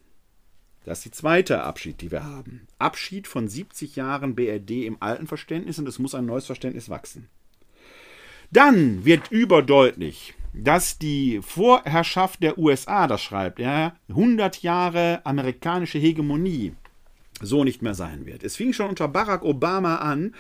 Das 0.85 0.99
ist 0.99 1.05
die 1.05 1.11
zweite 1.13 1.63
Abschied, 1.63 2.01
die 2.01 2.11
wir 2.11 2.25
haben. 2.25 2.67
Abschied 2.79 3.29
von 3.29 3.47
70 3.47 3.95
Jahren 3.95 4.35
BRD 4.35 4.85
im 4.85 4.97
alten 5.01 5.27
Verständnis 5.27 5.79
und 5.79 5.89
es 5.89 5.99
muss 5.99 6.15
ein 6.15 6.27
neues 6.27 6.47
Verständnis 6.47 6.89
wachsen. 6.89 7.29
Dann 8.51 9.05
wird 9.05 9.31
überdeutlich, 9.31 10.35
dass 10.53 10.99
die 10.99 11.41
Vorherrschaft 11.41 12.43
der 12.43 12.59
USA, 12.59 13.07
das 13.07 13.23
schreibt 13.23 13.61
er, 13.61 13.97
100 14.09 14.63
Jahre 14.63 15.25
amerikanische 15.25 15.99
Hegemonie 15.99 16.75
so 17.43 17.65
nicht 17.65 17.83
mehr 17.83 17.95
sein 17.95 18.27
wird. 18.27 18.43
Es 18.43 18.57
fing 18.57 18.73
schon 18.73 18.89
unter 18.89 19.09
Barack 19.09 19.43
Obama 19.43 19.97
an, 19.97 20.35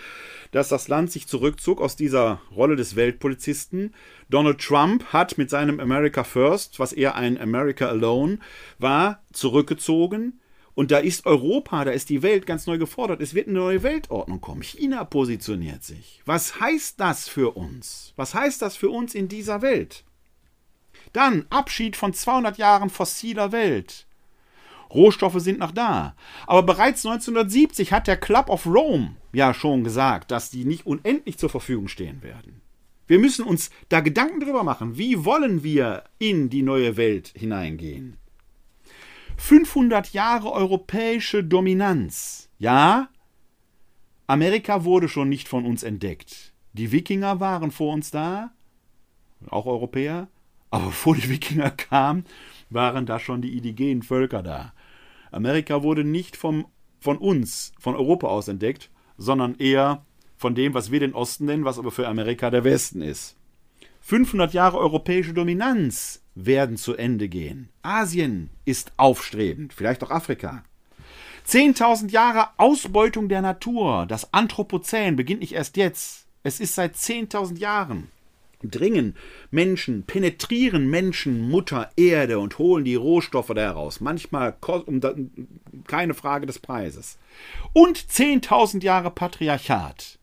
dass 0.50 0.68
das 0.68 0.88
Land 0.88 1.10
sich 1.10 1.26
zurückzog 1.26 1.80
aus 1.80 1.96
dieser 1.96 2.40
Rolle 2.54 2.76
des 2.76 2.96
Weltpolizisten. 2.96 3.94
Donald 4.28 4.60
Trump 4.60 5.04
hat 5.12 5.38
mit 5.38 5.50
seinem 5.50 5.80
America 5.80 6.24
First, 6.24 6.78
was 6.78 6.92
eher 6.92 7.14
ein 7.16 7.40
America 7.40 7.88
Alone 7.88 8.38
war, 8.78 9.22
zurückgezogen. 9.32 10.40
Und 10.74 10.90
da 10.90 10.98
ist 10.98 11.26
Europa, 11.26 11.84
da 11.84 11.90
ist 11.90 12.08
die 12.08 12.22
Welt 12.22 12.46
ganz 12.46 12.66
neu 12.66 12.78
gefordert. 12.78 13.20
Es 13.20 13.34
wird 13.34 13.46
eine 13.46 13.58
neue 13.58 13.82
Weltordnung 13.82 14.40
kommen. 14.40 14.62
China 14.62 15.04
positioniert 15.04 15.84
sich. 15.84 16.22
Was 16.24 16.60
heißt 16.60 16.98
das 16.98 17.28
für 17.28 17.56
uns? 17.56 18.14
Was 18.16 18.34
heißt 18.34 18.62
das 18.62 18.76
für 18.76 18.88
uns 18.88 19.14
in 19.14 19.28
dieser 19.28 19.60
Welt? 19.60 20.04
Dann 21.12 21.46
Abschied 21.50 21.96
von 21.96 22.14
200 22.14 22.56
Jahren 22.56 22.88
fossiler 22.88 23.52
Welt. 23.52 24.06
Rohstoffe 24.94 25.40
sind 25.40 25.58
noch 25.58 25.72
da. 25.72 26.14
Aber 26.46 26.62
bereits 26.62 27.04
1970 27.06 27.92
hat 27.92 28.06
der 28.06 28.16
Club 28.16 28.48
of 28.48 28.66
Rome 28.66 29.16
ja 29.32 29.54
schon 29.54 29.84
gesagt, 29.84 30.30
dass 30.30 30.50
die 30.50 30.64
nicht 30.64 30.86
unendlich 30.86 31.38
zur 31.38 31.48
Verfügung 31.48 31.88
stehen 31.88 32.22
werden. 32.22 32.60
Wir 33.06 33.18
müssen 33.18 33.44
uns 33.44 33.70
da 33.88 34.00
Gedanken 34.00 34.40
drüber 34.40 34.64
machen, 34.64 34.96
wie 34.96 35.24
wollen 35.24 35.62
wir 35.62 36.04
in 36.18 36.50
die 36.50 36.62
neue 36.62 36.96
Welt 36.96 37.32
hineingehen. 37.36 38.16
500 39.36 40.12
Jahre 40.12 40.52
europäische 40.52 41.42
Dominanz. 41.42 42.48
Ja, 42.58 43.08
Amerika 44.26 44.84
wurde 44.84 45.08
schon 45.08 45.28
nicht 45.28 45.48
von 45.48 45.66
uns 45.66 45.82
entdeckt. 45.82 46.52
Die 46.74 46.92
Wikinger 46.92 47.40
waren 47.40 47.70
vor 47.70 47.92
uns 47.92 48.10
da, 48.10 48.52
auch 49.48 49.66
Europäer, 49.66 50.28
aber 50.70 50.86
bevor 50.86 51.16
die 51.16 51.28
Wikinger 51.28 51.70
kamen, 51.70 52.24
waren 52.70 53.04
da 53.04 53.18
schon 53.18 53.42
die 53.42 53.56
indigenen 53.56 54.02
Völker 54.02 54.42
da. 54.42 54.72
Amerika 55.32 55.82
wurde 55.82 56.04
nicht 56.04 56.36
vom, 56.36 56.66
von 57.00 57.18
uns, 57.18 57.72
von 57.80 57.96
Europa 57.96 58.28
aus 58.28 58.48
entdeckt, 58.48 58.90
sondern 59.16 59.56
eher 59.56 60.04
von 60.36 60.54
dem, 60.54 60.74
was 60.74 60.90
wir 60.90 61.00
den 61.00 61.14
Osten 61.14 61.46
nennen, 61.46 61.64
was 61.64 61.78
aber 61.78 61.90
für 61.90 62.06
Amerika 62.06 62.50
der 62.50 62.64
Westen 62.64 63.02
ist. 63.02 63.36
500 64.02 64.52
Jahre 64.52 64.78
europäische 64.78 65.32
Dominanz 65.32 66.22
werden 66.34 66.76
zu 66.76 66.94
Ende 66.96 67.28
gehen. 67.28 67.70
Asien 67.82 68.50
ist 68.64 68.92
aufstrebend, 68.96 69.72
vielleicht 69.72 70.02
auch 70.02 70.10
Afrika. 70.10 70.64
10.000 71.48 72.10
Jahre 72.10 72.48
Ausbeutung 72.56 73.28
der 73.28 73.42
Natur. 73.42 74.06
Das 74.06 74.32
Anthropozän 74.32 75.16
beginnt 75.16 75.40
nicht 75.40 75.54
erst 75.54 75.76
jetzt. 75.76 76.26
Es 76.42 76.60
ist 76.60 76.74
seit 76.74 76.94
10.000 76.94 77.58
Jahren 77.58 78.08
dringen 78.70 79.16
Menschen, 79.50 80.04
penetrieren 80.04 80.88
Menschen 80.88 81.48
Mutter 81.48 81.90
Erde 81.96 82.38
und 82.38 82.58
holen 82.58 82.84
die 82.84 82.94
Rohstoffe 82.94 83.52
da 83.54 83.60
heraus. 83.60 84.00
Manchmal 84.00 84.56
um, 84.86 85.00
keine 85.86 86.14
Frage 86.14 86.46
des 86.46 86.58
Preises. 86.58 87.18
Und 87.72 87.98
10.000 87.98 88.82
Jahre 88.82 89.10
Patriarchat. 89.10 90.18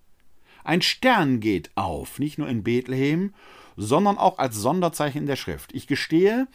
Ein 0.64 0.82
Stern 0.82 1.40
geht 1.40 1.72
auf, 1.76 2.20
nicht 2.20 2.38
nur 2.38 2.48
in 2.48 2.64
Bethlehem, 2.64 3.34
sondern 3.76 4.18
auch 4.18 4.38
als 4.38 4.58
Sonderzeichen 4.58 5.22
in 5.22 5.28
der 5.28 5.38
Schrift. 5.38 5.74
Ich 5.74 5.88
gestehe, 5.88 6.48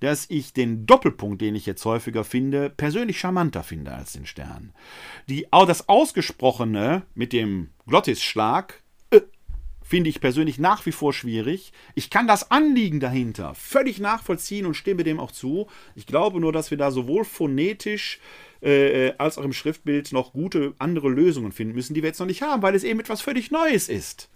dass 0.00 0.28
ich 0.28 0.52
den 0.52 0.84
Doppelpunkt, 0.84 1.40
den 1.40 1.54
ich 1.54 1.64
jetzt 1.64 1.84
häufiger 1.84 2.24
finde, 2.24 2.70
persönlich 2.70 3.20
charmanter 3.20 3.62
finde 3.62 3.92
als 3.92 4.12
den 4.12 4.26
Stern. 4.26 4.72
Die, 5.28 5.46
das 5.52 5.88
Ausgesprochene 5.88 7.02
mit 7.14 7.32
dem 7.32 7.70
Glottisschlag 7.86 8.82
finde 9.92 10.08
ich 10.08 10.22
persönlich 10.22 10.58
nach 10.58 10.86
wie 10.86 10.90
vor 10.90 11.12
schwierig. 11.12 11.70
Ich 11.94 12.08
kann 12.08 12.26
das 12.26 12.50
Anliegen 12.50 12.98
dahinter 12.98 13.54
völlig 13.54 14.00
nachvollziehen 14.00 14.64
und 14.64 14.72
stimme 14.72 15.04
dem 15.04 15.20
auch 15.20 15.32
zu. 15.32 15.66
Ich 15.94 16.06
glaube 16.06 16.40
nur, 16.40 16.50
dass 16.50 16.70
wir 16.70 16.78
da 16.78 16.90
sowohl 16.90 17.26
phonetisch 17.26 18.18
äh, 18.62 19.12
als 19.18 19.36
auch 19.36 19.44
im 19.44 19.52
Schriftbild 19.52 20.10
noch 20.12 20.32
gute 20.32 20.72
andere 20.78 21.10
Lösungen 21.10 21.52
finden 21.52 21.74
müssen, 21.74 21.92
die 21.92 22.02
wir 22.02 22.08
jetzt 22.08 22.20
noch 22.20 22.26
nicht 22.26 22.40
haben, 22.40 22.62
weil 22.62 22.74
es 22.74 22.84
eben 22.84 23.00
etwas 23.00 23.20
völlig 23.20 23.50
Neues 23.50 23.90
ist. 23.90 24.30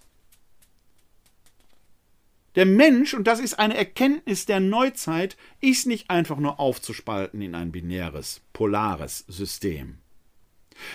Der 2.53 2.67
Mensch, 2.67 3.15
und 3.15 3.25
das 3.25 3.39
ist 3.39 3.57
eine 3.57 3.75
Erkenntnis 3.75 4.45
der 4.45 4.59
Neuzeit, 4.59 5.37
ist 5.59 5.87
nicht 5.87 6.11
einfach 6.11 6.37
nur 6.37 6.59
aufzuspalten 6.59 7.41
in 7.41 7.55
ein 7.55 7.71
binäres, 7.71 8.41
polares 8.53 9.25
System. 9.27 9.97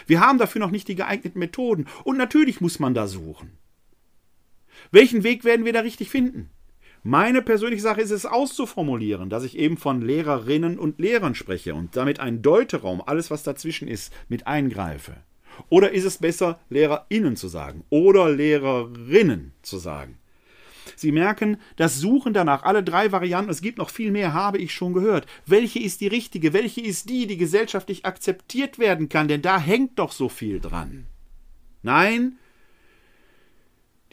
Wir 0.07 0.21
haben 0.21 0.39
dafür 0.39 0.61
noch 0.61 0.71
nicht 0.71 0.87
die 0.87 0.95
geeigneten 0.95 1.41
Methoden 1.41 1.89
und 2.05 2.17
natürlich 2.17 2.61
muss 2.61 2.79
man 2.79 2.95
da 2.95 3.09
suchen. 3.09 3.59
Welchen 4.91 5.23
Weg 5.23 5.45
werden 5.45 5.65
wir 5.65 5.73
da 5.73 5.81
richtig 5.81 6.11
finden? 6.11 6.51
Meine 7.05 7.43
persönliche 7.43 7.83
Sache 7.83 8.01
ist 8.01 8.13
es 8.13 8.27
auszuformulieren, 8.27 9.29
dass 9.29 9.43
ich 9.43 9.59
eben 9.59 9.77
von 9.77 10.03
Lehrerinnen 10.03 10.79
und 10.79 11.01
Lehrern 11.01 11.35
spreche 11.35 11.75
und 11.75 11.97
damit 11.97 12.21
einen 12.21 12.43
Deuteraum, 12.43 13.03
alles 13.05 13.31
was 13.31 13.43
dazwischen 13.43 13.89
ist, 13.89 14.13
mit 14.29 14.47
eingreife. 14.47 15.17
Oder 15.69 15.93
ist 15.93 16.05
es 16.05 16.19
besser, 16.19 16.61
LehrerInnen 16.71 17.37
zu 17.37 17.49
sagen 17.49 17.85
oder 17.91 18.31
Lehrerinnen 18.31 19.53
zu 19.63 19.79
sagen? 19.79 20.19
Sie 20.95 21.13
merken, 21.13 21.59
das 21.77 21.99
Suchen 21.99 22.35
danach, 22.35 22.63
alle 22.63 22.83
drei 22.83 23.11
Varianten, 23.13 23.51
es 23.51 23.63
gibt 23.63 23.79
noch 23.79 23.91
viel 23.91 24.11
mehr, 24.13 24.33
habe 24.33 24.59
ich 24.59 24.73
schon 24.73 24.93
gehört. 24.93 25.27
Welche 25.47 25.81
ist 25.81 26.01
die 26.01 26.09
richtige? 26.09 26.53
Welche 26.53 26.81
ist 26.81 27.09
die, 27.09 27.27
die 27.27 27.37
gesellschaftlich 27.37 28.05
akzeptiert 28.05 28.79
werden 28.79 29.09
kann? 29.09 29.29
Denn 29.29 29.43
da 29.43 29.59
hängt 29.59 29.99
doch 29.99 30.13
so 30.13 30.29
viel 30.29 30.61
dran. 30.61 31.07
Nein, 31.83 32.39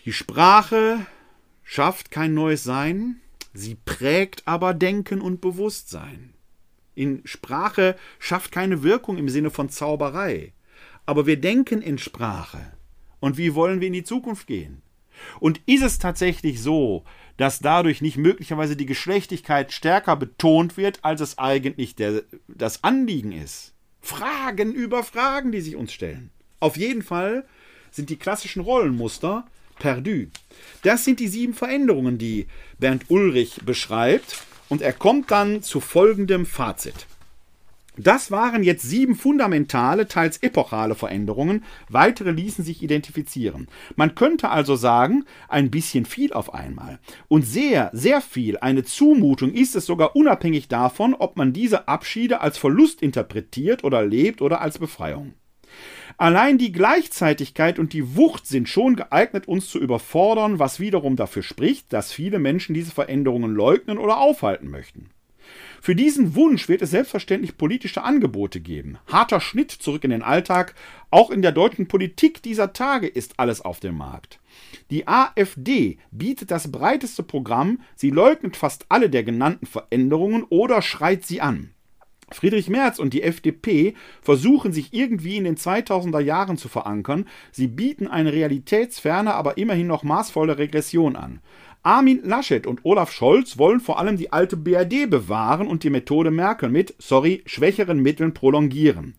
die 0.10 0.14
Sprache 0.14 1.06
schafft 1.62 2.10
kein 2.10 2.34
neues 2.34 2.64
Sein, 2.64 3.22
sie 3.54 3.76
prägt 3.76 4.42
aber 4.48 4.74
Denken 4.74 5.22
und 5.22 5.40
Bewusstsein. 5.40 6.34
in 6.96 7.22
Sprache 7.26 7.96
schafft 8.18 8.52
keine 8.52 8.82
Wirkung 8.82 9.20
im 9.20 9.30
Sinne 9.30 9.52
von 9.52 9.70
Zauberei. 9.70 10.54
Aber 11.06 11.28
wir 11.28 11.40
denken 11.40 11.84
in 11.84 12.00
Sprache. 12.00 12.74
Und 13.20 13.38
wie 13.38 13.54
wollen 13.54 13.82
wir 13.82 13.88
in 13.88 13.94
die 13.94 14.04
Zukunft 14.04 14.48
gehen? 14.48 14.82
Und 15.40 15.62
ist 15.68 15.84
es 15.84 16.00
tatsächlich 16.00 16.60
so, 16.60 17.04
dass 17.38 17.60
dadurch 17.60 18.02
nicht 18.02 18.18
möglicherweise 18.18 18.76
die 18.76 18.88
Geschlechtigkeit 18.88 19.72
stärker 19.72 20.16
betont 20.16 20.76
wird, 20.76 21.06
als 21.06 21.22
es 21.22 21.38
eigentlich 21.38 21.94
der, 21.94 22.24
das 22.48 22.84
Anliegen 22.84 23.32
ist? 23.32 23.76
Fragen 24.02 24.74
über 24.74 25.04
Fragen, 25.04 25.52
die 25.52 25.62
sich 25.62 25.76
uns 25.76 25.94
stellen. 25.94 26.32
Auf 26.60 26.78
jeden 26.78 27.04
Fall 27.04 27.46
sind 27.92 28.10
die 28.10 28.18
klassischen 28.18 28.64
Rollenmuster 28.64 29.46
perdu. 29.80 30.28
Das 30.84 31.04
sind 31.04 31.20
die 31.20 31.28
sieben 31.28 31.54
Veränderungen, 31.54 32.18
die 32.18 32.48
Bernd 32.78 33.06
Ulrich 33.10 33.62
beschreibt. 33.66 34.44
Und 34.70 34.84
er 34.84 34.94
kommt 34.94 35.32
dann 35.32 35.64
zu 35.64 35.80
folgendem 35.80 36.46
Fazit. 36.46 37.08
Das 38.02 38.32
waren 38.32 38.64
jetzt 38.64 38.84
sieben 38.84 39.16
fundamentale, 39.16 40.08
teils 40.08 40.38
epochale 40.38 40.96
Veränderungen, 40.96 41.66
weitere 41.90 42.32
ließen 42.32 42.64
sich 42.64 42.82
identifizieren. 42.82 43.68
Man 43.98 44.16
könnte 44.16 44.50
also 44.50 44.78
sagen, 44.78 45.26
ein 45.50 45.70
bisschen 45.70 46.06
viel 46.06 46.32
auf 46.32 46.54
einmal. 46.54 47.00
Und 47.28 47.46
sehr, 47.46 47.90
sehr 47.92 48.22
viel, 48.22 48.58
eine 48.60 48.86
Zumutung 48.86 49.52
ist 49.52 49.76
es 49.76 49.86
sogar 49.86 50.16
unabhängig 50.16 50.70
davon, 50.70 51.14
ob 51.14 51.36
man 51.36 51.52
diese 51.52 51.90
Abschiede 51.90 52.40
als 52.40 52.58
Verlust 52.58 53.02
interpretiert 53.02 53.84
oder 53.84 54.06
lebt 54.06 54.42
oder 54.42 54.62
als 54.62 54.78
Befreiung. 54.78 55.34
Allein 56.20 56.58
die 56.58 56.74
Gleichzeitigkeit 56.74 57.80
und 57.80 57.94
die 57.94 58.18
Wucht 58.18 58.46
sind 58.46 58.68
schon 58.68 58.98
geeignet, 58.98 59.48
uns 59.48 59.70
zu 59.70 59.80
überfordern, 59.80 60.60
was 60.60 60.82
wiederum 60.82 61.16
dafür 61.16 61.44
spricht, 61.44 61.94
dass 61.94 62.12
viele 62.12 62.40
Menschen 62.40 62.74
diese 62.74 62.92
Veränderungen 62.92 63.56
leugnen 63.56 63.98
oder 63.98 64.18
aufhalten 64.18 64.70
möchten. 64.70 65.12
Für 65.82 65.96
diesen 65.96 66.36
Wunsch 66.36 66.68
wird 66.68 66.82
es 66.82 66.90
selbstverständlich 66.90 67.58
politische 67.58 68.04
Angebote 68.04 68.60
geben. 68.60 68.98
Harter 69.08 69.40
Schnitt 69.40 69.72
zurück 69.72 70.04
in 70.04 70.10
den 70.10 70.22
Alltag. 70.22 70.76
Auch 71.10 71.30
in 71.30 71.42
der 71.42 71.54
deutschen 71.54 71.88
Politik 71.88 72.44
dieser 72.44 72.74
Tage 72.74 73.08
ist 73.08 73.40
alles 73.40 73.62
auf 73.62 73.80
dem 73.80 73.96
Markt. 73.96 74.42
Die 74.92 75.08
AfD 75.08 76.00
bietet 76.12 76.52
das 76.52 76.70
breiteste 76.70 77.24
Programm, 77.24 77.80
sie 77.96 78.10
leugnet 78.10 78.58
fast 78.58 78.86
alle 78.90 79.10
der 79.10 79.24
genannten 79.24 79.68
Veränderungen 79.68 80.44
oder 80.50 80.82
schreit 80.82 81.26
sie 81.26 81.40
an. 81.40 81.74
Friedrich 82.32 82.70
Merz 82.70 83.00
und 83.00 83.14
die 83.14 83.24
FDP 83.24 83.94
versuchen 84.22 84.74
sich 84.74 84.94
irgendwie 84.94 85.38
in 85.38 85.44
den 85.44 85.56
2000er 85.56 86.20
Jahren 86.20 86.58
zu 86.58 86.68
verankern. 86.68 87.26
Sie 87.52 87.68
bieten 87.68 88.08
eine 88.08 88.34
realitätsferne, 88.34 89.34
aber 89.34 89.58
immerhin 89.58 89.88
noch 89.88 90.04
maßvolle 90.04 90.58
Regression 90.58 91.16
an. 91.16 91.40
Armin 91.84 92.22
Laschet 92.24 92.68
und 92.68 92.82
Olaf 92.84 93.12
Scholz 93.12 93.58
wollen 93.58 93.80
vor 93.80 94.00
allem 94.00 94.18
die 94.18 94.34
alte 94.34 94.58
BRD 94.58 95.10
bewahren 95.10 95.68
und 95.68 95.84
die 95.84 95.90
Methode 95.90 96.30
Merkel 96.30 96.70
mit, 96.70 96.94
sorry, 97.00 97.42
schwächeren 97.46 98.02
Mitteln 98.02 98.34
prolongieren. 98.34 99.16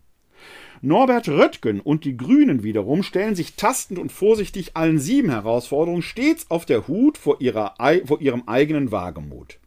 Norbert 0.83 1.29
Röttgen 1.29 1.79
und 1.79 2.05
die 2.05 2.17
Grünen 2.17 2.63
wiederum 2.63 3.03
stellen 3.03 3.35
sich 3.35 3.55
tastend 3.55 3.99
und 3.99 4.11
vorsichtig 4.11 4.75
allen 4.75 4.97
sieben 4.97 5.29
Herausforderungen 5.29 6.01
stets 6.01 6.49
auf 6.49 6.65
der 6.65 6.87
Hut 6.87 7.19
vor, 7.19 7.39
ihrer, 7.39 7.75
vor 8.05 8.19
ihrem 8.19 8.47
eigenen 8.47 8.91
Wagemut. 8.91 9.60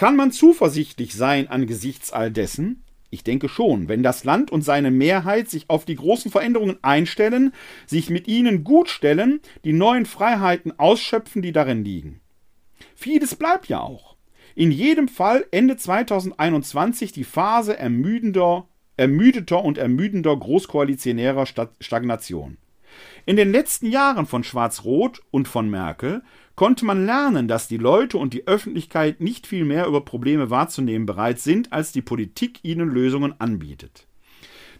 Kann 0.00 0.16
man 0.16 0.32
zuversichtlich 0.32 1.12
sein 1.12 1.48
angesichts 1.48 2.10
all 2.10 2.30
dessen? 2.30 2.84
Ich 3.10 3.22
denke 3.22 3.50
schon, 3.50 3.86
wenn 3.86 4.02
das 4.02 4.24
Land 4.24 4.50
und 4.50 4.62
seine 4.62 4.90
Mehrheit 4.90 5.50
sich 5.50 5.68
auf 5.68 5.84
die 5.84 5.96
großen 5.96 6.30
Veränderungen 6.30 6.78
einstellen, 6.80 7.52
sich 7.84 8.08
mit 8.08 8.26
ihnen 8.26 8.64
gut 8.64 8.88
stellen, 8.88 9.40
die 9.62 9.74
neuen 9.74 10.06
Freiheiten 10.06 10.78
ausschöpfen, 10.78 11.42
die 11.42 11.52
darin 11.52 11.84
liegen. 11.84 12.22
Vieles 12.94 13.34
bleibt 13.34 13.68
ja 13.68 13.80
auch. 13.80 14.16
In 14.54 14.70
jedem 14.70 15.06
Fall 15.06 15.44
Ende 15.50 15.76
2021 15.76 17.12
die 17.12 17.24
Phase 17.24 17.76
ermüdender, 17.76 18.68
ermüdeter 18.96 19.62
und 19.62 19.76
ermüdender 19.76 20.34
großkoalitionärer 20.34 21.44
Stagnation. 21.78 22.56
In 23.26 23.36
den 23.36 23.52
letzten 23.52 23.84
Jahren 23.84 24.24
von 24.24 24.44
Schwarz-Rot 24.44 25.20
und 25.30 25.46
von 25.46 25.68
Merkel 25.68 26.22
konnte 26.60 26.84
man 26.84 27.06
lernen, 27.06 27.48
dass 27.48 27.68
die 27.68 27.78
Leute 27.78 28.18
und 28.18 28.34
die 28.34 28.46
Öffentlichkeit 28.46 29.22
nicht 29.22 29.46
viel 29.46 29.64
mehr 29.64 29.86
über 29.86 30.02
Probleme 30.02 30.50
wahrzunehmen 30.50 31.06
bereit 31.06 31.40
sind, 31.40 31.72
als 31.72 31.90
die 31.90 32.02
Politik 32.02 32.58
ihnen 32.62 32.90
Lösungen 32.90 33.32
anbietet. 33.40 34.06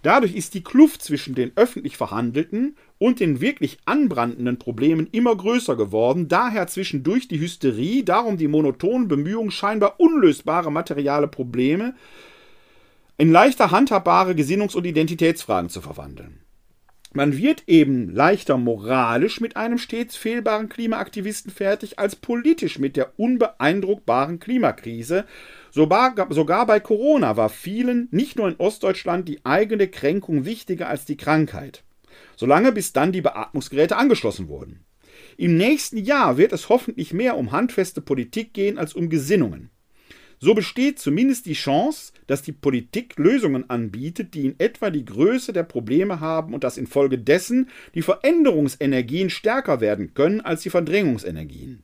Dadurch 0.02 0.34
ist 0.34 0.52
die 0.52 0.62
Kluft 0.62 1.00
zwischen 1.00 1.34
den 1.34 1.52
öffentlich 1.56 1.96
verhandelten 1.96 2.76
und 2.98 3.18
den 3.18 3.40
wirklich 3.40 3.78
anbrandenden 3.86 4.58
Problemen 4.58 5.08
immer 5.10 5.34
größer 5.34 5.74
geworden, 5.74 6.28
daher 6.28 6.66
zwischendurch 6.66 7.28
die 7.28 7.40
Hysterie, 7.40 8.04
darum 8.04 8.36
die 8.36 8.48
monotonen 8.48 9.08
Bemühungen, 9.08 9.50
scheinbar 9.50 9.94
unlösbare 10.00 10.70
materiale 10.70 11.28
Probleme 11.28 11.94
in 13.16 13.32
leichter 13.32 13.70
handhabbare 13.70 14.32
Gesinnungs- 14.32 14.76
und 14.76 14.84
Identitätsfragen 14.84 15.70
zu 15.70 15.80
verwandeln. 15.80 16.40
Man 17.12 17.36
wird 17.36 17.64
eben 17.66 18.14
leichter 18.14 18.56
moralisch 18.56 19.40
mit 19.40 19.56
einem 19.56 19.78
stets 19.78 20.14
fehlbaren 20.14 20.68
Klimaaktivisten 20.68 21.50
fertig 21.50 21.98
als 21.98 22.14
politisch 22.14 22.78
mit 22.78 22.96
der 22.96 23.18
unbeeindruckbaren 23.18 24.38
Klimakrise. 24.38 25.24
Sogar, 25.72 26.14
bei 26.66 26.78
Corona 26.78 27.36
war 27.36 27.48
vielen, 27.48 28.06
nicht 28.12 28.36
nur 28.36 28.46
in 28.46 28.56
Ostdeutschland, 28.56 29.28
die 29.28 29.44
eigene 29.44 29.88
Kränkung 29.88 30.44
wichtiger 30.44 30.88
als 30.88 31.04
die 31.04 31.16
Krankheit. 31.16 31.82
Solange 32.36 32.70
bis 32.70 32.92
dann 32.92 33.10
die 33.10 33.22
Beatmungsgeräte 33.22 33.96
angeschlossen 33.96 34.46
wurden. 34.48 34.84
Im 35.36 35.56
nächsten 35.56 35.96
Jahr 35.96 36.36
wird 36.36 36.52
es 36.52 36.68
hoffentlich 36.68 37.12
mehr 37.12 37.36
um 37.36 37.50
handfeste 37.50 38.00
Politik 38.00 38.54
gehen 38.54 38.78
als 38.78 38.94
um 38.94 39.08
Gesinnungen. 39.08 39.70
So 40.42 40.54
besteht 40.54 40.98
zumindest 40.98 41.44
die 41.44 41.52
Chance, 41.52 42.14
dass 42.26 42.40
die 42.40 42.52
Politik 42.52 43.18
Lösungen 43.18 43.68
anbietet, 43.68 44.32
die 44.32 44.46
in 44.46 44.54
etwa 44.58 44.88
die 44.88 45.04
Größe 45.04 45.52
der 45.52 45.64
Probleme 45.64 46.20
haben 46.20 46.54
und 46.54 46.64
dass 46.64 46.78
infolgedessen 46.78 47.68
die 47.94 48.00
Veränderungsenergien 48.00 49.28
stärker 49.28 49.82
werden 49.82 50.14
können 50.14 50.40
als 50.40 50.62
die 50.62 50.70
Verdrängungsenergien. 50.70 51.82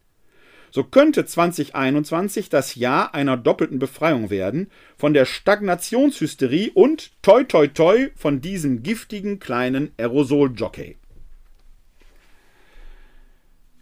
So 0.70 0.84
könnte 0.84 1.26
2021 1.26 2.48
das 2.48 2.74
Jahr 2.76 3.14
einer 3.14 3.36
doppelten 3.36 3.78
Befreiung 3.78 4.30
werden, 4.30 4.70
von 4.96 5.12
der 5.12 5.26
Stagnationshysterie 5.26 6.70
und 6.72 7.12
toi 7.20 7.44
toi 7.44 7.66
toi 7.66 8.08
von 8.16 8.40
diesem 8.40 8.82
giftigen 8.82 9.38
kleinen 9.38 9.92
Aerosoljockey. 9.98 10.96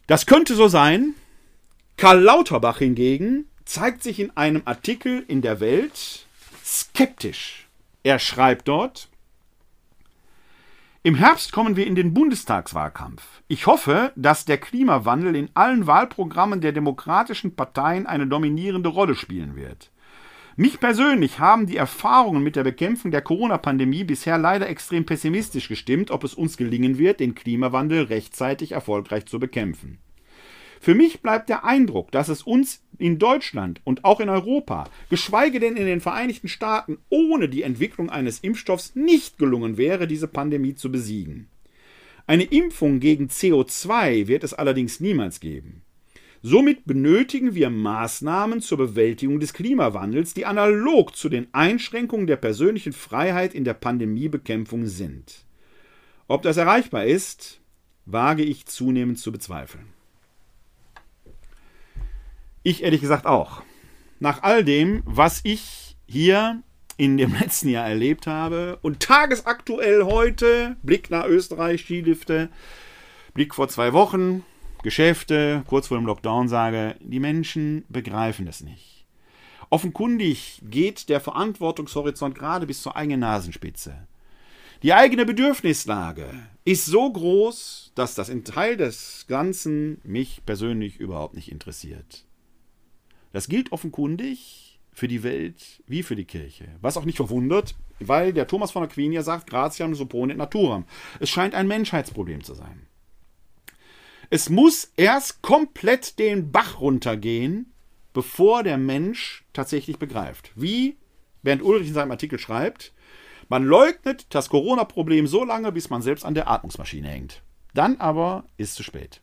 Das 0.09 0.27
könnte 0.27 0.55
so 0.55 0.67
sein. 0.67 1.15
Karl 1.97 2.21
Lauterbach 2.21 2.79
hingegen 2.79 3.47
zeigt 3.65 4.03
sich 4.03 4.21
in 4.21 4.37
einem 4.37 4.63
Artikel 4.65 5.25
in 5.29 5.43
der 5.43 5.61
Welt 5.61 6.27
skeptisch. 6.65 7.69
Er 8.03 8.19
schreibt 8.19 8.69
dort, 8.69 9.09
im 11.07 11.17
Herbst 11.17 11.53
kommen 11.53 11.77
wir 11.77 11.87
in 11.87 11.95
den 11.95 12.15
Bundestagswahlkampf. 12.15 13.23
Ich 13.47 13.67
hoffe, 13.67 14.13
dass 14.17 14.47
der 14.47 14.57
Klimawandel 14.57 15.37
in 15.37 15.51
allen 15.53 15.87
Wahlprogrammen 15.87 16.63
der 16.63 16.73
demokratischen 16.73 17.55
Parteien 17.57 18.07
eine 18.07 18.27
dominierende 18.27 18.89
Rolle 18.89 19.15
spielen 19.15 19.55
wird. 19.55 19.91
Mich 20.57 20.81
persönlich 20.81 21.41
haben 21.41 21.67
die 21.67 21.77
Erfahrungen 21.77 22.43
mit 22.43 22.57
der 22.57 22.65
Bekämpfung 22.65 23.11
der 23.11 23.21
Corona-Pandemie 23.21 24.05
bisher 24.05 24.39
leider 24.39 24.69
extrem 24.69 25.05
pessimistisch 25.05 25.69
gestimmt, 25.69 26.11
ob 26.11 26.25
es 26.25 26.33
uns 26.33 26.57
gelingen 26.57 26.97
wird, 26.97 27.21
den 27.21 27.35
Klimawandel 27.35 28.05
rechtzeitig 28.05 28.73
erfolgreich 28.73 29.27
zu 29.27 29.39
bekämpfen. 29.39 29.99
Für 30.85 30.95
mich 30.95 31.23
bleibt 31.23 31.49
der 31.49 31.65
Eindruck, 31.65 32.13
dass 32.13 32.29
es 32.29 32.43
uns 32.43 32.83
in 32.99 33.19
Deutschland 33.19 33.81
und 33.85 34.05
auch 34.05 34.21
in 34.21 34.29
Europa, 34.29 34.85
geschweige 35.09 35.59
denn 35.59 35.79
in 35.79 35.87
den 35.87 36.03
Vereinigten 36.03 36.47
Staaten, 36.47 36.99
ohne 37.09 37.49
die 37.49 37.63
Entwicklung 37.63 38.11
eines 38.11 38.41
Impfstoffs 38.41 38.95
nicht 38.95 39.39
gelungen 39.39 39.79
wäre, 39.79 40.07
diese 40.07 40.29
Pandemie 40.29 40.75
zu 40.75 40.93
besiegen. 40.93 41.49
Eine 42.27 42.43
Impfung 42.43 43.01
gegen 43.01 43.29
CO2 43.29 44.27
wird 44.27 44.45
es 44.45 44.53
allerdings 44.53 45.01
niemals 45.01 45.41
geben. 45.41 45.81
Somit 46.43 46.85
benötigen 46.85 47.55
wir 47.55 47.71
Maßnahmen 47.71 48.61
zur 48.61 48.77
Bewältigung 48.77 49.41
des 49.41 49.55
Klimawandels, 49.55 50.35
die 50.35 50.45
analog 50.45 51.17
zu 51.17 51.31
den 51.31 51.47
Einschränkungen 51.53 52.27
der 52.27 52.37
persönlichen 52.37 52.93
Freiheit 52.93 53.55
in 53.55 53.65
der 53.65 53.73
Pandemiebekämpfung 53.73 54.85
sind. 54.85 55.47
Ob 56.29 56.43
das 56.43 56.59
erreichbar 56.59 57.07
ist, 57.07 57.63
wage 58.05 58.43
ich 58.43 58.67
zunehmend 58.67 59.19
zu 59.19 59.33
bezweifeln. 59.33 59.94
Ich 62.67 62.83
ehrlich 62.83 63.03
gesagt 63.03 63.27
auch. 63.27 63.63
Nach 64.21 64.43
all 64.43 64.65
dem, 64.65 65.03
was 65.05 65.43
ich 65.45 65.99
hier 66.07 66.63
in 66.97 67.19
dem 67.19 67.35
letzten 67.39 67.69
Jahr 67.69 67.87
erlebt 67.87 68.27
habe 68.27 68.79
und 68.81 69.01
tagesaktuell 69.01 70.05
heute, 70.05 70.77
Blick 70.83 71.11
nach 71.11 71.27
Österreich, 71.27 71.83
Skilifte, 71.83 72.49
Blick 73.35 73.55
vor 73.55 73.69
zwei 73.69 73.93
Wochen, 73.93 74.45
Geschäfte, 74.83 75.63
kurz 75.67 75.89
vor 75.89 75.99
dem 75.99 76.07
Lockdown 76.07 76.49
sage, 76.49 76.97
die 77.01 77.21
Menschen 77.21 77.85
begreifen 77.91 78.47
das 78.47 78.63
nicht. 78.63 79.05
Offenkundig 79.69 80.63
geht 80.65 81.11
der 81.11 81.21
Verantwortungshorizont 81.21 82.35
gerade 82.35 82.67
bis 82.67 82.81
zur 82.81 82.97
eigenen 82.97 83.21
Nasenspitze. 83.21 84.09
Die 84.83 84.95
eigene 84.95 85.27
Bedürfnislage 85.27 86.31
ist 86.65 86.87
so 86.87 87.13
groß, 87.13 87.93
dass 87.95 88.15
das 88.15 88.31
in 88.31 88.43
Teil 88.43 88.79
des 88.79 89.27
Ganzen 89.29 90.01
mich 90.03 90.41
persönlich 90.47 90.99
überhaupt 90.99 91.35
nicht 91.35 91.53
interessiert. 91.53 92.25
Das 93.35 93.49
gilt 93.49 93.73
offenkundig 93.73 94.79
für 94.93 95.09
die 95.09 95.25
Welt 95.25 95.83
wie 95.89 96.05
für 96.05 96.15
die 96.15 96.25
Kirche. 96.25 96.69
Was 96.81 96.97
auch 96.97 97.05
nicht 97.05 97.17
verwundert, 97.17 97.75
weil 97.99 98.33
der 98.33 98.47
Thomas 98.47 98.71
von 98.71 98.85
Aquin 98.85 99.11
ja 99.11 99.25
sagt, 99.25 99.51
gratiam 99.51 99.97
supponet 99.97 100.37
naturam. 100.37 100.85
Es 101.19 101.31
scheint 101.31 101.53
ein 101.53 101.67
Menschheitsproblem 101.67 102.45
zu 102.45 102.55
sein. 102.55 102.87
Es 104.31 104.51
muss 104.51 104.93
erst 104.97 105.43
komplett 105.43 106.21
den 106.21 106.53
Bach 106.53 106.81
runtergehen, 106.81 107.73
bevor 108.13 108.63
der 108.63 108.79
Mensch 108.79 109.45
tatsächlich 109.53 109.99
begreift. 109.99 110.53
Wie 110.55 110.97
Bernd 111.43 111.63
Ulrich 111.63 111.89
in 111.89 111.95
seinem 111.95 112.13
Artikel 112.13 112.39
schreibt, 112.39 112.93
man 113.49 113.65
leugnet 113.65 114.27
das 114.29 114.49
Corona-Problem 114.49 115.27
so 115.27 115.43
lange, 115.43 115.73
bis 115.73 115.91
man 115.91 116.03
selbst 116.03 116.25
an 116.25 116.35
der 116.35 116.49
Atmungsmaschine 116.49 117.09
hängt. 117.09 117.43
Dann 117.75 117.97
aber 117.97 118.45
ist 118.59 118.71
es 118.71 118.75
zu 118.77 118.85
spät. 118.85 119.21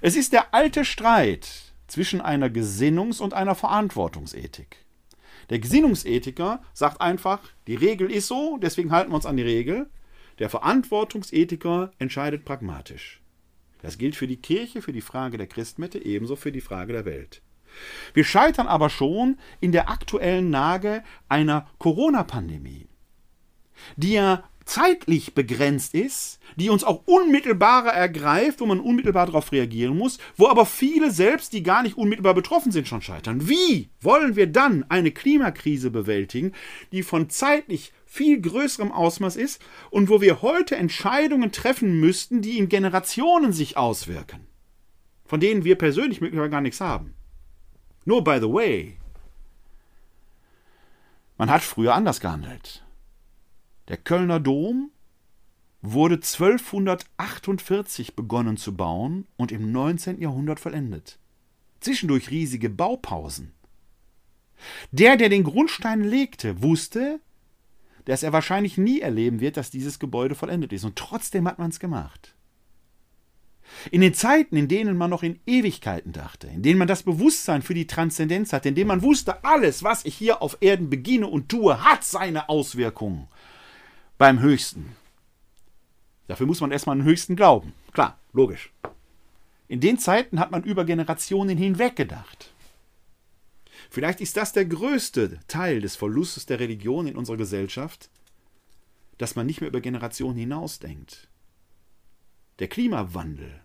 Es 0.00 0.16
ist 0.16 0.32
der 0.32 0.54
alte 0.54 0.86
Streit 0.86 1.69
zwischen 1.90 2.20
einer 2.20 2.48
Gesinnungs- 2.48 3.20
und 3.20 3.34
einer 3.34 3.54
Verantwortungsethik. 3.54 4.84
Der 5.50 5.58
Gesinnungsethiker 5.58 6.62
sagt 6.72 7.00
einfach, 7.00 7.40
die 7.66 7.74
Regel 7.74 8.10
ist 8.10 8.28
so, 8.28 8.58
deswegen 8.58 8.92
halten 8.92 9.10
wir 9.10 9.16
uns 9.16 9.26
an 9.26 9.36
die 9.36 9.42
Regel. 9.42 9.90
Der 10.38 10.48
Verantwortungsethiker 10.48 11.90
entscheidet 11.98 12.44
pragmatisch. 12.44 13.20
Das 13.82 13.98
gilt 13.98 14.14
für 14.14 14.26
die 14.26 14.36
Kirche, 14.36 14.82
für 14.82 14.92
die 14.92 15.00
Frage 15.00 15.38
der 15.38 15.46
Christmette, 15.46 16.04
ebenso 16.04 16.36
für 16.36 16.52
die 16.52 16.60
Frage 16.60 16.92
der 16.92 17.04
Welt. 17.04 17.42
Wir 18.14 18.24
scheitern 18.24 18.66
aber 18.66 18.90
schon 18.90 19.38
in 19.60 19.72
der 19.72 19.90
aktuellen 19.90 20.50
Lage 20.50 21.02
einer 21.28 21.68
Corona-Pandemie, 21.78 22.88
die 23.96 24.12
ja 24.12 24.44
zeitlich 24.70 25.34
begrenzt 25.34 25.94
ist, 25.94 26.38
die 26.54 26.70
uns 26.70 26.84
auch 26.84 27.02
unmittelbarer 27.06 27.92
ergreift, 27.92 28.60
wo 28.60 28.66
man 28.66 28.78
unmittelbar 28.78 29.26
darauf 29.26 29.50
reagieren 29.50 29.98
muss, 29.98 30.18
wo 30.36 30.46
aber 30.46 30.64
viele 30.64 31.10
selbst, 31.10 31.52
die 31.52 31.64
gar 31.64 31.82
nicht 31.82 31.96
unmittelbar 31.96 32.34
betroffen 32.34 32.70
sind, 32.70 32.86
schon 32.86 33.02
scheitern. 33.02 33.48
Wie 33.48 33.90
wollen 34.00 34.36
wir 34.36 34.46
dann 34.46 34.84
eine 34.88 35.10
Klimakrise 35.10 35.90
bewältigen, 35.90 36.52
die 36.92 37.02
von 37.02 37.28
zeitlich 37.30 37.92
viel 38.06 38.40
größerem 38.40 38.92
Ausmaß 38.92 39.34
ist 39.34 39.60
und 39.90 40.08
wo 40.08 40.20
wir 40.20 40.40
heute 40.40 40.76
Entscheidungen 40.76 41.50
treffen 41.50 41.98
müssten, 41.98 42.40
die 42.40 42.56
in 42.56 42.68
Generationen 42.68 43.52
sich 43.52 43.76
auswirken, 43.76 44.46
von 45.24 45.40
denen 45.40 45.64
wir 45.64 45.76
persönlich 45.76 46.20
möglicherweise 46.20 46.50
gar 46.50 46.60
nichts 46.60 46.80
haben? 46.80 47.14
Nur 48.04 48.22
by 48.22 48.38
the 48.40 48.52
way, 48.52 48.96
man 51.38 51.50
hat 51.50 51.62
früher 51.62 51.94
anders 51.94 52.20
gehandelt. 52.20 52.84
Der 53.90 53.96
Kölner 53.96 54.38
Dom 54.38 54.92
wurde 55.82 56.14
1248 56.14 58.14
begonnen 58.14 58.56
zu 58.56 58.76
bauen 58.76 59.26
und 59.36 59.50
im 59.50 59.72
19. 59.72 60.20
Jahrhundert 60.20 60.60
vollendet. 60.60 61.18
Zwischendurch 61.80 62.30
riesige 62.30 62.70
Baupausen. 62.70 63.52
Der, 64.92 65.16
der 65.16 65.28
den 65.28 65.42
Grundstein 65.42 66.04
legte, 66.04 66.62
wusste, 66.62 67.18
dass 68.04 68.22
er 68.22 68.32
wahrscheinlich 68.32 68.78
nie 68.78 69.00
erleben 69.00 69.40
wird, 69.40 69.56
dass 69.56 69.72
dieses 69.72 69.98
Gebäude 69.98 70.36
vollendet 70.36 70.72
ist. 70.72 70.84
Und 70.84 70.94
trotzdem 70.94 71.48
hat 71.48 71.58
man 71.58 71.70
es 71.70 71.80
gemacht. 71.80 72.36
In 73.90 74.02
den 74.02 74.14
Zeiten, 74.14 74.56
in 74.56 74.68
denen 74.68 74.96
man 74.96 75.10
noch 75.10 75.24
in 75.24 75.40
Ewigkeiten 75.46 76.12
dachte, 76.12 76.46
in 76.46 76.62
denen 76.62 76.78
man 76.78 76.88
das 76.88 77.02
Bewusstsein 77.02 77.62
für 77.62 77.74
die 77.74 77.88
Transzendenz 77.88 78.52
hatte, 78.52 78.68
in 78.68 78.76
denen 78.76 78.88
man 78.88 79.02
wusste, 79.02 79.42
alles, 79.42 79.82
was 79.82 80.04
ich 80.04 80.14
hier 80.14 80.42
auf 80.42 80.58
Erden 80.60 80.90
beginne 80.90 81.26
und 81.26 81.48
tue, 81.48 81.82
hat 81.82 82.04
seine 82.04 82.48
Auswirkungen 82.48 83.26
beim 84.20 84.40
Höchsten. 84.40 84.96
Dafür 86.26 86.46
muss 86.46 86.60
man 86.60 86.72
erstmal 86.72 86.92
an 86.92 86.98
den 86.98 87.08
Höchsten 87.08 87.36
glauben. 87.36 87.72
Klar, 87.92 88.18
logisch. 88.34 88.70
In 89.66 89.80
den 89.80 89.98
Zeiten 89.98 90.38
hat 90.38 90.50
man 90.50 90.62
über 90.62 90.84
Generationen 90.84 91.56
hinweg 91.56 91.96
gedacht. 91.96 92.52
Vielleicht 93.88 94.20
ist 94.20 94.36
das 94.36 94.52
der 94.52 94.66
größte 94.66 95.40
Teil 95.48 95.80
des 95.80 95.96
Verlustes 95.96 96.44
der 96.44 96.60
Religion 96.60 97.06
in 97.06 97.16
unserer 97.16 97.38
Gesellschaft, 97.38 98.10
dass 99.16 99.36
man 99.36 99.46
nicht 99.46 99.62
mehr 99.62 99.68
über 99.68 99.80
Generationen 99.80 100.36
hinausdenkt. 100.36 101.30
Der 102.58 102.68
Klimawandel 102.68 103.62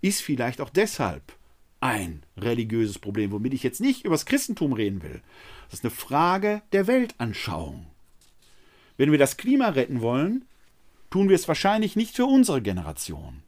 ist 0.00 0.22
vielleicht 0.22 0.60
auch 0.60 0.70
deshalb 0.70 1.36
ein 1.80 2.22
religiöses 2.36 3.00
Problem, 3.00 3.32
womit 3.32 3.52
ich 3.52 3.64
jetzt 3.64 3.80
nicht 3.80 4.04
über 4.04 4.14
das 4.14 4.26
Christentum 4.26 4.74
reden 4.74 5.02
will. 5.02 5.22
Das 5.64 5.80
ist 5.80 5.84
eine 5.84 5.90
Frage 5.90 6.62
der 6.70 6.86
Weltanschauung. 6.86 7.91
Wenn 8.96 9.10
wir 9.10 9.18
das 9.18 9.36
Klima 9.36 9.68
retten 9.70 10.00
wollen, 10.00 10.44
tun 11.10 11.28
wir 11.28 11.36
es 11.36 11.48
wahrscheinlich 11.48 11.96
nicht 11.96 12.16
für 12.16 12.26
unsere 12.26 12.62
Generation. 12.62 13.42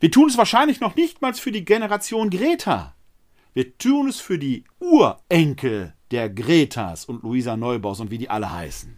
Wir 0.00 0.10
tun 0.10 0.28
es 0.28 0.38
wahrscheinlich 0.38 0.80
noch 0.80 0.96
nicht 0.96 1.20
mal 1.20 1.34
für 1.34 1.52
die 1.52 1.64
Generation 1.64 2.30
Greta. 2.30 2.94
Wir 3.52 3.76
tun 3.78 4.08
es 4.08 4.20
für 4.20 4.38
die 4.38 4.64
Urenkel 4.80 5.94
der 6.10 6.30
Gretas 6.30 7.04
und 7.04 7.22
Luisa 7.22 7.56
Neubaus 7.56 8.00
und 8.00 8.10
wie 8.10 8.18
die 8.18 8.30
alle 8.30 8.52
heißen. 8.52 8.96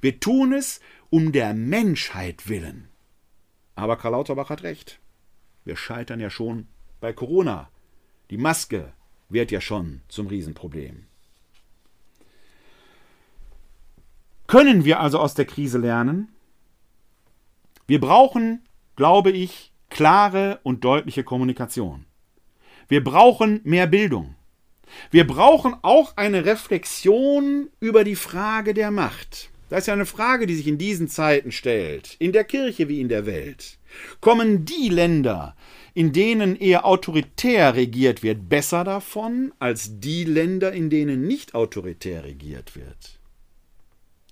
Wir 0.00 0.20
tun 0.20 0.52
es 0.52 0.80
um 1.10 1.32
der 1.32 1.54
Menschheit 1.54 2.48
willen. 2.48 2.88
Aber 3.74 3.96
Karl 3.96 4.12
Lauterbach 4.12 4.50
hat 4.50 4.62
recht. 4.62 5.00
Wir 5.64 5.76
scheitern 5.76 6.20
ja 6.20 6.30
schon 6.30 6.66
bei 7.00 7.12
Corona. 7.12 7.70
Die 8.30 8.38
Maske 8.38 8.92
wird 9.28 9.50
ja 9.50 9.60
schon 9.60 10.02
zum 10.08 10.26
Riesenproblem. 10.26 11.06
Können 14.50 14.84
wir 14.84 14.98
also 14.98 15.20
aus 15.20 15.34
der 15.34 15.44
Krise 15.44 15.78
lernen? 15.78 16.26
Wir 17.86 18.00
brauchen, 18.00 18.64
glaube 18.96 19.30
ich, 19.30 19.72
klare 19.90 20.58
und 20.64 20.82
deutliche 20.82 21.22
Kommunikation. 21.22 22.04
Wir 22.88 23.04
brauchen 23.04 23.60
mehr 23.62 23.86
Bildung. 23.86 24.34
Wir 25.12 25.24
brauchen 25.24 25.76
auch 25.82 26.16
eine 26.16 26.46
Reflexion 26.46 27.68
über 27.78 28.02
die 28.02 28.16
Frage 28.16 28.74
der 28.74 28.90
Macht. 28.90 29.50
Das 29.68 29.82
ist 29.82 29.86
ja 29.86 29.94
eine 29.94 30.04
Frage, 30.04 30.46
die 30.46 30.56
sich 30.56 30.66
in 30.66 30.78
diesen 30.78 31.06
Zeiten 31.06 31.52
stellt, 31.52 32.16
in 32.18 32.32
der 32.32 32.42
Kirche 32.42 32.88
wie 32.88 33.00
in 33.00 33.08
der 33.08 33.26
Welt. 33.26 33.78
Kommen 34.20 34.64
die 34.64 34.88
Länder, 34.88 35.54
in 35.94 36.12
denen 36.12 36.56
eher 36.56 36.84
autoritär 36.86 37.76
regiert 37.76 38.24
wird, 38.24 38.48
besser 38.48 38.82
davon 38.82 39.54
als 39.60 40.00
die 40.00 40.24
Länder, 40.24 40.72
in 40.72 40.90
denen 40.90 41.28
nicht 41.28 41.54
autoritär 41.54 42.24
regiert 42.24 42.74
wird? 42.74 43.19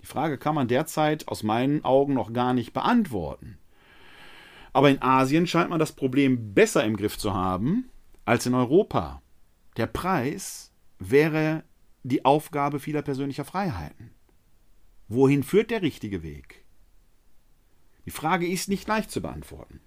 Frage 0.08 0.38
kann 0.38 0.54
man 0.54 0.68
derzeit 0.68 1.28
aus 1.28 1.42
meinen 1.42 1.84
Augen 1.84 2.14
noch 2.14 2.32
gar 2.32 2.54
nicht 2.54 2.72
beantworten. 2.72 3.58
Aber 4.72 4.90
in 4.90 5.02
Asien 5.02 5.46
scheint 5.46 5.70
man 5.70 5.78
das 5.78 5.92
Problem 5.92 6.54
besser 6.54 6.84
im 6.84 6.96
Griff 6.96 7.18
zu 7.18 7.34
haben 7.34 7.90
als 8.24 8.46
in 8.46 8.54
Europa. 8.54 9.22
Der 9.76 9.86
Preis 9.86 10.72
wäre 10.98 11.62
die 12.02 12.24
Aufgabe 12.24 12.80
vieler 12.80 13.02
persönlicher 13.02 13.44
Freiheiten. 13.44 14.10
Wohin 15.08 15.42
führt 15.42 15.70
der 15.70 15.82
richtige 15.82 16.22
Weg? 16.22 16.64
Die 18.06 18.10
Frage 18.10 18.46
ist 18.46 18.68
nicht 18.68 18.88
leicht 18.88 19.10
zu 19.10 19.20
beantworten. 19.20 19.80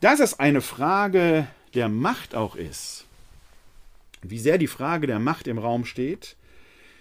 Dass 0.00 0.20
es 0.20 0.38
eine 0.38 0.60
Frage 0.60 1.48
der 1.74 1.88
Macht 1.88 2.34
auch 2.34 2.54
ist, 2.54 3.06
wie 4.22 4.38
sehr 4.38 4.58
die 4.58 4.68
Frage 4.68 5.06
der 5.06 5.18
Macht 5.18 5.48
im 5.48 5.58
Raum 5.58 5.84
steht, 5.84 6.36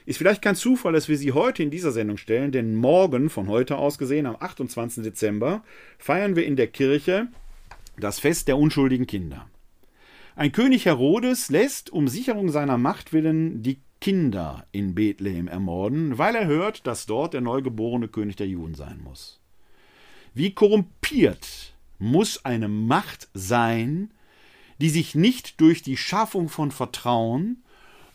ist 0.06 0.18
vielleicht 0.18 0.42
kein 0.42 0.56
Zufall, 0.56 0.94
dass 0.94 1.08
wir 1.08 1.18
sie 1.18 1.32
heute 1.32 1.64
in 1.64 1.72
dieser 1.72 1.92
Sendung 1.92 2.18
stellen, 2.18 2.52
denn 2.52 2.76
morgen, 2.76 3.30
von 3.30 3.48
heute 3.48 3.78
aus 3.78 3.98
gesehen, 3.98 4.26
am 4.26 4.36
28. 4.40 5.04
Dezember, 5.04 5.64
feiern 5.98 6.36
wir 6.36 6.46
in 6.46 6.56
der 6.56 6.68
Kirche 6.68 7.28
das 7.98 8.20
Fest 8.20 8.48
der 8.48 8.58
unschuldigen 8.58 9.08
Kinder. 9.08 9.48
Ein 10.36 10.52
König 10.52 10.86
Herodes 10.86 11.50
lässt 11.50 11.92
um 11.92 12.08
Sicherung 12.08 12.50
seiner 12.50 12.78
Macht 12.78 13.14
willen 13.14 13.62
die 13.62 13.80
Kinder 14.02 14.66
in 14.72 14.96
Bethlehem 14.96 15.48
ermorden, 15.48 16.18
weil 16.18 16.36
er 16.36 16.48
hört, 16.48 16.86
dass 16.88 17.06
dort 17.06 17.34
der 17.34 17.42
neugeborene 17.42 18.08
König 18.08 18.36
der 18.36 18.48
Juden 18.48 18.76
sein 18.76 19.00
muss. 19.04 19.40
Wie 20.34 20.54
korrumpiert 20.54 21.74
muss 22.00 22.44
eine 22.44 22.68
Macht 22.68 23.30
sein, 23.34 24.12
die 24.80 24.90
sich 24.90 25.16
nicht 25.16 25.62
durch 25.62 25.84
die 25.84 25.96
Schaffung 25.96 26.50
von 26.50 26.72
Vertrauen, 26.72 27.64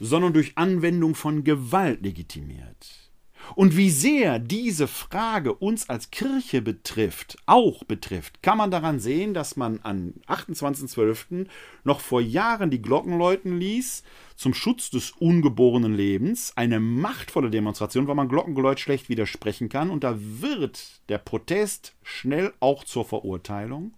sondern 0.01 0.33
durch 0.33 0.53
Anwendung 0.57 1.15
von 1.15 1.45
Gewalt 1.45 2.03
legitimiert. 2.03 3.09
Und 3.55 3.77
wie 3.77 3.91
sehr 3.91 4.39
diese 4.39 4.87
Frage 4.87 5.55
uns 5.55 5.89
als 5.89 6.11
Kirche 6.11 6.61
betrifft, 6.61 7.39
auch 7.47 7.85
betrifft, 7.85 8.43
kann 8.43 8.59
man 8.59 8.71
daran 8.71 9.01
sehen, 9.01 9.33
dass 9.33 9.57
man 9.57 9.81
am 9.83 10.15
28.12. 10.27 11.47
noch 11.85 12.01
vor 12.01 12.21
Jahren 12.21 12.71
die 12.71 12.83
Glocken 12.83 13.19
läuten 13.19 13.59
ließ 13.59 14.03
zum 14.37 14.55
Schutz 14.55 14.91
des 14.91 15.13
ungeborenen 15.13 15.95
Lebens. 15.95 16.53
Eine 16.57 16.79
machtvolle 16.81 17.51
Demonstration, 17.51 18.07
weil 18.07 18.15
man 18.15 18.29
Glockengeläut 18.29 18.81
schlecht 18.81 19.09
widersprechen 19.09 19.69
kann. 19.69 19.91
Und 19.91 20.05
da 20.05 20.17
wird 20.19 21.01
der 21.09 21.19
Protest 21.19 21.95
schnell 22.03 22.53
auch 22.61 22.85
zur 22.85 23.05
Verurteilung. 23.05 23.95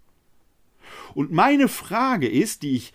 Und 1.14 1.30
meine 1.32 1.68
Frage 1.68 2.28
ist, 2.28 2.62
die 2.62 2.76
ich 2.76 2.92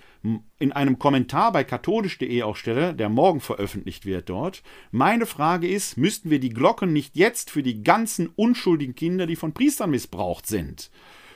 in 0.60 0.72
einem 0.72 1.00
Kommentar 1.00 1.52
bei 1.52 1.64
katholisch.de 1.64 2.44
auch 2.44 2.56
stelle, 2.56 2.94
der 2.94 3.10
morgen 3.10 3.42
veröffentlicht 3.42 4.06
wird 4.06 4.30
dort. 4.30 4.64
Meine 4.92 5.26
Frage 5.26 5.68
ist, 5.68 5.98
müssten 5.98 6.30
wir 6.30 6.40
die 6.40 6.50
Glocken 6.50 6.94
nicht 6.94 7.16
jetzt 7.16 7.52
für 7.52 7.64
die 7.64 7.84
ganzen 7.84 8.28
unschuldigen 8.28 8.96
Kinder, 8.96 9.28
die 9.28 9.36
von 9.36 9.54
Priestern 9.54 9.92
missbraucht 9.92 10.48
sind, 10.48 10.90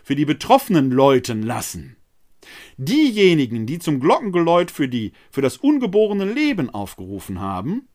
für 0.03 0.15
die 0.15 0.25
Betroffenen 0.25 0.91
läuten 0.91 1.43
lassen? 1.43 1.97
Diejenigen, 2.77 3.65
die 3.65 3.79
zum 3.79 3.99
Glockengeläut 3.99 4.71
für, 4.71 4.87
die, 4.87 5.11
für 5.29 5.41
das 5.41 5.57
ungeborene 5.57 6.25
Leben 6.25 6.69
aufgerufen 6.69 7.39
haben, 7.39 7.87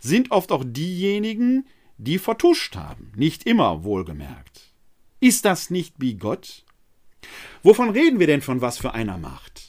sind 0.00 0.30
oft 0.32 0.52
auch 0.52 0.64
diejenigen, 0.66 1.66
die 1.96 2.18
vertuscht 2.18 2.76
haben. 2.76 3.12
Nicht 3.16 3.46
immer 3.46 3.84
wohlgemerkt. 3.84 4.72
Ist 5.20 5.44
das 5.44 5.70
nicht 5.70 5.94
wie 5.98 6.14
Gott? 6.14 6.64
Wovon 7.62 7.90
reden 7.90 8.18
wir 8.18 8.26
denn 8.26 8.42
von 8.42 8.60
was 8.60 8.78
für 8.78 8.92
einer 8.92 9.16
Macht? 9.16 9.63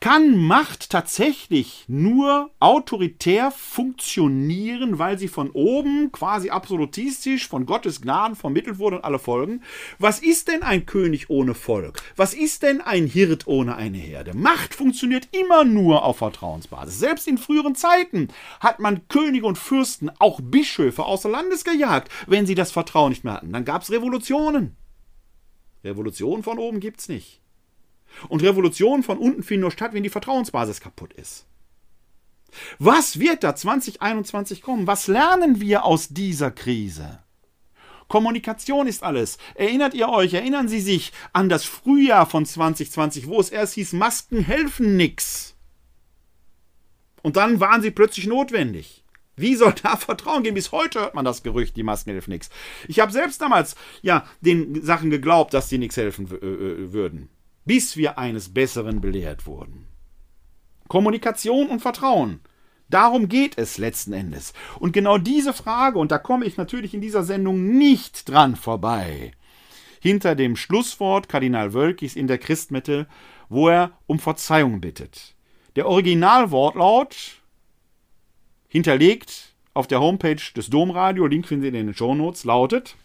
Kann 0.00 0.38
Macht 0.38 0.88
tatsächlich 0.88 1.84
nur 1.86 2.50
autoritär 2.58 3.50
funktionieren, 3.50 4.98
weil 4.98 5.18
sie 5.18 5.28
von 5.28 5.50
oben 5.50 6.10
quasi 6.10 6.48
absolutistisch 6.48 7.46
von 7.46 7.66
Gottes 7.66 8.00
Gnaden 8.00 8.34
vermittelt 8.34 8.78
wurde 8.78 8.96
und 8.96 9.04
alle 9.04 9.18
folgen? 9.18 9.62
Was 9.98 10.20
ist 10.20 10.48
denn 10.48 10.62
ein 10.62 10.86
König 10.86 11.28
ohne 11.28 11.52
Volk? 11.52 12.02
Was 12.16 12.32
ist 12.32 12.62
denn 12.62 12.80
ein 12.80 13.06
Hirt 13.06 13.46
ohne 13.46 13.76
eine 13.76 13.98
Herde? 13.98 14.34
Macht 14.34 14.74
funktioniert 14.74 15.28
immer 15.32 15.64
nur 15.64 16.02
auf 16.02 16.16
Vertrauensbasis. 16.16 16.98
Selbst 16.98 17.28
in 17.28 17.36
früheren 17.36 17.74
Zeiten 17.74 18.28
hat 18.60 18.80
man 18.80 19.06
Könige 19.08 19.44
und 19.44 19.58
Fürsten, 19.58 20.10
auch 20.18 20.40
Bischöfe 20.42 21.04
außer 21.04 21.28
Landes 21.28 21.62
gejagt, 21.62 22.10
wenn 22.26 22.46
sie 22.46 22.54
das 22.54 22.72
Vertrauen 22.72 23.10
nicht 23.10 23.24
mehr 23.24 23.34
hatten. 23.34 23.52
Dann 23.52 23.66
gab 23.66 23.82
es 23.82 23.90
Revolutionen. 23.90 24.78
Revolutionen 25.84 26.42
von 26.42 26.58
oben 26.58 26.80
gibt's 26.80 27.10
nicht. 27.10 27.42
Und 28.28 28.42
Revolutionen 28.42 29.02
von 29.02 29.18
unten 29.18 29.42
finden 29.42 29.62
nur 29.62 29.70
statt, 29.70 29.92
wenn 29.94 30.02
die 30.02 30.10
Vertrauensbasis 30.10 30.80
kaputt 30.80 31.12
ist. 31.14 31.46
Was 32.78 33.18
wird 33.18 33.44
da 33.44 33.54
2021 33.54 34.62
kommen? 34.62 34.86
Was 34.86 35.06
lernen 35.06 35.60
wir 35.60 35.84
aus 35.84 36.08
dieser 36.08 36.50
Krise? 36.50 37.20
Kommunikation 38.08 38.88
ist 38.88 39.04
alles. 39.04 39.38
Erinnert 39.54 39.94
ihr 39.94 40.08
euch, 40.08 40.34
erinnern 40.34 40.66
Sie 40.68 40.80
sich 40.80 41.12
an 41.32 41.48
das 41.48 41.64
Frühjahr 41.64 42.26
von 42.26 42.44
2020, 42.44 43.28
wo 43.28 43.38
es 43.40 43.50
erst 43.50 43.74
hieß, 43.74 43.92
Masken 43.92 44.40
helfen 44.40 44.96
nix. 44.96 45.54
Und 47.22 47.36
dann 47.36 47.60
waren 47.60 47.82
sie 47.82 47.90
plötzlich 47.92 48.26
notwendig. 48.26 49.04
Wie 49.36 49.54
soll 49.54 49.74
da 49.82 49.96
Vertrauen 49.96 50.42
gehen? 50.42 50.54
Bis 50.54 50.72
heute 50.72 51.00
hört 51.00 51.14
man 51.14 51.24
das 51.24 51.42
Gerücht, 51.42 51.76
die 51.76 51.82
Masken 51.82 52.10
helfen 52.10 52.30
nix. 52.30 52.50
Ich 52.88 52.98
habe 52.98 53.12
selbst 53.12 53.40
damals 53.40 53.76
ja 54.02 54.26
den 54.40 54.82
Sachen 54.82 55.10
geglaubt, 55.10 55.54
dass 55.54 55.68
die 55.68 55.78
nichts 55.78 55.96
helfen 55.96 56.28
äh, 56.30 56.46
äh, 56.46 56.92
würden 56.92 57.28
bis 57.70 57.96
wir 57.96 58.18
eines 58.18 58.52
Besseren 58.52 59.00
belehrt 59.00 59.46
wurden. 59.46 59.86
Kommunikation 60.88 61.68
und 61.68 61.78
Vertrauen. 61.78 62.40
Darum 62.88 63.28
geht 63.28 63.56
es 63.58 63.78
letzten 63.78 64.12
Endes. 64.12 64.54
Und 64.80 64.90
genau 64.90 65.18
diese 65.18 65.52
Frage, 65.52 66.00
und 66.00 66.10
da 66.10 66.18
komme 66.18 66.46
ich 66.46 66.56
natürlich 66.56 66.94
in 66.94 67.00
dieser 67.00 67.22
Sendung 67.22 67.78
nicht 67.78 68.28
dran 68.28 68.56
vorbei, 68.56 69.30
hinter 70.00 70.34
dem 70.34 70.56
Schlusswort 70.56 71.28
Kardinal 71.28 71.72
Wölkis 71.72 72.16
in 72.16 72.26
der 72.26 72.38
Christmette, 72.38 73.06
wo 73.48 73.68
er 73.68 73.92
um 74.08 74.18
Verzeihung 74.18 74.80
bittet. 74.80 75.36
Der 75.76 75.86
Originalwortlaut, 75.86 77.40
hinterlegt 78.66 79.54
auf 79.74 79.86
der 79.86 80.00
Homepage 80.00 80.42
des 80.56 80.70
Domradio, 80.70 81.24
Link 81.28 81.46
finden 81.46 81.62
Sie 81.62 81.68
in 81.68 81.86
den 81.86 81.94
Shownotes, 81.94 82.42
lautet 82.42 82.96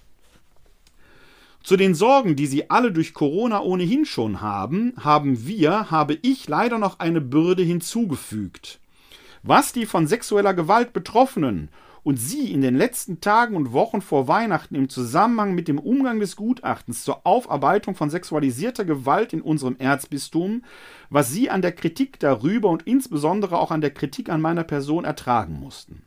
zu 1.66 1.78
den 1.78 1.96
Sorgen, 1.96 2.36
die 2.36 2.46
Sie 2.46 2.70
alle 2.70 2.92
durch 2.92 3.16
Corona 3.16 3.60
ohnehin 3.60 4.06
schon 4.06 4.40
haben, 4.40 4.94
haben 5.00 5.48
wir, 5.48 5.90
habe 5.90 6.20
ich 6.22 6.48
leider 6.48 6.78
noch 6.78 7.00
eine 7.00 7.22
Bürde 7.22 7.64
hinzugefügt. 7.64 8.80
Was 9.42 9.74
die 9.74 9.88
von 9.88 10.06
sexueller 10.06 10.54
Gewalt 10.54 10.94
Betroffenen 10.94 11.70
und 12.04 12.18
Sie 12.18 12.52
in 12.52 12.62
den 12.62 12.76
letzten 12.76 13.20
Tagen 13.20 13.56
und 13.56 13.74
Wochen 13.74 14.02
vor 14.02 14.28
Weihnachten 14.28 14.76
im 14.76 14.90
Zusammenhang 14.90 15.56
mit 15.56 15.68
dem 15.68 15.80
Umgang 15.80 16.20
des 16.20 16.36
Gutachtens 16.36 17.04
zur 17.04 17.26
Aufarbeitung 17.26 17.96
von 17.96 18.12
sexualisierter 18.12 18.86
Gewalt 18.86 19.34
in 19.34 19.42
unserem 19.42 19.76
Erzbistum, 19.78 20.64
was 21.10 21.32
Sie 21.32 21.50
an 21.50 21.64
der 21.64 21.72
Kritik 21.72 22.20
darüber 22.20 22.70
und 22.70 22.84
insbesondere 22.84 23.58
auch 23.58 23.72
an 23.72 23.82
der 23.82 23.92
Kritik 23.92 24.30
an 24.30 24.40
meiner 24.40 24.64
Person 24.64 25.04
ertragen 25.04 25.60
mussten. 25.60 26.04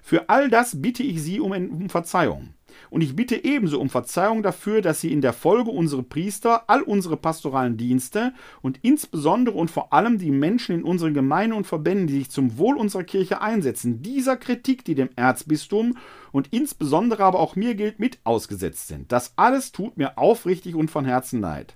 Für 0.00 0.28
all 0.28 0.48
das 0.48 0.80
bitte 0.80 1.02
ich 1.02 1.20
Sie 1.20 1.40
um, 1.40 1.90
Verzeihung. 1.90 2.50
Und 2.90 3.02
ich 3.02 3.16
bitte 3.16 3.44
ebenso 3.44 3.80
um 3.80 3.88
Verzeihung 3.88 4.42
dafür, 4.42 4.82
dass 4.82 5.00
sie 5.00 5.12
in 5.12 5.20
der 5.20 5.32
Folge 5.32 5.70
unsere 5.70 6.02
Priester, 6.02 6.68
all 6.68 6.82
unsere 6.82 7.16
pastoralen 7.16 7.76
Dienste 7.76 8.32
und 8.62 8.78
insbesondere 8.82 9.56
und 9.56 9.70
vor 9.70 9.92
allem 9.92 10.18
die 10.18 10.30
Menschen 10.30 10.76
in 10.76 10.84
unseren 10.84 11.14
Gemeinden 11.14 11.56
und 11.56 11.66
Verbänden, 11.66 12.06
die 12.06 12.18
sich 12.18 12.30
zum 12.30 12.58
Wohl 12.58 12.76
unserer 12.76 13.04
Kirche 13.04 13.40
einsetzen, 13.40 14.02
dieser 14.02 14.36
Kritik, 14.36 14.84
die 14.84 14.94
dem 14.94 15.10
Erzbistum 15.16 15.96
und 16.32 16.48
insbesondere 16.52 17.24
aber 17.24 17.40
auch 17.40 17.56
mir 17.56 17.74
gilt, 17.74 17.98
mit 17.98 18.18
ausgesetzt 18.24 18.88
sind. 18.88 19.10
Das 19.12 19.32
alles 19.36 19.72
tut 19.72 19.96
mir 19.96 20.18
aufrichtig 20.18 20.74
und 20.74 20.90
von 20.90 21.04
Herzen 21.04 21.40
leid. 21.40 21.74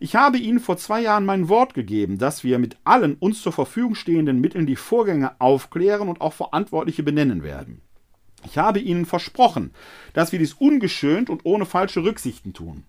Ich 0.00 0.14
habe 0.14 0.38
Ihnen 0.38 0.60
vor 0.60 0.76
zwei 0.76 1.00
Jahren 1.00 1.26
mein 1.26 1.48
Wort 1.48 1.74
gegeben, 1.74 2.18
dass 2.18 2.44
wir 2.44 2.58
mit 2.58 2.76
allen 2.84 3.14
uns 3.14 3.42
zur 3.42 3.52
Verfügung 3.52 3.94
stehenden 3.94 4.40
Mitteln 4.40 4.66
die 4.66 4.76
Vorgänge 4.76 5.40
aufklären 5.40 6.08
und 6.08 6.20
auch 6.20 6.32
Verantwortliche 6.32 7.02
benennen 7.02 7.42
werden. 7.42 7.82
Ich 8.44 8.58
habe 8.58 8.78
Ihnen 8.78 9.04
versprochen, 9.04 9.72
dass 10.12 10.32
wir 10.32 10.38
dies 10.38 10.54
ungeschönt 10.54 11.30
und 11.30 11.44
ohne 11.44 11.66
falsche 11.66 12.04
Rücksichten 12.04 12.52
tun. 12.52 12.84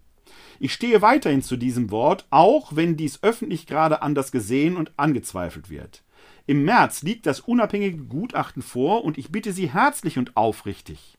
Ich 0.60 0.74
stehe 0.74 1.02
weiterhin 1.02 1.42
zu 1.42 1.58
diesem 1.58 1.90
Wort, 1.90 2.26
auch 2.30 2.76
wenn 2.76 2.98
dies 2.98 3.24
öffentlich 3.24 3.66
gerade 3.66 4.02
anders 4.02 4.32
gesehen 4.32 4.76
und 4.76 4.92
angezweifelt 4.98 5.70
wird. 5.70 6.04
Im 6.46 6.66
März 6.66 7.04
liegt 7.04 7.26
das 7.26 7.40
unabhängige 7.40 7.98
Gutachten 7.98 8.62
vor 8.62 9.06
und 9.06 9.18
ich 9.18 9.32
bitte 9.32 9.54
Sie 9.54 9.72
herzlich 9.72 10.18
und 10.18 10.36
aufrichtig. 10.36 11.18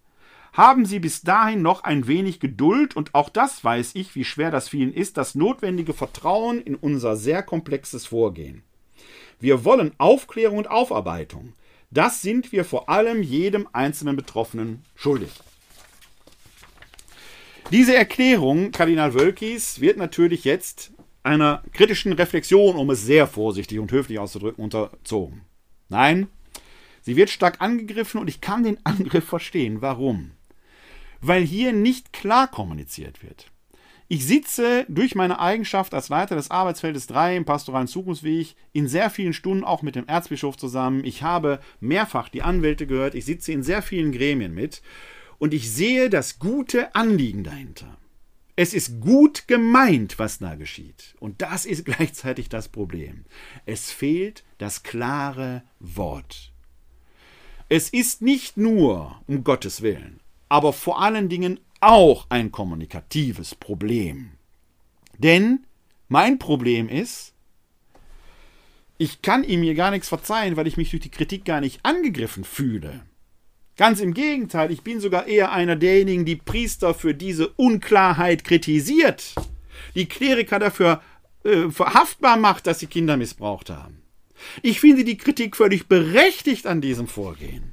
Haben 0.53 0.85
Sie 0.85 0.99
bis 0.99 1.23
dahin 1.23 1.63
noch 1.63 1.85
ein 1.85 2.07
wenig 2.09 2.41
Geduld 2.41 2.97
und 2.97 3.15
auch 3.15 3.29
das 3.29 3.63
weiß 3.63 3.93
ich, 3.95 4.15
wie 4.17 4.25
schwer 4.25 4.51
das 4.51 4.69
vielen 4.69 4.93
ist, 4.93 5.17
das 5.17 5.35
notwendige 5.35 5.95
Vertrauen 5.95 6.61
in 6.61 6.75
unser 6.75 7.17
sehr 7.17 7.43
komplexes 7.43 8.07
Vorgehen. 8.07 8.63
Wir 9.39 9.65
wollen 9.65 9.93
Aufklärung 9.99 10.59
und 10.59 10.69
Aufarbeitung. 10.69 11.55
Das 11.91 12.23
sind 12.23 12.53
wir 12.53 12.65
vor 12.65 12.89
allem 12.89 13.23
jedem 13.23 13.69
einzelnen 13.73 14.15
Betroffenen 14.15 14.85
schuldig. 14.95 15.31
Diese 17.73 17.95
Erklärung 17.95 18.71
Kardinal 18.71 19.15
Wölkis 19.15 19.81
wird 19.81 19.97
natürlich 19.97 20.45
jetzt 20.45 20.93
einer 21.23 21.63
kritischen 21.73 22.13
Reflexion, 22.13 22.77
um 22.77 22.91
es 22.91 23.05
sehr 23.05 23.27
vorsichtig 23.27 23.79
und 23.81 23.91
höflich 23.91 24.19
auszudrücken, 24.19 24.63
unterzogen. 24.63 25.43
Nein, 25.89 26.29
sie 27.03 27.17
wird 27.17 27.31
stark 27.31 27.61
angegriffen 27.61 28.21
und 28.21 28.29
ich 28.29 28.41
kann 28.41 28.63
den 28.63 28.79
Angriff 28.85 29.25
verstehen. 29.25 29.83
Warum? 29.83 30.33
Weil 31.21 31.43
hier 31.43 31.73
nicht 31.73 32.13
klar 32.13 32.49
kommuniziert 32.49 33.23
wird. 33.23 33.50
Ich 34.13 34.27
sitze 34.27 34.87
durch 34.89 35.15
meine 35.15 35.39
Eigenschaft 35.39 35.95
als 35.95 36.09
Leiter 36.09 36.35
des 36.35 36.51
Arbeitsfeldes 36.51 37.07
3 37.07 37.37
im 37.37 37.45
pastoralen 37.45 37.87
Zukunftsweg 37.87 38.57
in 38.73 38.89
sehr 38.89 39.09
vielen 39.09 39.33
Stunden 39.33 39.63
auch 39.63 39.83
mit 39.83 39.95
dem 39.95 40.09
Erzbischof 40.09 40.57
zusammen. 40.57 41.05
Ich 41.05 41.23
habe 41.23 41.61
mehrfach 41.79 42.29
die 42.29 42.43
Anwälte 42.43 42.89
gehört. 42.89 43.15
Ich 43.15 43.25
sitze 43.25 43.53
in 43.53 43.63
sehr 43.63 43.83
vielen 43.83 44.11
Gremien 44.11 44.53
mit. 44.53 44.83
Und 45.39 45.55
ich 45.55 45.71
sehe 45.71 46.11
das 46.11 46.41
gute 46.41 46.93
Anliegen 46.97 47.45
dahinter. 47.45 47.99
Es 48.57 48.75
ist 48.75 49.01
gut 49.01 49.47
gemeint, 49.47 50.19
was 50.19 50.41
da 50.41 50.57
geschieht. 50.57 51.15
Und 51.21 51.41
das 51.41 51.65
ist 51.65 51.85
gleichzeitig 51.85 52.49
das 52.49 52.67
Problem. 52.67 53.27
Es 53.65 53.93
fehlt 53.93 54.43
das 54.59 54.83
klare 54.83 55.63
Wort. 55.79 56.51
Es 57.69 57.91
ist 57.91 58.23
nicht 58.23 58.57
nur, 58.57 59.23
um 59.29 59.45
Gottes 59.45 59.83
Willen, 59.83 60.19
aber 60.49 60.73
vor 60.73 61.01
allen 61.01 61.29
Dingen 61.29 61.61
auch 61.81 62.27
ein 62.29 62.53
kommunikatives 62.53 63.55
Problem. 63.55 64.33
Denn 65.19 65.67
mein 66.09 66.39
Problem 66.39 66.89
ist, 66.89 67.35
ich 68.99 69.23
kann 69.23 69.45
ihm 69.45 69.63
hier 69.63 69.75
gar 69.75 69.91
nichts 69.91 70.09
verzeihen, 70.09 70.57
weil 70.57 70.67
ich 70.67 70.77
mich 70.77 70.91
durch 70.91 71.03
die 71.03 71.11
Kritik 71.11 71.45
gar 71.45 71.61
nicht 71.61 71.81
angegriffen 71.85 72.45
fühle. 72.45 73.01
Ganz 73.77 74.01
im 74.01 74.13
Gegenteil, 74.13 74.71
ich 74.71 74.83
bin 74.83 75.01
sogar 75.01 75.27
eher 75.27 75.53
einer 75.53 75.77
derjenigen, 75.77 76.27
die 76.27 76.37
Priester 76.37 76.93
für 76.93 77.15
diese 77.15 77.49
Unklarheit 77.49 78.45
kritisiert, 78.45 79.35
die 79.95 80.05
Kleriker 80.07 80.59
dafür 80.59 81.01
äh, 81.45 81.71
verhaftbar 81.71 82.37
macht, 82.37 82.67
dass 82.67 82.81
sie 82.81 82.89
Kinder 82.89 83.17
missbraucht 83.17 83.71
haben. 83.71 84.03
Ich 84.63 84.81
finde 84.81 85.05
die 85.05 85.17
Kritik 85.17 85.57
völlig 85.57 85.87
berechtigt 85.87 86.67
an 86.67 86.81
diesem 86.81 87.07
Vorgehen. 87.07 87.73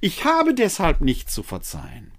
Ich 0.00 0.24
habe 0.24 0.54
deshalb 0.54 1.00
nichts 1.00 1.34
zu 1.34 1.42
verzeihen. 1.42 2.12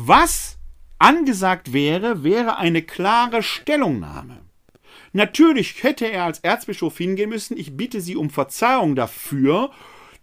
Was 0.00 0.58
angesagt 1.00 1.72
wäre, 1.72 2.22
wäre 2.22 2.56
eine 2.56 2.82
klare 2.82 3.42
Stellungnahme. 3.42 4.38
Natürlich 5.12 5.82
hätte 5.82 6.06
er 6.06 6.22
als 6.22 6.38
Erzbischof 6.38 6.96
hingehen 6.96 7.30
müssen, 7.30 7.56
ich 7.56 7.76
bitte 7.76 8.00
Sie 8.00 8.14
um 8.14 8.30
Verzeihung 8.30 8.94
dafür, 8.94 9.72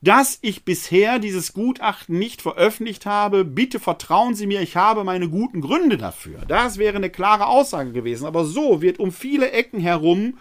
dass 0.02 0.40
ich 0.42 0.64
bisher 0.64 1.20
dieses 1.20 1.52
Gutachten 1.52 2.18
nicht 2.18 2.42
veröffentlicht 2.42 3.06
habe. 3.06 3.44
Bitte 3.44 3.82
vertrauen 3.82 4.34
Sie 4.34 4.48
mir, 4.48 4.62
ich 4.62 4.78
habe 4.78 5.04
meine 5.04 5.28
guten 5.28 5.60
Gründe 5.60 5.98
dafür. 5.98 6.44
Das 6.48 6.78
wäre 6.78 6.96
eine 6.96 7.10
klare 7.10 7.48
Aussage 7.48 7.92
gewesen. 7.92 8.26
Aber 8.26 8.46
so 8.46 8.82
wird 8.82 8.98
um 8.98 9.12
viele 9.12 9.52
Ecken 9.52 9.82
herum 9.82 10.38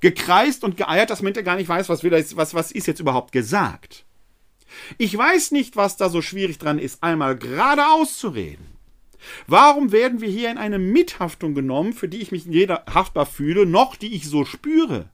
gekreist 0.00 0.64
und 0.64 0.76
geeiert, 0.76 1.10
dass 1.10 1.22
man 1.22 1.32
gar 1.32 1.54
nicht 1.54 1.68
weiß, 1.68 1.88
was, 1.88 2.02
will, 2.02 2.10
was, 2.10 2.54
was 2.54 2.72
ist 2.72 2.88
jetzt 2.88 2.98
überhaupt 2.98 3.30
gesagt. 3.30 4.04
Ich 4.98 5.16
weiß 5.16 5.50
nicht, 5.52 5.76
was 5.76 5.96
da 5.96 6.08
so 6.08 6.22
schwierig 6.22 6.58
dran 6.58 6.78
ist, 6.78 7.02
einmal 7.02 7.36
geradeaus 7.36 8.18
zu 8.18 8.28
reden. 8.28 8.66
Warum 9.46 9.92
werden 9.92 10.20
wir 10.20 10.28
hier 10.28 10.50
in 10.50 10.58
eine 10.58 10.78
Mithaftung 10.78 11.54
genommen, 11.54 11.92
für 11.92 12.08
die 12.08 12.20
ich 12.20 12.32
mich 12.32 12.50
weder 12.50 12.84
haftbar 12.92 13.26
fühle, 13.26 13.66
noch 13.66 13.96
die 13.96 14.14
ich 14.14 14.28
so 14.28 14.44
spüre? 14.44 15.08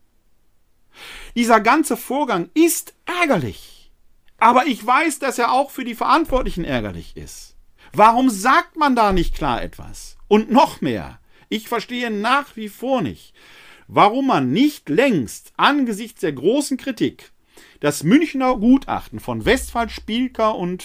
Dieser 1.36 1.60
ganze 1.60 1.96
Vorgang 1.96 2.50
ist 2.54 2.94
ärgerlich. 3.06 3.92
Aber 4.38 4.66
ich 4.66 4.84
weiß, 4.84 5.18
dass 5.18 5.38
er 5.38 5.52
auch 5.52 5.70
für 5.70 5.84
die 5.84 5.94
Verantwortlichen 5.94 6.64
ärgerlich 6.64 7.16
ist. 7.16 7.56
Warum 7.92 8.30
sagt 8.30 8.76
man 8.76 8.96
da 8.96 9.12
nicht 9.12 9.34
klar 9.34 9.62
etwas? 9.62 10.16
Und 10.28 10.50
noch 10.50 10.80
mehr, 10.80 11.20
ich 11.48 11.68
verstehe 11.68 12.10
nach 12.10 12.56
wie 12.56 12.68
vor 12.68 13.02
nicht, 13.02 13.34
warum 13.88 14.28
man 14.28 14.52
nicht 14.52 14.88
längst 14.88 15.52
angesichts 15.56 16.20
der 16.20 16.32
großen 16.32 16.76
Kritik 16.76 17.32
das 17.80 18.02
Münchner 18.02 18.56
Gutachten 18.56 19.20
von 19.20 19.44
Westphal, 19.44 19.88
Spielker 19.88 20.54
und 20.54 20.84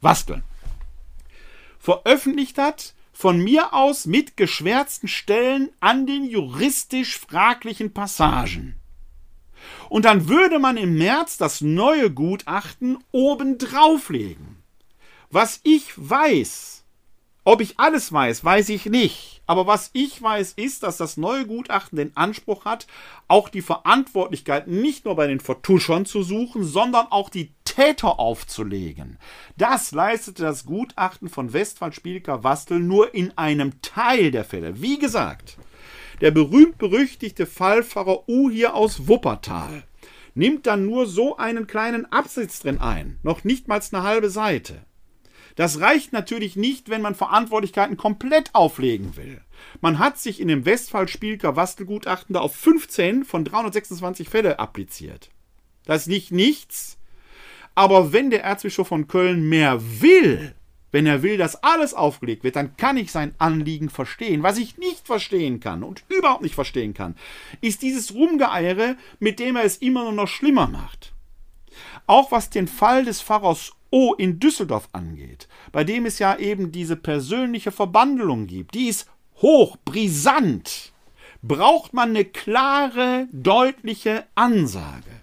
Wasteln 0.00 0.42
veröffentlicht 1.86 2.58
hat, 2.58 2.94
von 3.12 3.38
mir 3.38 3.72
aus 3.72 4.06
mit 4.06 4.36
geschwärzten 4.36 5.08
Stellen 5.08 5.70
an 5.78 6.04
den 6.04 6.24
juristisch 6.24 7.16
fraglichen 7.16 7.94
Passagen. 7.94 8.74
Und 9.88 10.04
dann 10.04 10.28
würde 10.28 10.58
man 10.58 10.76
im 10.76 10.98
März 10.98 11.38
das 11.38 11.60
neue 11.60 12.10
Gutachten 12.10 12.98
obendrauf 13.12 14.10
legen. 14.10 14.56
Was 15.30 15.60
ich 15.62 15.92
weiß, 15.94 16.75
ob 17.46 17.60
ich 17.60 17.78
alles 17.78 18.12
weiß, 18.12 18.44
weiß 18.44 18.70
ich 18.70 18.86
nicht. 18.86 19.40
Aber 19.46 19.68
was 19.68 19.90
ich 19.92 20.20
weiß, 20.20 20.54
ist, 20.56 20.82
dass 20.82 20.96
das 20.96 21.16
neue 21.16 21.46
Gutachten 21.46 21.96
den 21.96 22.16
Anspruch 22.16 22.64
hat, 22.64 22.88
auch 23.28 23.48
die 23.48 23.62
Verantwortlichkeit 23.62 24.66
nicht 24.66 25.04
nur 25.04 25.14
bei 25.14 25.28
den 25.28 25.38
Vertuschern 25.38 26.06
zu 26.06 26.24
suchen, 26.24 26.64
sondern 26.64 27.06
auch 27.10 27.30
die 27.30 27.52
Täter 27.64 28.18
aufzulegen. 28.18 29.16
Das 29.56 29.92
leistete 29.92 30.42
das 30.42 30.66
Gutachten 30.66 31.28
von 31.28 31.52
Westphal 31.52 31.92
Spielker 31.92 32.42
Wastel 32.42 32.80
nur 32.80 33.14
in 33.14 33.38
einem 33.38 33.80
Teil 33.80 34.32
der 34.32 34.44
Fälle. 34.44 34.82
Wie 34.82 34.98
gesagt, 34.98 35.56
der 36.20 36.32
berühmt-berüchtigte 36.32 37.46
Fallpfarrer 37.46 38.28
U 38.28 38.50
hier 38.50 38.74
aus 38.74 39.06
Wuppertal 39.06 39.84
nimmt 40.34 40.66
dann 40.66 40.84
nur 40.84 41.06
so 41.06 41.36
einen 41.36 41.68
kleinen 41.68 42.10
Absatz 42.10 42.58
drin 42.58 42.80
ein, 42.80 43.20
noch 43.22 43.44
nicht 43.44 43.68
mal 43.68 43.80
eine 43.92 44.02
halbe 44.02 44.30
Seite. 44.30 44.85
Das 45.56 45.80
reicht 45.80 46.12
natürlich 46.12 46.54
nicht, 46.54 46.90
wenn 46.90 47.02
man 47.02 47.14
Verantwortlichkeiten 47.14 47.96
komplett 47.96 48.54
auflegen 48.54 49.16
will. 49.16 49.40
Man 49.80 49.98
hat 49.98 50.18
sich 50.18 50.40
in 50.40 50.48
dem 50.48 50.64
Westphal-Spielker-Wastel-Gutachten 50.64 52.34
da 52.34 52.40
auf 52.40 52.54
15 52.54 53.24
von 53.24 53.44
326 53.44 54.28
Fälle 54.28 54.58
appliziert. 54.58 55.30
Das 55.86 56.02
ist 56.02 56.08
nicht 56.08 56.30
nichts, 56.30 56.98
aber 57.74 58.12
wenn 58.12 58.30
der 58.30 58.44
Erzbischof 58.44 58.88
von 58.88 59.06
Köln 59.08 59.48
mehr 59.48 59.80
will, 60.00 60.54
wenn 60.92 61.06
er 61.06 61.22
will, 61.22 61.36
dass 61.36 61.62
alles 61.62 61.94
aufgelegt 61.94 62.42
wird, 62.42 62.56
dann 62.56 62.76
kann 62.76 62.96
ich 62.96 63.12
sein 63.12 63.34
Anliegen 63.38 63.90
verstehen. 63.90 64.42
Was 64.42 64.56
ich 64.56 64.78
nicht 64.78 65.06
verstehen 65.06 65.60
kann 65.60 65.82
und 65.82 66.02
überhaupt 66.08 66.42
nicht 66.42 66.54
verstehen 66.54 66.94
kann, 66.94 67.16
ist 67.60 67.82
dieses 67.82 68.14
Rumgeeiere, 68.14 68.96
mit 69.18 69.38
dem 69.38 69.56
er 69.56 69.64
es 69.64 69.76
immer 69.76 70.04
nur 70.04 70.12
noch 70.12 70.28
schlimmer 70.28 70.66
macht. 70.66 71.12
Auch 72.06 72.32
was 72.32 72.50
den 72.50 72.68
Fall 72.68 73.04
des 73.04 73.20
Pfarrers 73.20 73.75
O 73.90 74.14
in 74.14 74.40
Düsseldorf 74.40 74.88
angeht, 74.92 75.48
bei 75.72 75.84
dem 75.84 76.06
es 76.06 76.18
ja 76.18 76.36
eben 76.36 76.72
diese 76.72 76.96
persönliche 76.96 77.70
Verbandelung 77.70 78.46
gibt, 78.46 78.74
die 78.74 78.88
ist 78.88 79.08
hoch 79.36 79.76
brisant, 79.84 80.92
braucht 81.42 81.92
man 81.92 82.10
eine 82.10 82.24
klare, 82.24 83.28
deutliche 83.32 84.26
Ansage. 84.34 85.22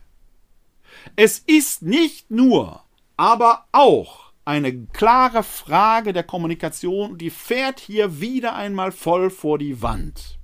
Es 1.15 1.39
ist 1.39 1.81
nicht 1.81 2.31
nur, 2.31 2.83
aber 3.17 3.65
auch 3.71 4.31
eine 4.45 4.85
klare 4.87 5.43
Frage 5.43 6.13
der 6.13 6.23
Kommunikation, 6.23 7.17
die 7.17 7.29
fährt 7.29 7.79
hier 7.79 8.19
wieder 8.19 8.55
einmal 8.55 8.91
voll 8.91 9.29
vor 9.29 9.57
die 9.57 9.81
Wand. 9.81 10.37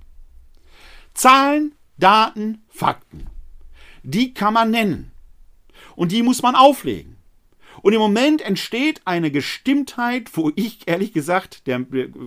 Zahlen, 1.14 1.74
Daten, 1.98 2.64
Fakten. 2.68 3.26
Die 4.02 4.32
kann 4.32 4.54
man 4.54 4.70
nennen. 4.70 5.12
Und 5.96 6.12
die 6.12 6.22
muss 6.22 6.42
man 6.42 6.54
auflegen. 6.54 7.16
Und 7.82 7.92
im 7.92 8.00
Moment 8.00 8.42
entsteht 8.42 9.00
eine 9.06 9.30
Gestimmtheit, 9.30 10.30
wo 10.34 10.52
ich 10.54 10.86
ehrlich 10.86 11.12
gesagt, 11.12 11.66
der 11.66 11.84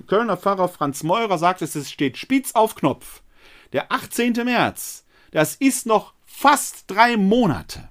Kölner 0.08 0.38
Pfarrer 0.38 0.68
Franz 0.68 1.04
Meurer 1.04 1.38
sagt, 1.38 1.62
es 1.62 1.92
steht 1.92 2.18
spitz 2.18 2.54
auf 2.54 2.76
Knopf. 2.76 3.22
Der 3.72 3.92
18. 3.92 4.34
März, 4.46 5.06
das 5.32 5.56
ist 5.56 5.86
noch 5.86 6.14
fast 6.26 6.86
drei 6.88 7.18
Monate. 7.18 7.90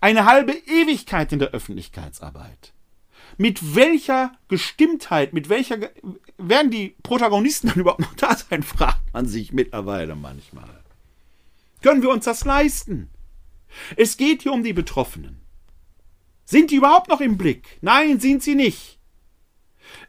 Eine 0.00 0.24
halbe 0.24 0.52
Ewigkeit 0.52 1.32
in 1.32 1.38
der 1.38 1.50
Öffentlichkeitsarbeit. 1.50 2.72
Mit 3.36 3.74
welcher 3.74 4.32
Gestimmtheit, 4.48 5.32
mit 5.32 5.48
welcher 5.48 5.90
werden 6.36 6.70
die 6.70 6.96
Protagonisten 7.02 7.68
dann 7.68 7.78
überhaupt 7.80 8.00
noch 8.00 8.14
da 8.14 8.36
sein, 8.36 8.62
fragt 8.62 9.12
man 9.12 9.26
sich 9.26 9.52
mittlerweile 9.52 10.14
manchmal. 10.14 10.82
Können 11.82 12.02
wir 12.02 12.10
uns 12.10 12.24
das 12.24 12.44
leisten? 12.44 13.10
Es 13.96 14.16
geht 14.16 14.42
hier 14.42 14.52
um 14.52 14.62
die 14.62 14.72
Betroffenen. 14.72 15.40
Sind 16.50 16.72
die 16.72 16.74
überhaupt 16.74 17.08
noch 17.08 17.20
im 17.20 17.38
Blick? 17.38 17.78
Nein, 17.80 18.18
sind 18.18 18.42
sie 18.42 18.56
nicht. 18.56 18.98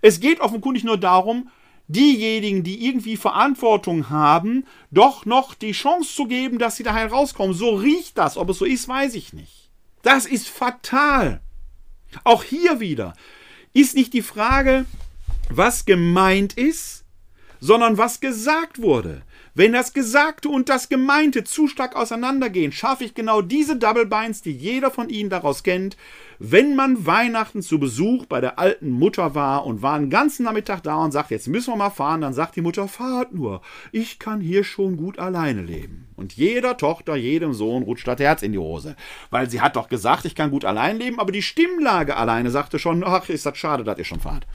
Es 0.02 0.20
geht 0.20 0.40
offenkundig 0.40 0.84
nur 0.84 0.98
darum, 0.98 1.52
diejenigen, 1.88 2.64
die 2.64 2.88
irgendwie 2.88 3.16
Verantwortung 3.16 4.10
haben, 4.10 4.66
doch 4.90 5.28
noch 5.28 5.54
die 5.54 5.74
Chance 5.74 6.16
zu 6.16 6.26
geben, 6.26 6.58
dass 6.58 6.78
sie 6.78 6.84
da 6.84 6.96
herauskommen. 6.96 7.54
So 7.54 7.76
riecht 7.76 8.18
das. 8.18 8.38
Ob 8.38 8.50
es 8.50 8.58
so 8.58 8.66
ist, 8.66 8.88
weiß 8.88 9.14
ich 9.14 9.34
nicht. 9.34 9.70
Das 10.02 10.26
ist 10.26 10.50
fatal. 10.50 11.42
Auch 12.24 12.44
hier 12.44 12.80
wieder 12.80 13.14
ist 13.74 13.94
nicht 13.94 14.12
die 14.12 14.24
Frage, 14.24 14.86
was 15.48 15.86
gemeint 15.86 16.54
ist, 16.54 17.06
sondern 17.60 18.00
was 18.00 18.20
gesagt 18.20 18.82
wurde. 18.82 19.22
Wenn 19.54 19.74
das 19.74 19.92
Gesagte 19.92 20.48
und 20.48 20.70
das 20.70 20.88
Gemeinte 20.88 21.44
zu 21.44 21.68
stark 21.68 21.98
auseinandergehen, 21.98 22.72
schaffe 22.72 23.04
ich 23.04 23.14
genau 23.14 23.42
diese 23.42 23.76
Double 23.76 24.06
Binds, 24.06 24.42
die 24.42 24.54
jeder 24.54 24.92
von 24.92 25.10
Ihnen 25.10 25.30
daraus 25.30 25.64
kennt. 25.64 25.98
Wenn 26.40 26.74
man 26.74 27.06
Weihnachten 27.06 27.62
zu 27.62 27.78
Besuch 27.78 28.26
bei 28.28 28.40
der 28.40 28.60
alten 28.60 28.92
Mutter 28.92 29.36
war 29.36 29.66
und 29.66 29.82
war 29.82 29.96
einen 29.96 30.10
ganzen 30.10 30.44
Nachmittag 30.44 30.84
da 30.84 31.04
und 31.04 31.12
sagt, 31.12 31.32
jetzt 31.32 31.50
müssen 31.50 31.74
wir 31.74 31.76
mal 31.76 31.90
fahren, 31.90 32.22
dann 32.22 32.34
sagt 32.34 32.56
die 32.56 32.62
Mutter, 32.62 32.88
fahrt 32.88 33.34
nur. 33.34 33.62
Ich 33.92 34.20
kann 34.20 34.40
hier 34.40 34.64
schon 34.64 34.96
gut 34.96 35.20
alleine 35.20 35.64
leben. 35.64 36.08
Und 36.16 36.32
jeder 36.32 36.78
Tochter, 36.78 37.18
jedem 37.18 37.54
Sohn 37.54 37.84
rutscht 37.84 38.08
das 38.08 38.22
Herz 38.22 38.44
in 38.44 38.54
die 38.54 38.58
Hose. 38.58 38.96
Weil 39.32 39.50
sie 39.50 39.60
hat 39.60 39.76
doch 39.76 39.90
gesagt, 39.90 40.24
ich 40.24 40.36
kann 40.36 40.52
gut 40.52 40.64
allein 40.64 40.98
leben, 40.98 41.20
aber 41.20 41.34
die 41.34 41.42
Stimmlage 41.42 42.16
alleine 42.16 42.52
sagte 42.52 42.80
schon, 42.80 43.04
ach, 43.04 43.28
ist 43.28 43.46
das 43.46 43.58
schade, 43.58 43.84
dass 43.84 43.98
ihr 43.98 44.06
schon 44.06 44.22
fahrt. 44.22 44.48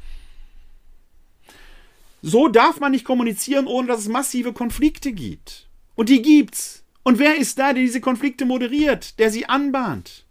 So 2.28 2.48
darf 2.48 2.80
man 2.80 2.90
nicht 2.90 3.04
kommunizieren, 3.04 3.68
ohne 3.68 3.86
dass 3.86 4.00
es 4.00 4.08
massive 4.08 4.52
Konflikte 4.52 5.12
gibt. 5.12 5.68
Und 5.94 6.08
die 6.08 6.22
gibt's. 6.22 6.84
Und 7.04 7.20
wer 7.20 7.36
ist 7.36 7.56
da, 7.56 7.72
der 7.72 7.84
diese 7.84 8.00
Konflikte 8.00 8.46
moderiert, 8.46 9.20
der 9.20 9.30
sie 9.30 9.46
anbahnt? 9.46 10.26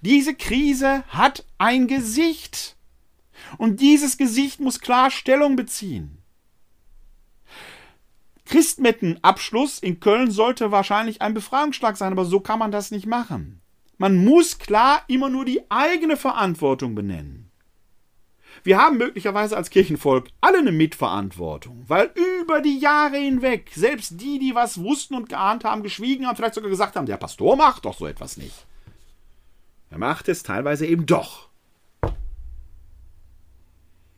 Diese 0.00 0.34
Krise 0.34 1.04
hat 1.08 1.44
ein 1.58 1.88
Gesicht. 1.88 2.78
Und 3.58 3.82
dieses 3.82 4.16
Gesicht 4.16 4.60
muss 4.60 4.80
klar 4.80 5.10
Stellung 5.10 5.56
beziehen. 5.56 6.22
Christmettenabschluss 8.46 9.80
in 9.80 10.00
Köln 10.00 10.30
sollte 10.30 10.70
wahrscheinlich 10.70 11.20
ein 11.20 11.34
Befragungsschlag 11.34 11.98
sein, 11.98 12.12
aber 12.12 12.24
so 12.24 12.40
kann 12.40 12.58
man 12.58 12.72
das 12.72 12.90
nicht 12.90 13.04
machen. 13.04 13.60
Man 13.98 14.24
muss 14.24 14.58
klar 14.58 15.02
immer 15.06 15.28
nur 15.28 15.44
die 15.44 15.70
eigene 15.70 16.16
Verantwortung 16.16 16.94
benennen. 16.94 17.45
Wir 18.66 18.78
haben 18.78 18.96
möglicherweise 18.96 19.56
als 19.56 19.70
Kirchenvolk 19.70 20.26
alle 20.40 20.58
eine 20.58 20.72
Mitverantwortung, 20.72 21.84
weil 21.86 22.10
über 22.40 22.60
die 22.60 22.80
Jahre 22.80 23.16
hinweg 23.16 23.70
selbst 23.72 24.20
die, 24.20 24.40
die 24.40 24.56
was 24.56 24.82
wussten 24.82 25.14
und 25.14 25.28
geahnt 25.28 25.62
haben, 25.62 25.84
geschwiegen 25.84 26.26
haben, 26.26 26.34
vielleicht 26.34 26.54
sogar 26.54 26.68
gesagt 26.68 26.96
haben, 26.96 27.06
der 27.06 27.16
Pastor 27.16 27.54
macht 27.54 27.84
doch 27.84 27.96
so 27.96 28.08
etwas 28.08 28.36
nicht. 28.36 28.66
Er 29.88 29.98
macht 29.98 30.28
es 30.28 30.42
teilweise 30.42 30.84
eben 30.84 31.06
doch. 31.06 31.48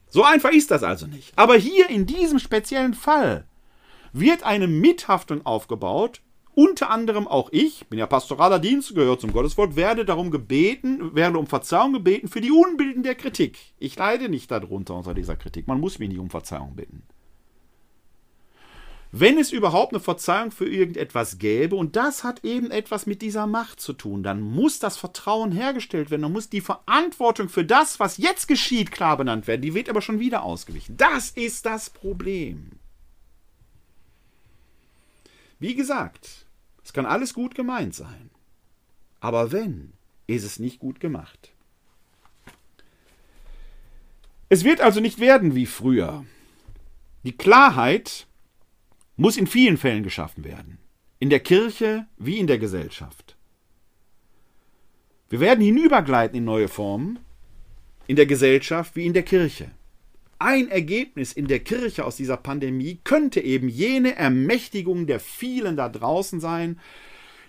So 0.09 0.25
einfach 0.25 0.51
ist 0.51 0.71
das 0.71 0.83
also 0.83 1.07
nicht. 1.07 1.37
Aber 1.37 1.57
hier 1.57 1.91
in 1.91 2.07
diesem 2.07 2.39
speziellen 2.39 2.95
Fall 2.95 3.45
wird 4.15 4.45
eine 4.45 4.67
Mithaftung 4.67 5.45
aufgebaut 5.45 6.23
unter 6.59 6.91
anderem 6.91 7.29
auch 7.29 7.51
ich, 7.53 7.87
bin 7.87 8.01
ja 8.01 8.09
pastoraler 8.09 8.59
Dienst, 8.59 8.93
gehört 8.93 9.21
zum 9.21 9.33
Gottesvolk, 9.33 9.77
werde 9.77 10.05
darum 10.05 10.33
gebeten, 10.33 11.15
werde 11.15 11.39
um 11.39 11.47
Verzeihung 11.47 11.93
gebeten 11.93 12.27
für 12.27 12.41
die 12.41 12.51
Unbilden 12.51 13.05
der 13.05 13.15
Kritik. 13.15 13.57
Ich 13.79 13.95
leide 13.95 14.29
nicht 14.29 14.51
darunter 14.51 14.97
unter 14.97 15.15
dieser 15.15 15.37
Kritik. 15.37 15.69
Man 15.69 15.79
muss 15.79 16.01
mich 16.01 16.09
nicht 16.09 16.19
um 16.19 16.31
Verzeihung 16.31 16.75
bitten. 16.75 17.05
Wenn 19.13 19.39
es 19.39 19.53
überhaupt 19.53 19.93
eine 19.93 20.01
Verzeihung 20.01 20.51
für 20.51 20.69
irgendetwas 20.69 21.39
gäbe, 21.39 21.77
und 21.77 21.95
das 21.95 22.25
hat 22.25 22.45
eben 22.45 22.73
etwas 22.73 23.07
mit 23.07 23.23
dieser 23.23 23.47
Macht 23.47 23.81
zu 23.81 23.93
tun, 23.93 24.25
dann 24.25 24.41
muss 24.41 24.81
das 24.81 24.97
Vertrauen 24.97 25.53
hergestellt 25.53 26.11
werden, 26.11 26.23
dann 26.23 26.33
muss 26.33 26.51
die 26.51 26.61
Verantwortung 26.61 27.49
für 27.49 27.65
das, 27.65 28.01
was 28.01 28.17
jetzt 28.17 28.49
geschieht, 28.49 28.91
klar 28.91 29.17
benannt 29.17 29.47
werden. 29.47 29.63
Die 29.63 29.75
wird 29.75 29.89
aber 29.89 30.03
schon 30.03 30.19
wieder 30.19 30.43
ausgewichen. 30.43 30.97
Das 30.97 31.31
ist 31.31 31.67
das 31.67 31.89
Problem. 31.89 32.73
Wie 35.61 35.77
gesagt, 35.77 36.48
es 36.89 36.95
kann 36.95 37.05
alles 37.05 37.35
gut 37.35 37.55
gemeint 37.55 37.95
sein. 37.95 38.31
Aber 39.21 39.53
wenn, 39.53 39.93
ist 40.27 40.43
es 40.43 40.59
nicht 40.59 40.79
gut 40.79 41.01
gemacht. 41.01 41.53
Es 44.49 44.65
wird 44.65 44.81
also 44.81 44.99
nicht 44.99 45.21
werden 45.21 45.55
wie 45.55 45.67
früher. 45.67 46.25
Die 47.25 47.37
Klarheit 47.37 48.27
muss 49.17 49.37
in 49.37 49.47
vielen 49.47 49.77
Fällen 49.77 50.03
geschaffen 50.03 50.45
werden. 50.45 50.79
In 51.19 51.29
der 51.29 51.41
Kirche 51.41 52.07
wie 52.17 52.39
in 52.39 52.47
der 52.47 52.57
Gesellschaft. 52.57 53.37
Wir 55.29 55.41
werden 55.41 55.63
hinübergleiten 55.63 56.39
in 56.39 56.45
neue 56.45 56.69
Formen, 56.69 57.19
in 58.07 58.17
der 58.17 58.25
Gesellschaft 58.25 58.97
wie 58.97 59.05
in 59.05 59.13
der 59.13 59.25
Kirche. 59.25 59.73
Ein 60.41 60.69
Ergebnis 60.69 61.33
in 61.33 61.49
der 61.49 61.59
Kirche 61.59 62.05
aus 62.05 62.17
dieser 62.17 62.37
Pandemie 62.37 63.01
könnte 63.03 63.41
eben 63.41 63.69
jene 63.69 64.15
Ermächtigung 64.15 65.07
der 65.07 65.19
vielen 65.19 65.77
da 65.77 65.89
draußen 65.89 66.39
sein, 66.39 66.79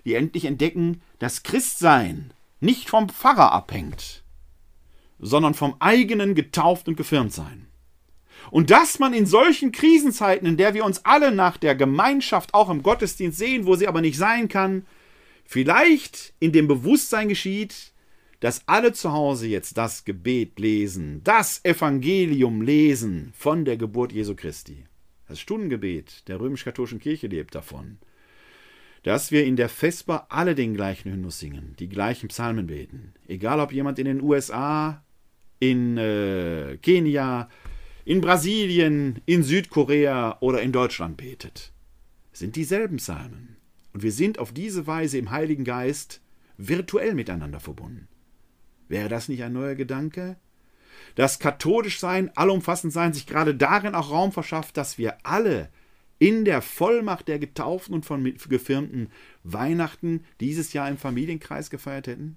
die 0.06 0.16
endlich 0.16 0.46
entdecken, 0.46 1.02
dass 1.20 1.44
Christsein 1.44 2.34
nicht 2.60 2.90
vom 2.90 3.08
Pfarrer 3.08 3.52
abhängt, 3.52 4.24
sondern 5.20 5.54
vom 5.54 5.76
eigenen 5.80 6.34
getauft 6.34 6.88
und 6.88 6.98
gefirmt 6.98 7.32
sein. 7.32 7.68
Und 8.50 8.72
dass 8.72 8.98
man 8.98 9.14
in 9.14 9.28
solchen 9.28 9.72
Krisenzeiten, 9.72 10.48
in 10.48 10.58
der 10.58 10.74
wir 10.74 10.84
uns 10.84 11.06
alle 11.06 11.32
nach 11.32 11.58
der 11.58 11.76
Gemeinschaft 11.76 12.56
auch 12.56 12.70
im 12.70 12.82
Gottesdienst 12.82 13.38
sehen, 13.38 13.68
wo 13.68 13.76
sie 13.76 13.88
aber 13.88 14.02
nicht 14.02 14.18
sein 14.18 14.48
kann, 14.48 14.88
vielleicht 15.46 16.34
in 16.40 16.52
dem 16.52 16.68
Bewusstsein 16.68 17.28
geschieht, 17.28 17.92
dass 18.40 18.68
alle 18.68 18.94
zu 18.94 19.12
Hause 19.12 19.48
jetzt 19.48 19.78
das 19.78 20.06
Gebet 20.06 20.60
lesen, 20.60 21.22
das 21.24 21.64
Evangelium 21.66 22.62
lesen 22.62 23.32
von 23.36 23.66
der 23.66 23.78
Geburt 23.78 24.14
Jesu 24.14 24.36
Christi. 24.36 24.86
Das 25.28 25.40
Stundengebet 25.40 26.28
der 26.28 26.40
römisch-katholischen 26.40 27.00
Kirche 27.00 27.28
lebt 27.28 27.54
davon. 27.54 28.00
Dass 29.04 29.32
wir 29.32 29.46
in 29.46 29.56
der 29.56 29.70
Vesper 29.70 30.28
alle 30.30 30.56
den 30.56 30.74
gleichen 30.74 31.12
Hymnus 31.12 31.40
singen, 31.40 31.76
die 31.80 31.88
gleichen 31.88 32.30
Psalmen 32.30 32.68
beten. 32.68 33.14
Egal 33.28 33.60
ob 33.60 33.72
jemand 33.72 34.00
in 34.00 34.06
den 34.06 34.22
USA, 34.22 35.04
in 35.60 35.98
äh, 35.98 36.78
Kenia, 36.82 37.50
in 38.06 38.22
Brasilien, 38.22 39.22
in 39.26 39.44
Südkorea 39.44 40.38
oder 40.40 40.62
in 40.62 40.72
Deutschland 40.72 41.18
betet. 41.18 41.72
Es 42.34 42.40
sind 42.40 42.56
dieselben 42.56 42.98
Psalmen. 42.98 43.58
Und 43.94 44.04
wir 44.04 44.12
sind 44.12 44.40
auf 44.40 44.52
diese 44.54 44.88
Weise 44.88 45.18
im 45.18 45.32
Heiligen 45.32 45.64
Geist 45.64 46.22
virtuell 46.58 47.14
miteinander 47.14 47.60
verbunden. 47.60 48.08
Wäre 48.90 49.08
das 49.08 49.30
nicht 49.30 49.44
ein 49.44 49.54
neuer 49.54 49.76
Gedanke? 49.76 50.36
Das 51.16 51.40
katholisch 51.40 52.00
Sein, 52.00 52.36
allumfassend 52.36 52.92
Sein, 52.92 53.14
sich 53.14 53.26
gerade 53.26 53.56
darin 53.56 53.96
auch 53.96 54.12
Raum 54.12 54.32
verschafft, 54.32 54.76
dass 54.76 54.98
wir 54.98 55.26
alle 55.26 55.70
in 56.18 56.44
der 56.44 56.62
Vollmacht 56.62 57.30
der 57.30 57.40
Getauften 57.40 57.96
und 57.96 58.06
von 58.06 58.24
Gefirmten 58.24 59.10
Weihnachten 59.44 60.26
dieses 60.42 60.74
Jahr 60.74 60.90
im 60.90 60.98
Familienkreis 60.98 61.70
gefeiert 61.70 62.08
hätten? 62.08 62.36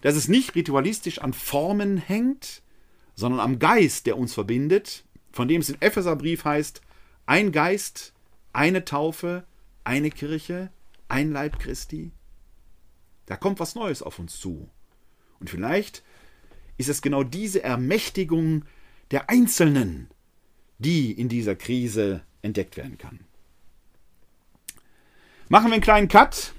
Dass 0.00 0.16
es 0.16 0.28
nicht 0.28 0.54
ritualistisch 0.54 1.20
an 1.20 1.32
Formen 1.32 1.98
hängt, 1.98 2.62
sondern 3.14 3.40
am 3.40 3.58
Geist, 3.58 4.06
der 4.06 4.18
uns 4.18 4.34
verbindet, 4.34 5.04
von 5.32 5.48
dem 5.48 5.60
es 5.60 5.70
im 5.70 5.76
Epheserbrief 5.80 6.44
heißt, 6.44 6.80
ein 7.26 7.52
Geist, 7.52 8.12
eine 8.52 8.84
Taufe, 8.84 9.44
eine 9.84 10.10
Kirche, 10.10 10.70
ein 11.08 11.32
Leib 11.32 11.58
Christi. 11.58 12.12
Da 13.26 13.36
kommt 13.36 13.60
was 13.60 13.74
Neues 13.74 14.02
auf 14.02 14.18
uns 14.18 14.38
zu. 14.38 14.68
Und 15.40 15.50
vielleicht 15.50 16.02
ist 16.78 16.88
es 16.88 17.02
genau 17.02 17.22
diese 17.22 17.62
Ermächtigung 17.62 18.64
der 19.10 19.30
Einzelnen, 19.30 20.08
die 20.78 21.12
in 21.12 21.28
dieser 21.28 21.54
Krise 21.54 22.22
entdeckt 22.42 22.76
werden 22.76 22.98
kann. 22.98 23.20
Machen 25.48 25.68
wir 25.68 25.74
einen 25.74 25.82
kleinen 25.82 26.08
Cut. 26.08 26.52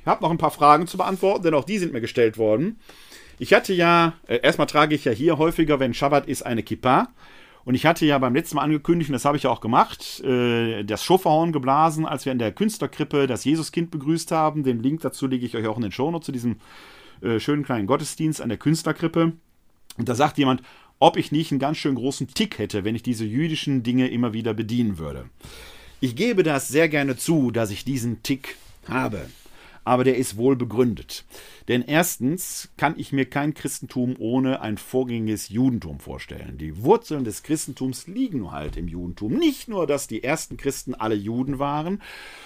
Ich 0.00 0.06
habe 0.06 0.22
noch 0.22 0.30
ein 0.30 0.38
paar 0.38 0.50
Fragen 0.50 0.86
zu 0.86 0.98
beantworten, 0.98 1.44
denn 1.44 1.54
auch 1.54 1.64
die 1.64 1.78
sind 1.78 1.92
mir 1.92 2.02
gestellt 2.02 2.36
worden. 2.36 2.78
Ich 3.38 3.52
hatte 3.54 3.72
ja, 3.72 4.14
äh, 4.26 4.40
erstmal 4.42 4.66
trage 4.66 4.94
ich 4.94 5.04
ja 5.04 5.12
hier 5.12 5.38
häufiger, 5.38 5.80
wenn 5.80 5.94
Shabbat 5.94 6.26
ist, 6.28 6.42
eine 6.42 6.62
Kippa. 6.62 7.08
Und 7.64 7.74
ich 7.74 7.86
hatte 7.86 8.04
ja 8.04 8.18
beim 8.18 8.34
letzten 8.34 8.56
Mal 8.56 8.62
angekündigt, 8.62 9.08
und 9.08 9.14
das 9.14 9.24
habe 9.24 9.38
ich 9.38 9.44
ja 9.44 9.50
auch 9.50 9.62
gemacht, 9.62 10.20
äh, 10.20 10.84
das 10.84 11.02
Schofferhorn 11.02 11.52
geblasen, 11.52 12.04
als 12.04 12.26
wir 12.26 12.32
in 12.32 12.38
der 12.38 12.52
Künstlerkrippe 12.52 13.26
das 13.26 13.44
Jesuskind 13.44 13.90
begrüßt 13.90 14.30
haben. 14.30 14.62
Den 14.62 14.82
Link 14.82 15.00
dazu 15.00 15.26
lege 15.26 15.46
ich 15.46 15.56
euch 15.56 15.66
auch 15.66 15.76
in 15.76 15.82
den 15.82 15.92
Show 15.92 16.16
zu 16.18 16.30
diesem 16.30 16.56
äh, 17.24 17.40
schönen 17.40 17.64
kleinen 17.64 17.86
Gottesdienst 17.86 18.40
an 18.40 18.48
der 18.48 18.58
Künstlerkrippe. 18.58 19.32
Und 19.96 20.08
da 20.08 20.14
sagt 20.14 20.38
jemand, 20.38 20.62
ob 20.98 21.16
ich 21.16 21.32
nicht 21.32 21.50
einen 21.50 21.60
ganz 21.60 21.78
schön 21.78 21.94
großen 21.94 22.28
Tick 22.28 22.58
hätte, 22.58 22.84
wenn 22.84 22.94
ich 22.94 23.02
diese 23.02 23.24
jüdischen 23.24 23.82
Dinge 23.82 24.08
immer 24.08 24.32
wieder 24.32 24.54
bedienen 24.54 24.98
würde. 24.98 25.24
Ich 26.00 26.16
gebe 26.16 26.42
das 26.42 26.68
sehr 26.68 26.88
gerne 26.88 27.16
zu, 27.16 27.50
dass 27.50 27.70
ich 27.70 27.84
diesen 27.84 28.22
Tick 28.22 28.56
habe 28.88 29.26
aber 29.84 30.04
der 30.04 30.16
ist 30.16 30.36
wohl 30.36 30.56
begründet. 30.56 31.24
Denn 31.68 31.82
erstens 31.82 32.70
kann 32.76 32.94
ich 32.98 33.12
mir 33.12 33.24
kein 33.24 33.54
Christentum 33.54 34.16
ohne 34.18 34.60
ein 34.60 34.76
vorgängiges 34.76 35.48
Judentum 35.48 35.98
vorstellen. 35.98 36.58
Die 36.58 36.82
Wurzeln 36.82 37.24
des 37.24 37.42
Christentums 37.42 38.06
liegen 38.06 38.52
halt 38.52 38.76
im 38.76 38.86
Judentum. 38.86 39.32
Nicht 39.32 39.68
nur, 39.68 39.86
dass 39.86 40.06
die 40.06 40.22
ersten 40.22 40.58
Christen 40.58 40.94
alle 40.94 41.14
Juden 41.14 41.58
waren, 41.58 42.02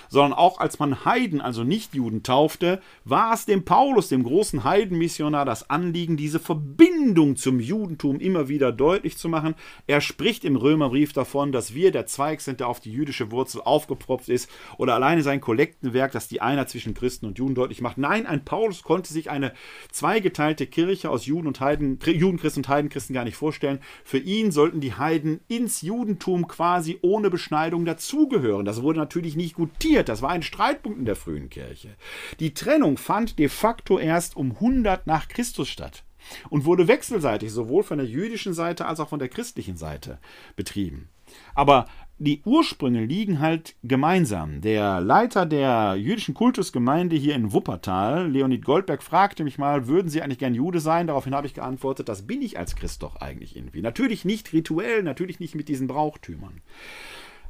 sondern 0.08 0.32
auch 0.32 0.58
als 0.58 0.78
man 0.78 1.04
Heiden, 1.04 1.40
also 1.40 1.64
Nicht-Juden, 1.64 2.22
taufte, 2.22 2.80
war 3.04 3.34
es 3.34 3.44
dem 3.44 3.64
Paulus, 3.64 4.08
dem 4.08 4.22
großen 4.22 4.62
Heidenmissionar, 4.62 5.44
das 5.44 5.68
Anliegen, 5.68 6.16
diese 6.16 6.38
Verbindung 6.38 7.36
zum 7.36 7.58
Judentum 7.58 8.20
immer 8.20 8.48
wieder 8.48 8.70
deutlich 8.70 9.18
zu 9.18 9.28
machen. 9.28 9.54
Er 9.86 10.00
spricht 10.00 10.44
im 10.44 10.56
Römerbrief 10.56 11.12
davon, 11.12 11.50
dass 11.50 11.74
wir 11.74 11.90
der 11.90 12.06
Zweig 12.06 12.40
sind, 12.40 12.60
der 12.60 12.68
auf 12.68 12.80
die 12.80 12.92
jüdische 12.92 13.32
Wurzel 13.32 13.60
aufgepropft 13.62 14.28
ist, 14.28 14.48
oder 14.76 14.94
alleine 14.94 15.22
sein 15.22 15.40
Kollektenwerk, 15.40 16.12
das 16.12 16.28
die 16.28 16.40
Einheit 16.40 16.70
zwischen 16.70 16.94
Christen 16.94 17.26
und 17.26 17.38
Juden 17.38 17.54
deutlich 17.54 17.80
macht. 17.80 17.98
Nein, 17.98 18.26
ein 18.26 18.44
Paulus 18.44 18.82
konnte 18.82 19.07
sich 19.12 19.30
eine 19.30 19.52
zweigeteilte 19.90 20.66
Kirche 20.66 21.11
aus 21.11 21.26
Juden 21.26 21.48
und 21.48 21.61
Heiden, 21.61 21.98
Judenchristen 22.04 22.62
und 22.62 22.68
Heidenchristen 22.68 23.14
gar 23.14 23.24
nicht 23.24 23.36
vorstellen. 23.36 23.80
Für 24.04 24.18
ihn 24.18 24.52
sollten 24.52 24.80
die 24.80 24.94
Heiden 24.94 25.40
ins 25.48 25.82
Judentum 25.82 26.48
quasi 26.48 26.98
ohne 27.02 27.30
Beschneidung 27.30 27.84
dazugehören. 27.84 28.64
Das 28.64 28.82
wurde 28.82 28.98
natürlich 28.98 29.36
nicht 29.36 29.54
gutiert. 29.54 30.09
Das 30.09 30.22
war 30.22 30.30
ein 30.30 30.42
Streitpunkt 30.42 30.98
in 30.98 31.04
der 31.04 31.16
frühen 31.16 31.50
Kirche. 31.50 31.96
Die 32.40 32.54
Trennung 32.54 32.96
fand 32.96 33.38
de 33.38 33.48
facto 33.48 33.98
erst 33.98 34.36
um 34.36 34.52
100 34.52 35.06
nach 35.06 35.28
Christus 35.28 35.68
statt 35.68 36.04
und 36.50 36.64
wurde 36.64 36.88
wechselseitig 36.88 37.52
sowohl 37.52 37.82
von 37.82 37.98
der 37.98 38.06
jüdischen 38.06 38.54
Seite 38.54 38.86
als 38.86 39.00
auch 39.00 39.09
von 39.09 39.18
der 39.18 39.28
christlichen 39.28 39.76
Seite 39.76 40.18
betrieben. 40.56 41.09
Aber 41.54 41.86
die 42.18 42.42
Ursprünge 42.44 43.04
liegen 43.04 43.38
halt 43.38 43.76
gemeinsam. 43.82 44.60
Der 44.60 45.00
Leiter 45.00 45.46
der 45.46 45.94
jüdischen 45.96 46.34
Kultusgemeinde 46.34 47.14
hier 47.14 47.34
in 47.34 47.52
Wuppertal, 47.52 48.30
Leonid 48.30 48.64
Goldberg, 48.64 49.02
fragte 49.02 49.44
mich 49.44 49.56
mal, 49.56 49.86
würden 49.86 50.08
Sie 50.08 50.20
eigentlich 50.20 50.38
gern 50.38 50.54
Jude 50.54 50.80
sein? 50.80 51.06
Daraufhin 51.06 51.34
habe 51.34 51.46
ich 51.46 51.54
geantwortet, 51.54 52.08
das 52.08 52.26
bin 52.26 52.42
ich 52.42 52.58
als 52.58 52.74
Christ 52.74 53.02
doch 53.02 53.16
eigentlich 53.16 53.56
irgendwie. 53.56 53.82
Natürlich 53.82 54.24
nicht 54.24 54.52
rituell, 54.52 55.02
natürlich 55.02 55.38
nicht 55.38 55.54
mit 55.54 55.68
diesen 55.68 55.86
Brauchtümern. 55.86 56.60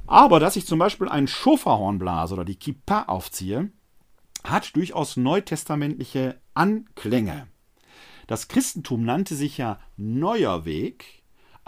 Aber 0.07 0.39
dass 0.39 0.57
ich 0.57 0.67
zum 0.67 0.79
Beispiel 0.79 1.09
ein 1.09 1.29
Schoferhorn 1.29 1.99
blase 1.99 2.35
oder 2.35 2.45
die 2.45 2.57
Kippa 2.57 3.05
aufziehe, 3.05 3.71
hat 4.45 4.77
durchaus 4.77 5.17
neutestamentliche 5.17 6.41
Anklänge. 6.55 7.47
Das 8.27 8.49
Christentum 8.49 9.05
nannte 9.05 9.35
sich 9.35 9.57
ja 9.57 9.81
Neuer 9.97 10.67
Weg, 10.67 11.18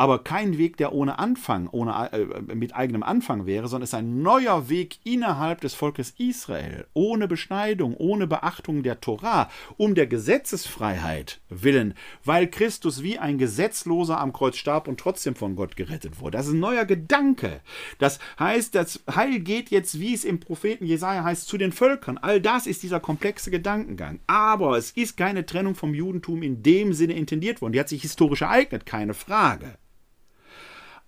aber 0.01 0.24
kein 0.24 0.57
Weg, 0.57 0.78
der 0.78 0.94
ohne 0.94 1.18
Anfang, 1.18 1.68
ohne, 1.68 2.11
äh, 2.14 2.55
mit 2.55 2.74
eigenem 2.74 3.03
Anfang 3.03 3.44
wäre, 3.44 3.68
sondern 3.68 3.82
es 3.82 3.90
ist 3.90 3.98
ein 3.98 4.22
neuer 4.22 4.70
Weg 4.70 4.98
innerhalb 5.05 5.61
des 5.61 5.74
Volkes 5.74 6.14
Israel, 6.16 6.86
ohne 6.94 7.28
Beschneidung, 7.28 7.94
ohne 7.98 8.26
Beachtung 8.26 8.82
der 8.82 9.03
Torah, 9.03 9.51
um 9.76 9.94
der 9.94 10.07
Gesetzesfreiheit 10.07 11.42
willen, 11.51 11.92
weil 12.24 12.46
Christus 12.46 13.03
wie 13.03 13.18
ein 13.18 13.36
Gesetzloser 13.36 14.18
am 14.18 14.32
Kreuz 14.32 14.57
starb 14.57 14.88
und 14.88 14.98
trotzdem 14.98 15.34
von 15.34 15.55
Gott 15.55 15.76
gerettet 15.76 16.18
wurde. 16.18 16.38
Das 16.38 16.46
ist 16.46 16.55
ein 16.55 16.61
neuer 16.61 16.86
Gedanke. 16.86 17.61
Das 17.98 18.20
heißt, 18.38 18.74
das 18.74 19.05
Heil 19.14 19.40
geht 19.40 19.68
jetzt, 19.68 20.01
wie 20.01 20.14
es 20.14 20.24
im 20.24 20.40
Propheten 20.40 20.86
Jesaja 20.86 21.24
heißt, 21.24 21.46
zu 21.46 21.59
den 21.59 21.72
Völkern. 21.72 22.16
All 22.16 22.40
das 22.40 22.66
ist 22.66 22.82
dieser 22.82 23.01
komplexe 23.01 23.51
Gedankengang. 23.51 24.20
Aber 24.26 24.78
es 24.78 24.92
ist 24.92 25.18
keine 25.18 25.44
Trennung 25.44 25.74
vom 25.74 25.92
Judentum 25.92 26.42
in 26.42 26.62
dem 26.62 26.94
Sinne 26.94 27.12
intendiert 27.12 27.61
worden. 27.61 27.74
Die 27.74 27.80
hat 27.80 27.90
sich 27.90 28.01
historisch 28.01 28.40
ereignet, 28.40 28.86
keine 28.86 29.12
Frage. 29.12 29.76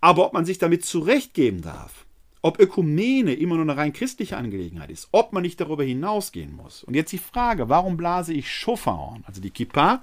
Aber 0.02 0.26
ob 0.26 0.32
man 0.32 0.44
sich 0.44 0.58
damit 0.58 0.84
zurechtgeben 0.84 1.62
darf, 1.62 2.06
ob 2.42 2.58
Ökumene 2.58 3.34
immer 3.34 3.54
nur 3.54 3.62
eine 3.62 3.76
rein 3.76 3.92
christliche 3.92 4.36
Angelegenheit 4.36 4.90
ist, 4.90 5.08
ob 5.12 5.32
man 5.32 5.42
nicht 5.42 5.60
darüber 5.60 5.84
hinausgehen 5.84 6.56
muss. 6.56 6.82
Und 6.82 6.94
jetzt 6.94 7.12
die 7.12 7.18
Frage, 7.18 7.68
warum 7.68 7.96
blase 7.96 8.34
ich 8.34 8.50
Schofahorn? 8.50 9.22
Also 9.28 9.40
die 9.40 9.50
Kippa 9.50 10.02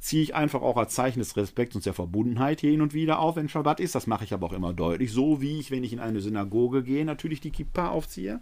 ziehe 0.00 0.22
ich 0.24 0.34
einfach 0.34 0.62
auch 0.62 0.76
als 0.76 0.94
Zeichen 0.94 1.20
des 1.20 1.36
Respekts 1.36 1.76
und 1.76 1.86
der 1.86 1.94
Verbundenheit 1.94 2.60
hier 2.60 2.72
hin 2.72 2.82
und 2.82 2.92
wieder 2.92 3.20
auf, 3.20 3.36
wenn 3.36 3.48
Schabbat 3.48 3.78
ist. 3.78 3.94
Das 3.94 4.08
mache 4.08 4.24
ich 4.24 4.34
aber 4.34 4.48
auch 4.48 4.52
immer 4.52 4.72
deutlich. 4.72 5.12
So 5.12 5.40
wie 5.40 5.60
ich, 5.60 5.70
wenn 5.70 5.84
ich 5.84 5.92
in 5.92 6.00
eine 6.00 6.20
Synagoge 6.20 6.82
gehe, 6.82 7.04
natürlich 7.04 7.40
die 7.40 7.52
Kippa 7.52 7.90
aufziehe. 7.90 8.40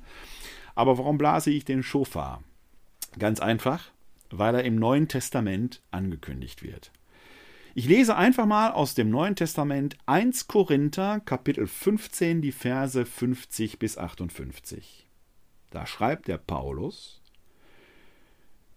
Aber 0.75 0.97
warum 0.97 1.19
blase 1.19 1.51
ich 1.51 1.67
den 1.67 1.83
Schofar? 1.83 2.43
Ganz 3.19 3.41
einfach, 3.41 3.91
weil 4.31 4.55
er 4.55 4.65
im 4.65 4.77
Neuen 4.77 5.07
Testament 5.07 5.83
angekündigt 5.91 6.63
wird. 6.63 6.93
Ich 7.77 7.87
lese 7.87 8.15
einfach 8.15 8.47
mal 8.47 8.71
aus 8.71 8.95
dem 8.95 9.11
Neuen 9.11 9.35
Testament 9.35 9.97
1 10.07 10.47
Korinther 10.47 11.19
Kapitel 11.19 11.67
15 11.67 12.41
die 12.41 12.53
Verse 12.53 13.05
50 13.05 13.81
bis 13.81 13.99
58. 13.99 15.09
Da 15.73 15.85
schreibt 15.85 16.29
der 16.29 16.39
Paulus, 16.39 17.21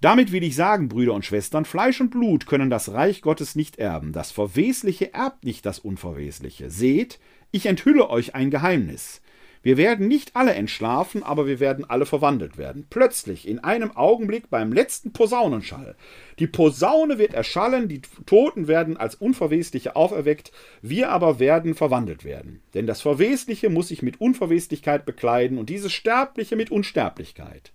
Damit 0.02 0.32
will 0.32 0.44
ich 0.44 0.56
sagen, 0.56 0.90
Brüder 0.90 1.14
und 1.14 1.26
Schwestern, 1.26 1.66
Fleisch 1.66 2.02
und 2.02 2.10
Blut 2.10 2.48
können 2.48 2.72
das 2.72 2.92
Reich 2.92 3.22
Gottes 3.22 3.56
nicht 3.56 3.78
erben. 3.78 4.14
Das 4.14 4.32
Verwesliche 4.32 5.14
erbt 5.14 5.44
nicht 5.44 5.68
das 5.68 5.78
Unverwesliche. 5.78 6.72
Seht, 6.72 7.20
ich 7.52 7.68
enthülle 7.68 8.10
euch 8.10 8.34
ein 8.34 8.50
Geheimnis. 8.50 9.22
Wir 9.68 9.76
werden 9.76 10.08
nicht 10.08 10.34
alle 10.34 10.54
entschlafen, 10.54 11.24
aber 11.24 11.46
wir 11.46 11.60
werden 11.60 11.84
alle 11.84 12.06
verwandelt 12.06 12.58
werden. 12.58 12.88
Plötzlich, 12.90 13.46
in 13.46 13.60
einem 13.60 13.98
Augenblick 13.98 14.50
beim 14.50 14.72
letzten 14.72 15.12
Posaunenschall. 15.12 15.98
Die 16.40 16.48
Posaune 16.48 17.18
wird 17.18 17.34
erschallen, 17.34 17.90
die 17.90 18.02
Toten 18.26 18.70
werden 18.70 18.96
als 18.96 19.16
Unverwesliche 19.16 19.98
auferweckt, 19.98 20.54
wir 20.82 21.10
aber 21.10 21.42
werden 21.42 21.76
verwandelt 21.76 22.24
werden. 22.24 22.62
Denn 22.76 22.88
das 22.88 23.02
Verwesliche 23.02 23.70
muss 23.70 23.90
sich 23.90 24.02
mit 24.02 24.22
Unverweslichkeit 24.22 25.06
bekleiden 25.06 25.58
und 25.58 25.70
dieses 25.70 25.92
Sterbliche 25.92 26.56
mit 26.56 26.72
Unsterblichkeit. 26.72 27.74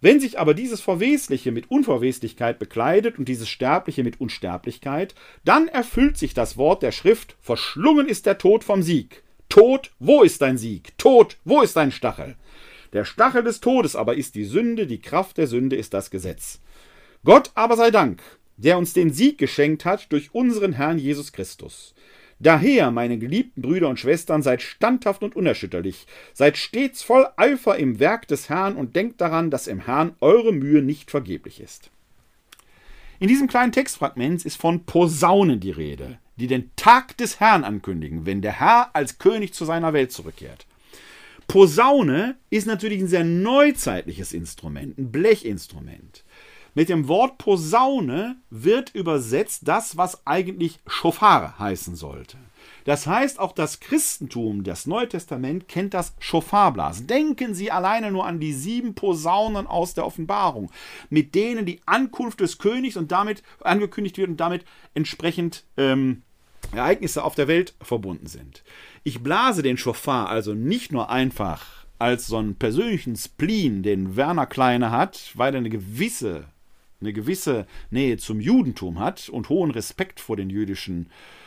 Wenn 0.00 0.20
sich 0.20 0.38
aber 0.38 0.54
dieses 0.54 0.80
Verwesliche 0.80 1.50
mit 1.50 1.72
Unverweslichkeit 1.72 2.60
bekleidet 2.60 3.18
und 3.18 3.26
dieses 3.26 3.48
Sterbliche 3.48 4.04
mit 4.04 4.20
Unsterblichkeit, 4.20 5.16
dann 5.44 5.66
erfüllt 5.66 6.18
sich 6.18 6.34
das 6.34 6.56
Wort 6.56 6.84
der 6.84 6.92
Schrift, 6.92 7.34
verschlungen 7.40 8.06
ist 8.06 8.26
der 8.26 8.38
Tod 8.38 8.62
vom 8.62 8.80
Sieg. 8.84 9.24
Tod, 9.52 9.90
wo 9.98 10.22
ist 10.22 10.40
dein 10.40 10.56
Sieg? 10.56 10.96
Tod, 10.96 11.36
wo 11.44 11.60
ist 11.60 11.76
dein 11.76 11.92
Stachel? 11.92 12.36
Der 12.94 13.04
Stachel 13.04 13.44
des 13.44 13.60
Todes 13.60 13.94
aber 13.94 14.14
ist 14.16 14.34
die 14.34 14.46
Sünde, 14.46 14.86
die 14.86 15.02
Kraft 15.02 15.36
der 15.36 15.46
Sünde 15.46 15.76
ist 15.76 15.92
das 15.92 16.10
Gesetz. 16.10 16.58
Gott 17.22 17.50
aber 17.54 17.76
sei 17.76 17.90
Dank, 17.90 18.22
der 18.56 18.78
uns 18.78 18.94
den 18.94 19.12
Sieg 19.12 19.36
geschenkt 19.36 19.84
hat 19.84 20.10
durch 20.10 20.34
unseren 20.34 20.72
Herrn 20.72 20.98
Jesus 20.98 21.32
Christus. 21.32 21.94
Daher, 22.38 22.90
meine 22.90 23.18
geliebten 23.18 23.60
Brüder 23.60 23.90
und 23.90 24.00
Schwestern, 24.00 24.42
seid 24.42 24.62
standhaft 24.62 25.22
und 25.22 25.36
unerschütterlich, 25.36 26.06
seid 26.32 26.56
stets 26.56 27.02
voll 27.02 27.28
Eifer 27.36 27.76
im 27.76 28.00
Werk 28.00 28.26
des 28.28 28.48
Herrn 28.48 28.74
und 28.74 28.96
denkt 28.96 29.20
daran, 29.20 29.50
dass 29.50 29.66
im 29.66 29.80
Herrn 29.80 30.16
eure 30.20 30.54
Mühe 30.54 30.80
nicht 30.80 31.10
vergeblich 31.10 31.60
ist. 31.60 31.91
In 33.22 33.28
diesem 33.28 33.46
kleinen 33.46 33.70
Textfragment 33.70 34.44
ist 34.44 34.56
von 34.56 34.84
Posaunen 34.84 35.60
die 35.60 35.70
Rede, 35.70 36.18
die 36.34 36.48
den 36.48 36.72
Tag 36.74 37.16
des 37.18 37.38
Herrn 37.38 37.62
ankündigen, 37.62 38.26
wenn 38.26 38.42
der 38.42 38.58
Herr 38.58 38.90
als 38.96 39.18
König 39.18 39.54
zu 39.54 39.64
seiner 39.64 39.92
Welt 39.92 40.10
zurückkehrt. 40.10 40.66
Posaune 41.46 42.34
ist 42.50 42.66
natürlich 42.66 43.00
ein 43.00 43.06
sehr 43.06 43.22
neuzeitliches 43.22 44.32
Instrument, 44.32 44.98
ein 44.98 45.12
Blechinstrument. 45.12 46.24
Mit 46.74 46.88
dem 46.88 47.06
Wort 47.06 47.38
Posaune 47.38 48.38
wird 48.50 48.92
übersetzt 48.92 49.68
das, 49.68 49.96
was 49.96 50.26
eigentlich 50.26 50.80
Schofar 50.88 51.60
heißen 51.60 51.94
sollte. 51.94 52.38
Das 52.84 53.06
heißt, 53.06 53.38
auch 53.38 53.52
das 53.52 53.80
Christentum, 53.80 54.64
das 54.64 54.86
Neue 54.86 55.08
Testament, 55.08 55.68
kennt 55.68 55.94
das 55.94 56.14
Schofarblasen. 56.18 57.06
Denken 57.06 57.54
Sie 57.54 57.70
alleine 57.70 58.10
nur 58.10 58.26
an 58.26 58.40
die 58.40 58.52
sieben 58.52 58.94
Posaunen 58.94 59.66
aus 59.66 59.94
der 59.94 60.06
Offenbarung, 60.06 60.70
mit 61.10 61.34
denen 61.34 61.66
die 61.66 61.80
Ankunft 61.86 62.40
des 62.40 62.58
Königs 62.58 62.96
und 62.96 63.12
damit 63.12 63.42
angekündigt 63.60 64.18
wird 64.18 64.30
und 64.30 64.38
damit 64.38 64.64
entsprechend 64.94 65.64
ähm, 65.76 66.22
Ereignisse 66.72 67.24
auf 67.24 67.34
der 67.34 67.48
Welt 67.48 67.74
verbunden 67.80 68.26
sind. 68.26 68.62
Ich 69.04 69.22
blase 69.22 69.62
den 69.62 69.76
Schofar 69.76 70.28
also 70.28 70.54
nicht 70.54 70.92
nur 70.92 71.10
einfach 71.10 71.86
als 71.98 72.26
so 72.26 72.36
einen 72.36 72.56
persönlichen 72.56 73.14
Spleen, 73.16 73.82
den 73.82 74.16
Werner 74.16 74.46
Kleine 74.46 74.90
hat, 74.90 75.32
weil 75.34 75.54
er 75.54 75.58
eine 75.58 75.70
gewisse 75.70 76.44
eine 77.00 77.12
gewisse 77.12 77.66
Nähe 77.90 78.16
zum 78.16 78.40
Judentum 78.40 79.00
hat 79.00 79.28
und 79.28 79.48
hohen 79.48 79.72
Respekt 79.72 80.20
vor 80.20 80.36
den 80.36 80.50
jüdischen 80.50 81.06
äh, 81.06 81.41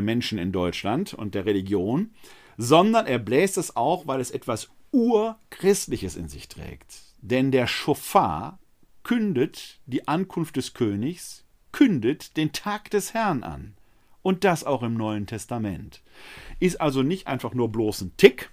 Menschen 0.00 0.38
in 0.38 0.52
Deutschland 0.52 1.14
und 1.14 1.34
der 1.34 1.46
Religion, 1.46 2.10
sondern 2.58 3.06
er 3.06 3.18
bläst 3.18 3.56
es 3.56 3.76
auch, 3.76 4.06
weil 4.06 4.20
es 4.20 4.30
etwas 4.30 4.68
Urchristliches 4.92 6.16
in 6.16 6.28
sich 6.28 6.48
trägt. 6.48 7.00
Denn 7.22 7.50
der 7.50 7.66
Schofar 7.66 8.58
kündet 9.02 9.80
die 9.86 10.06
Ankunft 10.08 10.56
des 10.56 10.74
Königs, 10.74 11.44
kündet 11.72 12.36
den 12.36 12.52
Tag 12.52 12.90
des 12.90 13.14
Herrn 13.14 13.42
an. 13.42 13.74
Und 14.22 14.44
das 14.44 14.64
auch 14.64 14.82
im 14.82 14.94
Neuen 14.94 15.26
Testament. 15.26 16.02
Ist 16.58 16.80
also 16.80 17.02
nicht 17.02 17.26
einfach 17.26 17.54
nur 17.54 17.72
bloß 17.72 18.02
ein 18.02 18.16
Tick. 18.18 18.50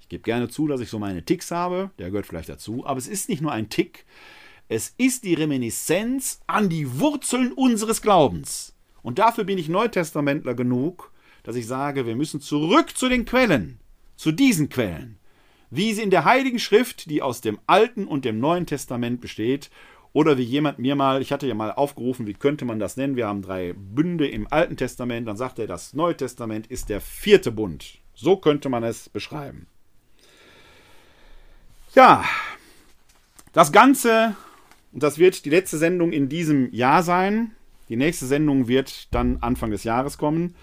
Ich 0.00 0.08
gebe 0.08 0.22
gerne 0.22 0.48
zu, 0.48 0.68
dass 0.68 0.80
ich 0.80 0.88
so 0.88 1.00
meine 1.00 1.24
Ticks 1.24 1.50
habe, 1.50 1.90
der 1.98 2.10
gehört 2.10 2.26
vielleicht 2.26 2.48
dazu, 2.48 2.86
aber 2.86 2.98
es 2.98 3.08
ist 3.08 3.28
nicht 3.28 3.42
nur 3.42 3.52
ein 3.52 3.70
Tick, 3.70 4.04
es 4.68 4.94
ist 4.98 5.24
die 5.24 5.34
Reminiszenz 5.34 6.40
an 6.46 6.68
die 6.68 7.00
Wurzeln 7.00 7.52
unseres 7.52 8.02
Glaubens. 8.02 8.76
Und 9.02 9.18
dafür 9.18 9.44
bin 9.44 9.58
ich 9.58 9.68
Neutestamentler 9.68 10.54
genug, 10.54 11.12
dass 11.42 11.56
ich 11.56 11.66
sage, 11.66 12.06
wir 12.06 12.16
müssen 12.16 12.40
zurück 12.40 12.96
zu 12.96 13.08
den 13.08 13.24
Quellen, 13.24 13.80
zu 14.16 14.32
diesen 14.32 14.68
Quellen, 14.68 15.18
wie 15.70 15.92
sie 15.92 16.02
in 16.02 16.10
der 16.10 16.24
Heiligen 16.24 16.58
Schrift, 16.58 17.08
die 17.08 17.22
aus 17.22 17.40
dem 17.40 17.58
Alten 17.66 18.06
und 18.06 18.24
dem 18.24 18.40
Neuen 18.40 18.66
Testament 18.66 19.20
besteht, 19.20 19.70
oder 20.12 20.36
wie 20.36 20.42
jemand 20.42 20.80
mir 20.80 20.96
mal, 20.96 21.22
ich 21.22 21.30
hatte 21.30 21.46
ja 21.46 21.54
mal 21.54 21.70
aufgerufen, 21.70 22.26
wie 22.26 22.34
könnte 22.34 22.64
man 22.64 22.80
das 22.80 22.96
nennen? 22.96 23.14
Wir 23.14 23.28
haben 23.28 23.42
drei 23.42 23.74
Bünde 23.74 24.28
im 24.28 24.48
Alten 24.50 24.76
Testament, 24.76 25.28
dann 25.28 25.36
sagt 25.36 25.60
er, 25.60 25.68
das 25.68 25.94
Neue 25.94 26.16
Testament 26.16 26.66
ist 26.66 26.88
der 26.88 27.00
vierte 27.00 27.52
Bund. 27.52 27.98
So 28.14 28.36
könnte 28.36 28.68
man 28.68 28.82
es 28.82 29.08
beschreiben. 29.08 29.68
Ja, 31.94 32.24
das 33.52 33.70
Ganze 33.70 34.34
und 34.92 35.02
das 35.02 35.18
wird 35.18 35.44
die 35.44 35.50
letzte 35.50 35.78
Sendung 35.78 36.12
in 36.12 36.28
diesem 36.28 36.72
Jahr 36.72 37.02
sein. 37.02 37.52
Die 37.90 37.96
nächste 37.96 38.26
Sendung 38.26 38.68
wird 38.68 39.12
dann 39.12 39.38
Anfang 39.38 39.72
des 39.72 39.84
Jahres 39.84 40.16
kommen. 40.16 40.54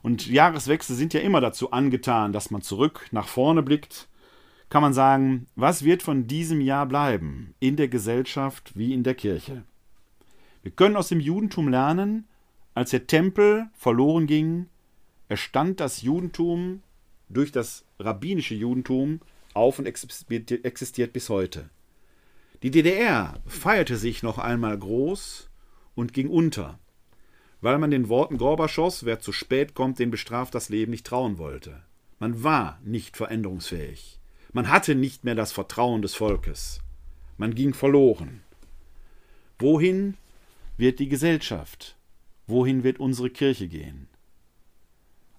Und 0.00 0.28
Jahreswechsel 0.28 0.96
sind 0.96 1.12
ja 1.12 1.20
immer 1.20 1.40
dazu 1.40 1.72
angetan, 1.72 2.32
dass 2.32 2.50
man 2.50 2.62
zurück 2.62 3.08
nach 3.10 3.26
vorne 3.26 3.62
blickt. 3.62 4.08
Kann 4.70 4.80
man 4.80 4.94
sagen, 4.94 5.48
was 5.56 5.84
wird 5.84 6.02
von 6.02 6.28
diesem 6.28 6.60
Jahr 6.60 6.86
bleiben, 6.86 7.54
in 7.58 7.76
der 7.76 7.88
Gesellschaft 7.88 8.72
wie 8.74 8.94
in 8.94 9.02
der 9.02 9.14
Kirche? 9.14 9.64
Wir 10.62 10.70
können 10.70 10.96
aus 10.96 11.08
dem 11.08 11.20
Judentum 11.20 11.68
lernen, 11.68 12.26
als 12.74 12.90
der 12.90 13.06
Tempel 13.08 13.66
verloren 13.74 14.26
ging, 14.26 14.66
erstand 15.28 15.80
das 15.80 16.02
Judentum 16.02 16.82
durch 17.28 17.50
das 17.50 17.84
rabbinische 17.98 18.54
Judentum 18.54 19.20
auf 19.52 19.80
und 19.80 19.86
existiert 19.86 21.12
bis 21.12 21.28
heute. 21.28 21.68
Die 22.62 22.70
DDR 22.70 23.40
feierte 23.46 23.96
sich 23.96 24.22
noch 24.22 24.38
einmal 24.38 24.78
groß 24.78 25.50
und 25.94 26.12
ging 26.12 26.28
unter, 26.28 26.78
weil 27.60 27.78
man 27.78 27.90
den 27.90 28.08
Worten 28.08 28.38
Gorbatschows, 28.38 29.04
wer 29.04 29.20
zu 29.20 29.32
spät 29.32 29.74
kommt, 29.74 29.98
den 29.98 30.10
bestraft 30.10 30.54
das 30.54 30.68
Leben, 30.68 30.90
nicht 30.90 31.06
trauen 31.06 31.38
wollte. 31.38 31.82
Man 32.18 32.42
war 32.42 32.78
nicht 32.84 33.16
veränderungsfähig. 33.16 34.20
Man 34.52 34.68
hatte 34.68 34.94
nicht 34.94 35.24
mehr 35.24 35.34
das 35.34 35.52
Vertrauen 35.52 36.02
des 36.02 36.14
Volkes. 36.14 36.80
Man 37.36 37.54
ging 37.54 37.74
verloren. 37.74 38.42
Wohin 39.58 40.16
wird 40.76 40.98
die 40.98 41.08
Gesellschaft? 41.08 41.96
Wohin 42.46 42.84
wird 42.84 43.00
unsere 43.00 43.30
Kirche 43.30 43.68
gehen? 43.68 44.08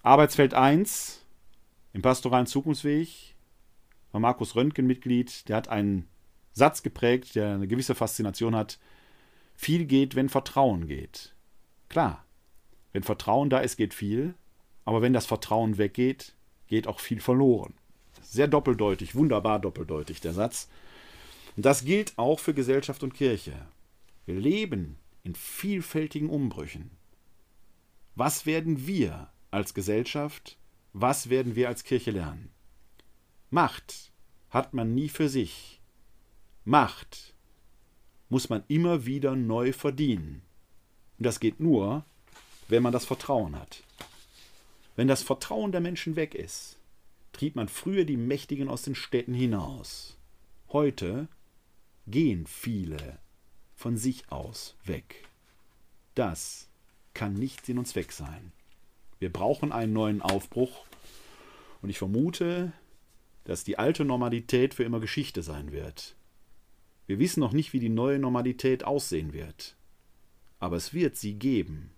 Arbeitsfeld 0.02 0.54
1 0.54 1.22
im 1.94 2.02
pastoralen 2.02 2.48
Zukunftsweg 2.48 3.36
war 4.12 4.20
Markus 4.20 4.56
Röntgen 4.56 4.88
Mitglied, 4.88 5.48
der 5.48 5.58
hat 5.58 5.70
einen 5.70 6.08
Satz 6.54 6.84
geprägt, 6.84 7.36
der 7.36 7.54
eine 7.54 7.68
gewisse 7.68 7.96
Faszination 7.96 8.56
hat. 8.56 8.80
Viel 9.64 9.86
geht, 9.86 10.16
wenn 10.16 10.28
Vertrauen 10.28 10.88
geht. 10.88 11.34
Klar, 11.88 12.26
wenn 12.92 13.02
Vertrauen 13.02 13.50
da 13.50 13.60
ist, 13.60 13.78
geht 13.78 13.94
viel, 13.94 14.36
aber 14.84 15.02
wenn 15.02 15.14
das 15.14 15.26
Vertrauen 15.26 15.78
weggeht, 15.78 16.36
geht 16.68 16.86
auch 16.86 17.00
viel 17.00 17.22
verloren. 17.22 17.74
Sehr 18.22 18.50
doppeldeutig, 18.50 19.16
wunderbar 19.16 19.60
doppeldeutig 19.60 20.20
der 20.20 20.34
Satz. 20.34 20.68
Und 21.56 21.66
das 21.66 21.86
gilt 21.86 22.18
auch 22.18 22.42
für 22.42 22.54
Gesellschaft 22.54 23.04
und 23.04 23.14
Kirche. 23.14 23.54
Wir 24.26 24.36
leben 24.36 24.98
in 25.24 25.34
vielfältigen 25.34 26.30
Umbrüchen. 26.30 26.92
Was 28.16 28.46
werden 28.46 28.86
wir 28.86 29.32
als 29.50 29.74
Gesellschaft, 29.74 30.58
was 30.92 31.30
werden 31.30 31.56
wir 31.56 31.70
als 31.70 31.86
Kirche 31.86 32.12
lernen? 32.12 32.52
Macht 33.50 34.12
hat 34.50 34.74
man 34.74 34.94
nie 34.94 35.08
für 35.08 35.30
sich. 35.30 35.80
Macht 36.66 37.33
muss 38.34 38.50
man 38.50 38.64
immer 38.68 39.06
wieder 39.06 39.36
neu 39.36 39.74
verdienen. 39.74 40.42
Und 41.20 41.26
das 41.28 41.40
geht 41.40 41.60
nur, 41.60 42.04
wenn 42.68 42.82
man 42.82 42.92
das 42.92 43.06
Vertrauen 43.06 43.56
hat. 43.56 43.84
Wenn 44.96 45.08
das 45.08 45.22
Vertrauen 45.22 45.72
der 45.72 45.82
Menschen 45.82 46.16
weg 46.16 46.34
ist, 46.34 46.80
trieb 47.32 47.56
man 47.56 47.68
früher 47.68 48.06
die 48.06 48.18
Mächtigen 48.18 48.70
aus 48.70 48.82
den 48.82 48.96
Städten 48.96 49.36
hinaus. 49.36 50.18
Heute 50.70 51.28
gehen 52.08 52.48
viele 52.48 53.20
von 53.76 53.98
sich 53.98 54.32
aus 54.32 54.76
weg. 54.84 55.28
Das 56.16 56.70
kann 57.14 57.36
nicht 57.36 57.68
Sinn 57.68 57.78
und 57.78 57.88
Zweck 57.88 58.12
sein. 58.12 58.52
Wir 59.20 59.32
brauchen 59.32 59.72
einen 59.72 59.94
neuen 59.94 60.24
Aufbruch 60.24 60.88
und 61.84 61.92
ich 61.92 62.00
vermute, 62.00 62.74
dass 63.44 63.64
die 63.64 63.78
alte 63.78 64.06
Normalität 64.06 64.74
für 64.74 64.86
immer 64.86 65.00
Geschichte 65.00 65.44
sein 65.44 65.72
wird. 65.72 66.16
Wir 67.06 67.20
wissen 67.20 67.42
noch 67.42 67.52
nicht, 67.52 67.74
wie 67.74 67.80
die 67.80 67.90
neue 67.90 68.20
Normalität 68.20 68.84
aussehen 68.84 69.34
wird. 69.34 69.76
Aber 70.60 70.78
es 70.78 70.94
wird 70.94 71.18
sie 71.18 71.34
geben. 71.34 71.92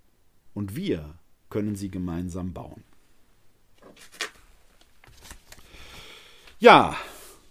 Und 0.54 0.76
wir 0.76 1.20
können 1.50 1.76
sie 1.76 1.90
gemeinsam 1.90 2.54
bauen. 2.54 2.84
Ja, 6.60 6.96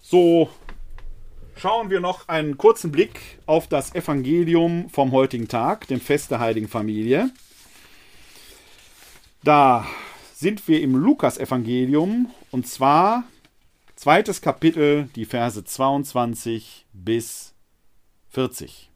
so 0.01 0.51
schauen 1.56 1.90
wir 1.90 2.01
noch 2.01 2.28
einen 2.28 2.59
kurzen 2.59 2.90
Blick 2.90 3.39
auf 3.47 3.68
das 3.68 3.94
Evangelium 3.94 4.89
vom 4.90 5.12
heutigen 5.12 5.47
Tag, 5.47 5.86
dem 5.86 6.01
Fest 6.01 6.31
der 6.31 6.40
Heiligen 6.40 6.68
Familie. 6.68 7.31
Da 9.44 9.86
sind 10.35 10.66
wir 10.66 10.81
im 10.81 10.97
Lukas-Evangelium 10.97 12.31
und 12.51 12.66
zwar 12.66 13.24
zweites 14.05 14.43
Kapitel, 14.43 15.09
die 15.16 15.24
Verse 15.24 15.64
22 15.64 16.85
bis 16.93 17.55
40. 18.28 18.90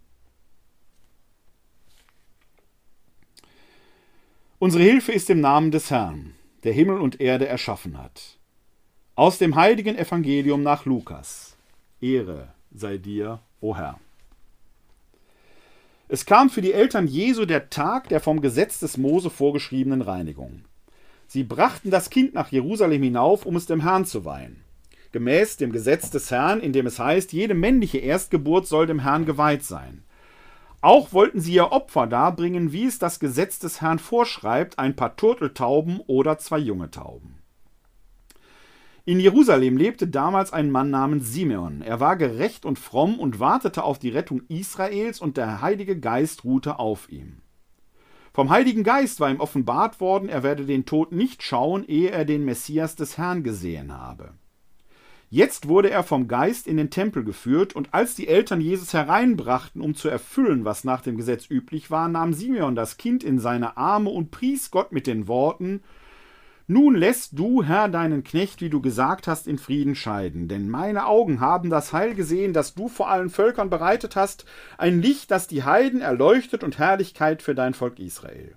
Unsere 4.59 4.85
Hilfe 4.85 5.13
ist 5.13 5.31
im 5.31 5.41
Namen 5.41 5.71
des 5.71 5.91
Herrn, 5.91 6.35
der 6.63 6.75
Himmel 6.75 6.99
und 6.99 7.23
Erde 7.23 7.49
erschaffen 7.49 7.97
hat. 7.97 8.39
Aus 9.15 9.39
dem 9.39 9.57
heiligen 9.57 9.97
Evangelium 9.97 10.63
nach 10.63 10.85
Lukas. 10.85 11.57
Ehre 12.03 12.53
sei 12.71 12.99
dir, 12.99 13.41
o 13.63 13.75
Herr. 13.75 13.99
Es 16.09 16.27
kam 16.27 16.51
für 16.51 16.61
die 16.61 16.75
Eltern 16.75 17.07
Jesu 17.07 17.47
der 17.47 17.71
Tag 17.71 18.11
der 18.11 18.21
vom 18.21 18.43
Gesetz 18.43 18.79
des 18.79 18.99
Mose 18.99 19.31
vorgeschriebenen 19.31 20.03
Reinigung. 20.03 20.67
Sie 21.27 21.45
brachten 21.45 21.91
das 21.91 22.11
Kind 22.11 22.35
nach 22.35 22.53
Jerusalem 22.53 23.03
hinauf, 23.03 23.47
um 23.47 23.57
es 23.57 23.65
dem 23.65 23.81
Herrn 23.81 24.05
zu 24.05 24.27
weihen. 24.27 24.68
Gemäß 25.13 25.57
dem 25.57 25.73
Gesetz 25.73 26.11
des 26.11 26.31
Herrn, 26.31 26.61
in 26.61 26.73
dem 26.73 26.87
es 26.87 26.99
heißt, 26.99 27.33
jede 27.33 27.55
männliche 27.55 27.99
Erstgeburt 27.99 28.67
soll 28.67 28.87
dem 28.87 29.01
Herrn 29.01 29.25
geweiht 29.25 29.65
sein. 29.65 30.05
Auch 30.81 31.13
wollten 31.13 31.41
sie 31.41 31.55
ihr 31.55 31.73
Opfer 31.73 32.07
darbringen, 32.07 32.73
wie 32.73 32.85
es 32.85 32.99
das 32.99 33.19
Gesetz 33.19 33.59
des 33.59 33.81
Herrn 33.81 33.99
vorschreibt, 33.99 34.79
ein 34.79 34.95
paar 34.95 35.17
Turteltauben 35.17 36.01
oder 36.07 36.39
zwei 36.39 36.59
junge 36.59 36.91
Tauben. 36.91 37.39
In 39.05 39.19
Jerusalem 39.19 39.79
lebte 39.79 40.07
damals 40.07 40.53
ein 40.53 40.71
Mann 40.71 40.91
namens 40.91 41.33
Simeon. 41.33 41.81
Er 41.81 41.99
war 41.99 42.17
gerecht 42.17 42.67
und 42.67 42.79
fromm 42.79 43.19
und 43.19 43.41
wartete 43.41 43.83
auf 43.83 43.99
die 43.99 44.11
Rettung 44.11 44.43
Israels, 44.49 45.21
und 45.21 45.39
der 45.39 45.63
Heilige 45.63 45.99
Geist 45.99 46.45
ruhte 46.45 46.79
auf 46.79 47.11
ihm. 47.11 47.41
Vom 48.35 48.51
Heiligen 48.51 48.85
Geist 48.85 49.19
war 49.19 49.31
ihm 49.31 49.41
offenbart 49.41 50.01
worden, 50.01 50.29
er 50.29 50.43
werde 50.43 50.67
den 50.67 50.85
Tod 50.85 51.11
nicht 51.11 51.43
schauen, 51.43 51.85
ehe 51.89 52.11
er 52.11 52.27
den 52.27 52.45
Messias 52.45 52.95
des 52.95 53.17
Herrn 53.17 53.43
gesehen 53.43 53.97
habe. 53.97 54.35
Jetzt 55.31 55.69
wurde 55.69 55.91
er 55.91 56.05
vom 56.05 56.27
Geist 56.27 56.67
in 56.67 56.79
den 56.79 56.89
Tempel 56.89 57.23
geführt, 57.23 57.77
und 57.77 57.93
als 57.93 58.15
die 58.15 58.29
Eltern 58.29 58.63
Jesus 58.63 58.95
hereinbrachten, 58.95 59.83
um 59.83 59.95
zu 59.95 60.09
erfüllen, 60.09 60.65
was 60.65 60.85
nach 60.85 61.03
dem 61.03 61.19
Gesetz 61.19 61.51
üblich 61.51 61.91
war, 61.91 62.09
nahm 62.09 62.33
Simeon 62.33 62.75
das 62.75 62.97
Kind 62.97 63.23
in 63.23 63.39
seine 63.39 63.77
Arme 63.77 64.09
und 64.09 64.31
pries 64.31 64.71
Gott 64.71 64.91
mit 64.91 65.07
den 65.07 65.29
Worten 65.29 65.83
Nun 66.67 66.95
lässt 66.95 67.39
du, 67.39 67.63
Herr, 67.63 67.89
deinen 67.89 68.25
Knecht, 68.25 68.63
wie 68.63 68.71
du 68.71 68.81
gesagt 68.81 69.27
hast, 69.27 69.47
in 69.47 69.59
Frieden 69.59 69.95
scheiden, 69.95 70.49
denn 70.49 70.71
meine 70.71 71.07
Augen 71.07 71.41
haben 71.41 71.69
das 71.69 71.93
Heil 71.93 72.15
gesehen, 72.15 72.55
das 72.55 72.75
du 72.75 72.89
vor 72.89 73.11
allen 73.11 73.31
Völkern 73.31 73.69
bereitet 73.69 74.17
hast, 74.17 74.47
ein 74.79 75.03
Licht, 75.03 75.31
das 75.31 75.47
die 75.47 75.63
Heiden 75.63 76.01
erleuchtet 76.01 76.65
und 76.65 76.79
Herrlichkeit 76.79 77.43
für 77.43 77.55
dein 77.55 77.75
Volk 77.75 77.99
Israel. 77.99 78.55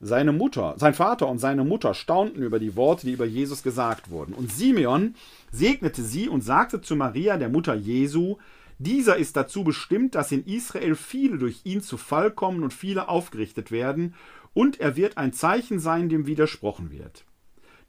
Seine 0.00 0.32
Mutter, 0.32 0.74
sein 0.78 0.94
Vater 0.94 1.28
und 1.28 1.38
seine 1.38 1.64
Mutter 1.64 1.94
staunten 1.94 2.42
über 2.42 2.58
die 2.58 2.76
Worte, 2.76 3.06
die 3.06 3.12
über 3.12 3.24
Jesus 3.24 3.62
gesagt 3.62 4.10
wurden. 4.10 4.34
Und 4.34 4.52
Simeon 4.52 5.14
segnete 5.50 6.02
sie 6.02 6.28
und 6.28 6.42
sagte 6.42 6.80
zu 6.80 6.96
Maria, 6.96 7.36
der 7.36 7.48
Mutter 7.48 7.74
Jesu, 7.74 8.36
dieser 8.78 9.16
ist 9.16 9.36
dazu 9.36 9.64
bestimmt, 9.64 10.14
dass 10.14 10.32
in 10.32 10.44
Israel 10.44 10.94
viele 10.94 11.38
durch 11.38 11.60
ihn 11.64 11.80
zu 11.80 11.96
Fall 11.96 12.30
kommen 12.30 12.62
und 12.62 12.74
viele 12.74 13.08
aufgerichtet 13.08 13.70
werden, 13.70 14.14
und 14.52 14.80
er 14.80 14.96
wird 14.96 15.18
ein 15.18 15.34
Zeichen 15.34 15.80
sein, 15.80 16.08
dem 16.08 16.26
widersprochen 16.26 16.90
wird. 16.90 17.26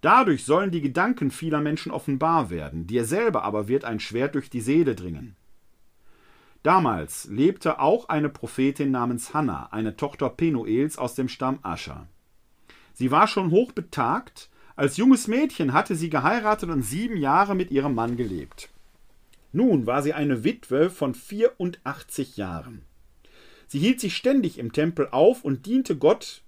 Dadurch 0.02 0.44
sollen 0.44 0.70
die 0.70 0.82
Gedanken 0.82 1.32
vieler 1.32 1.62
Menschen 1.62 1.94
offenbar 1.94 2.50
werden, 2.50 2.88
dir 2.88 3.06
selber 3.06 3.44
aber 3.44 3.70
wird 3.70 3.86
ein 3.86 4.02
Schwert 4.02 4.36
durch 4.36 4.50
die 4.50 4.60
Seele 4.60 4.94
dringen. 4.94 5.37
Damals 6.68 7.30
lebte 7.32 7.80
auch 7.80 8.10
eine 8.10 8.28
Prophetin 8.28 8.92
namens 8.92 9.34
Hannah, 9.34 9.70
eine 9.72 9.96
Tochter 9.96 10.30
Penuels 10.30 10.98
aus 10.98 11.16
dem 11.16 11.30
Stamm 11.30 11.60
Ascher. 11.62 12.10
Sie 12.94 13.10
war 13.10 13.30
schon 13.30 13.52
hochbetagt, 13.52 14.50
als 14.76 14.98
junges 14.98 15.30
Mädchen 15.30 15.72
hatte 15.72 15.96
sie 15.96 16.10
geheiratet 16.10 16.70
und 16.70 16.82
sieben 16.82 17.16
Jahre 17.16 17.56
mit 17.56 17.72
ihrem 17.72 17.96
Mann 17.96 18.18
gelebt. 18.18 18.68
Nun 19.54 19.86
war 19.86 20.04
sie 20.04 20.12
eine 20.12 20.44
Witwe 20.44 20.90
von 20.90 21.16
84 21.16 22.36
Jahren. 22.36 22.82
Sie 23.68 23.80
hielt 23.80 24.02
sich 24.02 24.18
ständig 24.18 24.60
im 24.60 24.74
Tempel 24.74 25.08
auf 25.10 25.46
und 25.46 25.68
diente 25.68 25.96
Gott 25.96 26.42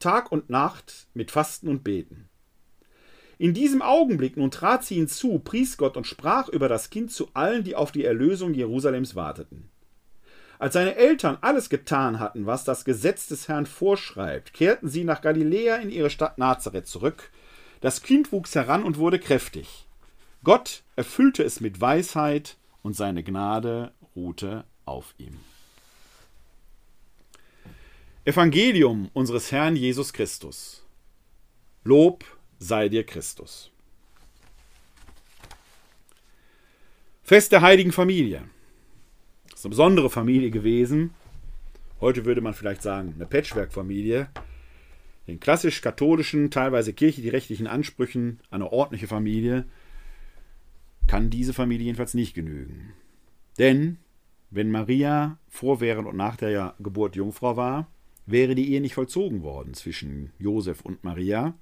Tag 0.00 0.32
und 0.32 0.50
Nacht 0.50 1.06
mit 1.14 1.30
Fasten 1.30 1.68
und 1.68 1.84
Beten. 1.84 2.28
In 3.38 3.52
diesem 3.52 3.82
Augenblick 3.82 4.36
nun 4.36 4.50
trat 4.50 4.84
sie 4.84 4.94
hinzu, 4.94 5.38
pries 5.38 5.76
Gott 5.76 5.96
und 5.96 6.06
sprach 6.06 6.48
über 6.48 6.68
das 6.68 6.88
Kind 6.90 7.12
zu 7.12 7.28
allen, 7.34 7.64
die 7.64 7.76
auf 7.76 7.92
die 7.92 8.04
Erlösung 8.04 8.54
Jerusalems 8.54 9.14
warteten. 9.14 9.68
Als 10.58 10.72
seine 10.72 10.96
Eltern 10.96 11.36
alles 11.42 11.68
getan 11.68 12.18
hatten, 12.18 12.46
was 12.46 12.64
das 12.64 12.86
Gesetz 12.86 13.26
des 13.26 13.46
Herrn 13.46 13.66
vorschreibt, 13.66 14.54
kehrten 14.54 14.88
sie 14.88 15.04
nach 15.04 15.20
Galiläa 15.20 15.76
in 15.76 15.90
ihre 15.90 16.08
Stadt 16.08 16.38
Nazareth 16.38 16.86
zurück. 16.86 17.30
Das 17.82 18.02
Kind 18.02 18.32
wuchs 18.32 18.54
heran 18.54 18.82
und 18.82 18.96
wurde 18.96 19.18
kräftig. 19.18 19.86
Gott 20.44 20.82
erfüllte 20.94 21.42
es 21.42 21.60
mit 21.60 21.80
Weisheit 21.80 22.56
und 22.82 22.96
seine 22.96 23.22
Gnade 23.22 23.92
ruhte 24.14 24.64
auf 24.86 25.14
ihm. 25.18 25.36
Evangelium 28.24 29.10
unseres 29.12 29.52
Herrn 29.52 29.76
Jesus 29.76 30.12
Christus. 30.12 30.82
Lob 31.84 32.24
sei 32.58 32.88
dir 32.88 33.04
Christus. 33.04 33.70
Fest 37.22 37.52
der 37.52 37.60
heiligen 37.60 37.92
Familie. 37.92 38.44
Das 39.50 39.60
ist 39.60 39.66
eine 39.66 39.70
besondere 39.70 40.10
Familie 40.10 40.50
gewesen. 40.50 41.10
Heute 42.00 42.24
würde 42.24 42.40
man 42.40 42.54
vielleicht 42.54 42.82
sagen, 42.82 43.14
eine 43.14 43.26
Patchwork-Familie. 43.26 44.28
Den 45.26 45.40
klassisch-katholischen, 45.40 46.50
teilweise 46.50 46.92
kirchenrechtlichen 46.92 47.66
Ansprüchen 47.66 48.40
eine 48.50 48.70
ordentliche 48.70 49.08
Familie 49.08 49.64
kann 51.06 51.30
diese 51.30 51.52
Familie 51.52 51.86
jedenfalls 51.86 52.14
nicht 52.14 52.34
genügen. 52.34 52.92
Denn 53.58 53.98
wenn 54.50 54.70
Maria 54.70 55.38
vor, 55.48 55.80
während 55.80 56.06
und 56.06 56.16
nach 56.16 56.36
der 56.36 56.74
Geburt 56.78 57.16
Jungfrau 57.16 57.56
war, 57.56 57.88
wäre 58.26 58.54
die 58.54 58.72
Ehe 58.72 58.80
nicht 58.80 58.94
vollzogen 58.94 59.42
worden 59.42 59.74
zwischen 59.74 60.32
Josef 60.38 60.82
und 60.82 61.04
Maria. 61.04 61.54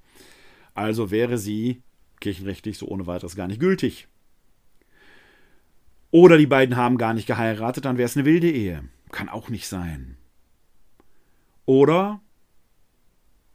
Also 0.75 1.11
wäre 1.11 1.39
sie 1.39 1.83
kirchenrechtlich 2.21 2.79
so 2.79 2.89
ohne 2.89 3.07
weiteres 3.07 3.37
gar 3.37 3.47
nicht 3.47 3.61
gültig. 3.61 4.09
Oder 6.11 6.39
die 6.39 6.47
beiden 6.47 6.77
haben 6.77 6.99
gar 6.99 7.15
nicht 7.15 7.27
geheiratet, 7.27 7.85
dann 7.85 7.99
wäre 7.99 8.07
es 8.07 8.17
eine 8.17 8.25
wilde 8.25 8.51
Ehe. 8.51 8.85
Kann 9.11 9.29
auch 9.29 9.49
nicht 9.49 9.67
sein. 9.67 10.17
Oder 11.67 12.21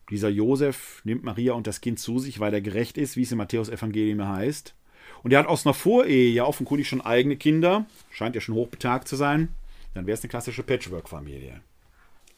dieser 0.09 0.29
Josef 0.29 1.01
nimmt 1.03 1.23
Maria 1.23 1.53
und 1.53 1.67
das 1.67 1.81
Kind 1.81 1.99
zu 1.99 2.19
sich, 2.19 2.39
weil 2.39 2.53
er 2.53 2.61
gerecht 2.61 2.97
ist, 2.97 3.15
wie 3.15 3.21
es 3.21 3.31
im 3.31 3.37
Matthäus-Evangelium 3.37 4.27
heißt. 4.27 4.75
Und 5.23 5.31
er 5.31 5.39
hat 5.39 5.47
aus 5.47 5.65
einer 5.65 5.73
Vorehe 5.73 6.31
ja 6.31 6.45
offenkundig 6.45 6.87
schon 6.87 7.01
eigene 7.01 7.37
Kinder, 7.37 7.85
scheint 8.09 8.35
ja 8.35 8.41
schon 8.41 8.55
hochbetagt 8.55 9.07
zu 9.07 9.15
sein. 9.15 9.49
Dann 9.93 10.05
wäre 10.07 10.15
es 10.15 10.23
eine 10.23 10.29
klassische 10.29 10.63
Patchwork-Familie. 10.63 11.61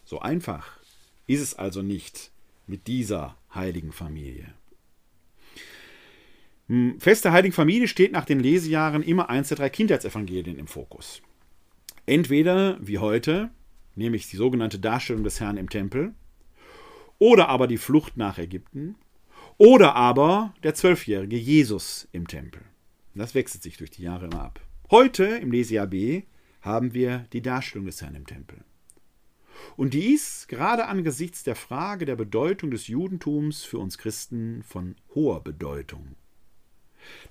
So 0.03 0.19
einfach 0.19 0.77
ist 1.27 1.41
es 1.41 1.55
also 1.55 1.81
nicht 1.81 2.31
mit 2.67 2.87
dieser 2.87 3.35
heiligen 3.53 3.91
Familie. 3.91 4.53
Hm, 6.71 7.01
Fest 7.01 7.25
der 7.25 7.33
Heiligen 7.33 7.53
Familie 7.53 7.89
steht 7.89 8.13
nach 8.13 8.23
den 8.23 8.39
Lesejahren 8.39 9.03
immer 9.03 9.29
eins 9.29 9.49
der 9.49 9.57
drei 9.57 9.69
Kindheitsevangelien 9.69 10.57
im 10.57 10.67
Fokus. 10.67 11.21
Entweder 12.05 12.77
wie 12.79 12.97
heute, 12.97 13.49
nämlich 13.95 14.29
die 14.29 14.37
sogenannte 14.37 14.79
Darstellung 14.79 15.25
des 15.25 15.41
Herrn 15.41 15.57
im 15.57 15.69
Tempel, 15.69 16.13
oder 17.19 17.49
aber 17.49 17.67
die 17.67 17.77
Flucht 17.77 18.15
nach 18.15 18.37
Ägypten, 18.37 18.95
oder 19.57 19.97
aber 19.97 20.53
der 20.63 20.73
zwölfjährige 20.73 21.35
Jesus 21.35 22.07
im 22.13 22.25
Tempel. 22.25 22.61
Das 23.15 23.35
wechselt 23.35 23.63
sich 23.63 23.75
durch 23.75 23.91
die 23.91 24.03
Jahre 24.03 24.27
immer 24.27 24.41
ab. 24.41 24.61
Heute 24.89 25.25
im 25.25 25.51
Lesejahr 25.51 25.87
B 25.87 26.23
haben 26.61 26.93
wir 26.93 27.25
die 27.33 27.41
Darstellung 27.41 27.85
des 27.85 28.01
Herrn 28.01 28.15
im 28.15 28.25
Tempel. 28.25 28.63
Und 29.75 29.93
dies 29.93 30.47
gerade 30.47 30.87
angesichts 30.87 31.43
der 31.43 31.57
Frage 31.57 32.05
der 32.05 32.15
Bedeutung 32.15 32.71
des 32.71 32.87
Judentums 32.87 33.65
für 33.65 33.77
uns 33.77 33.97
Christen 33.97 34.63
von 34.63 34.95
hoher 35.13 35.43
Bedeutung. 35.43 36.15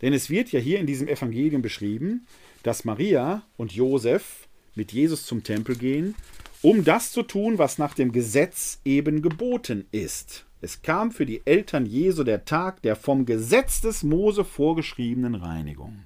Denn 0.02 0.12
es 0.12 0.31
wird 0.31 0.52
ja 0.52 0.61
hier 0.61 0.78
in 0.78 0.86
diesem 0.86 1.09
Evangelium 1.09 1.62
beschrieben, 1.62 2.27
dass 2.62 2.85
Maria 2.85 3.43
und 3.57 3.73
Josef 3.73 4.48
mit 4.74 4.93
Jesus 4.93 5.27
zum 5.27 5.43
Tempel 5.43 5.77
gehen, 5.77 6.15
um 6.62 6.85
das 6.85 7.12
zu 7.12 7.23
tun, 7.23 7.59
was 7.59 7.78
nach 7.78 7.94
dem 7.94 8.12
Gesetz 8.12 8.81
eben 8.85 9.23
geboten 9.23 9.86
ist. 9.93 10.47
Es 10.61 10.82
kam 10.82 11.11
für 11.11 11.24
die 11.24 11.43
Eltern 11.47 11.86
Jesu 11.86 12.23
der 12.23 12.44
Tag 12.44 12.82
der 12.82 12.97
vom 12.97 13.24
Gesetz 13.24 13.81
des 13.81 14.02
Mose 14.02 14.44
vorgeschriebenen 14.44 15.35
Reinigung. 15.35 16.05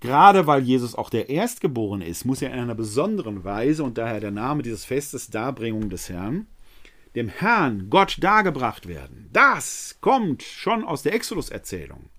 Gerade 0.00 0.46
weil 0.46 0.62
Jesus 0.62 0.94
auch 0.94 1.08
der 1.08 1.30
Erstgeborene 1.30 2.06
ist, 2.06 2.24
muss 2.24 2.42
er 2.42 2.52
in 2.52 2.58
einer 2.58 2.74
besonderen 2.74 3.44
Weise, 3.44 3.84
und 3.84 3.96
daher 3.96 4.20
der 4.20 4.32
Name 4.32 4.62
dieses 4.62 4.84
Festes 4.84 5.30
Darbringung 5.30 5.88
des 5.88 6.10
Herrn, 6.10 6.46
dem 7.14 7.28
Herrn 7.28 7.88
Gott 7.90 8.16
dargebracht 8.20 8.88
werden. 8.88 9.28
Das 9.32 9.98
kommt 10.00 10.42
schon 10.42 10.84
aus 10.84 11.02
der 11.02 11.14
Exodus-Erzählung. 11.14 12.10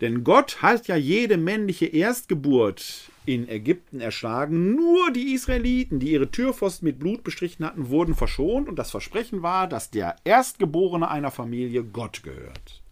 Denn 0.00 0.24
Gott 0.24 0.60
hat 0.60 0.88
ja 0.88 0.96
jede 0.96 1.36
männliche 1.36 1.86
Erstgeburt 1.86 3.10
in 3.26 3.48
Ägypten 3.48 4.00
erschlagen. 4.00 4.74
Nur 4.74 5.12
die 5.12 5.32
Israeliten, 5.32 6.00
die 6.00 6.12
ihre 6.12 6.30
Türpfosten 6.30 6.86
mit 6.86 6.98
Blut 6.98 7.22
bestrichen 7.24 7.64
hatten, 7.64 7.88
wurden 7.88 8.14
verschont 8.14 8.68
und 8.68 8.76
das 8.76 8.90
Versprechen 8.90 9.42
war, 9.42 9.68
dass 9.68 9.90
der 9.90 10.16
Erstgeborene 10.24 11.08
einer 11.08 11.30
Familie 11.30 11.84
Gott 11.84 12.22
gehört. 12.22 12.82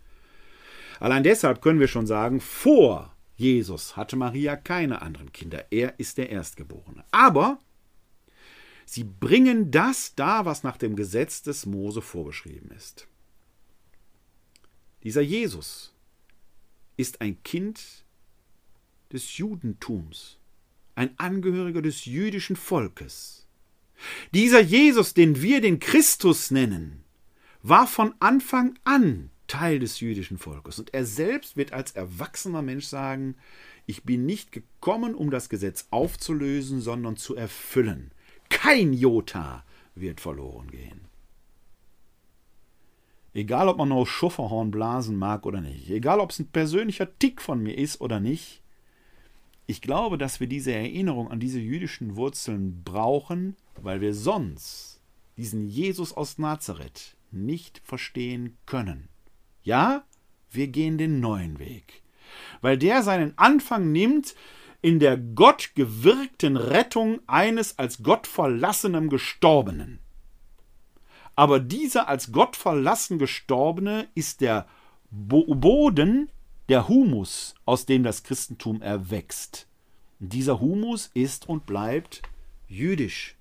Allein 1.01 1.25
deshalb 1.25 1.61
können 1.61 1.81
wir 1.81 1.89
schon 1.89 2.07
sagen, 2.07 2.41
vor 2.41 3.13
Jesus 3.37 3.97
hatte 3.97 4.15
Maria 4.15 4.55
keine 4.57 5.03
anderen 5.03 5.33
Kinder. 5.33 5.65
Er 5.71 5.99
ist 5.99 6.17
der 6.17 6.31
Erstgeborene. 6.31 7.03
Aber 7.11 7.59
sie 8.85 9.05
bringen 9.05 9.71
das 9.71 10.15
da, 10.15 10.45
was 10.45 10.63
nach 10.63 10.77
dem 10.77 10.97
Gesetz 10.97 11.43
des 11.43 11.67
Mose 11.67 12.03
vorgeschrieben 12.03 12.71
ist. 12.71 13.07
Dieser 15.03 15.23
Jesus 15.23 15.95
ist 16.97 17.21
ein 17.21 17.43
Kind 17.43 18.05
des 19.13 19.37
Judentums, 19.37 20.39
ein 20.95 21.19
Angehöriger 21.19 21.83
des 21.83 22.05
jüdischen 22.05 22.57
Volkes. 22.57 23.47
Dieser 24.35 24.61
Jesus, 24.61 25.15
den 25.15 25.43
wir 25.43 25.61
den 25.61 25.81
Christus 25.81 26.51
nennen, 26.51 27.05
war 27.63 27.87
von 27.87 28.15
Anfang 28.21 28.79
an 28.85 29.31
Teil 29.47 29.79
des 29.79 30.01
jüdischen 30.01 30.39
Volkes. 30.39 30.79
Und 30.79 30.95
er 30.95 31.05
selbst 31.05 31.57
wird 31.57 31.73
als 31.73 31.93
erwachsener 31.93 32.63
Mensch 32.63 32.87
sagen, 32.87 33.37
ich 33.87 34.05
bin 34.05 34.25
nicht 34.25 34.53
gekommen, 34.53 35.15
um 35.15 35.31
das 35.31 35.49
Gesetz 35.49 35.89
aufzulösen, 35.91 36.81
sondern 36.81 37.17
zu 37.17 37.37
erfüllen. 37.37 38.13
Kein 38.53 38.93
Jota 38.93 39.65
wird 39.95 40.21
verloren 40.21 40.71
gehen. 40.71 41.01
Egal, 43.33 43.69
ob 43.69 43.79
man 43.79 43.89
noch 43.89 44.05
Schufferhorn 44.05 44.71
blasen 44.71 45.17
mag 45.17 45.47
oder 45.47 45.63
nicht, 45.63 45.89
egal, 45.89 46.21
ob 46.21 46.31
es 46.31 46.39
ein 46.39 46.49
persönlicher 46.49 47.19
Tick 47.19 47.41
von 47.41 47.63
mir 47.63 47.77
ist 47.77 48.03
oder 48.03 48.21
nicht, 48.21 48.63
ich 49.67 49.81
glaube, 49.81 50.19
dass 50.19 50.39
wir 50.39 50.47
diese 50.47 50.73
Erinnerung 50.73 51.31
an 51.31 51.41
diese 51.41 51.61
jüdischen 51.61 52.15
Wurzeln 52.15 52.85
brauchen, 52.85 53.57
weil 53.81 54.03
wir 54.03 54.13
sonst 54.15 55.01
diesen 55.39 55.67
Jesus 55.67 56.13
aus 56.13 56.37
Nazareth 56.37 57.17
nicht 57.31 57.81
verstehen 57.83 58.59
können. 58.67 59.09
Ja, 59.63 60.05
wir 60.51 60.69
gehen 60.69 60.99
den 60.99 61.21
neuen 61.21 61.59
Weg, 61.59 62.03
weil 62.61 62.77
der 62.77 63.03
seinen 63.03 63.37
Anfang 63.39 63.93
nimmt 63.93 64.35
in 64.83 64.99
der 64.99 65.17
gottgewirkten 65.17 66.57
Rettung 66.57 67.21
eines 67.29 67.79
als 67.79 68.03
Gott 68.03 68.27
verlassenem 68.27 69.09
Gestorbenen. 69.09 70.01
Aber 71.37 71.61
dieser 71.61 72.09
als 72.09 72.33
Gott 72.33 72.57
verlassen 72.57 73.19
Gestorbene 73.19 74.09
ist 74.15 74.41
der 74.41 74.67
Boden, 75.11 76.31
der 76.69 76.89
Humus, 76.89 77.55
aus 77.65 77.87
dem 77.87 78.03
das 78.03 78.23
Christentum 78.23 78.83
erwächst. 78.83 79.69
Dieser 80.19 80.61
Humus 80.61 81.11
ist 81.15 81.49
und 81.49 81.65
bleibt 81.65 82.23
jüdisch. 82.69 83.37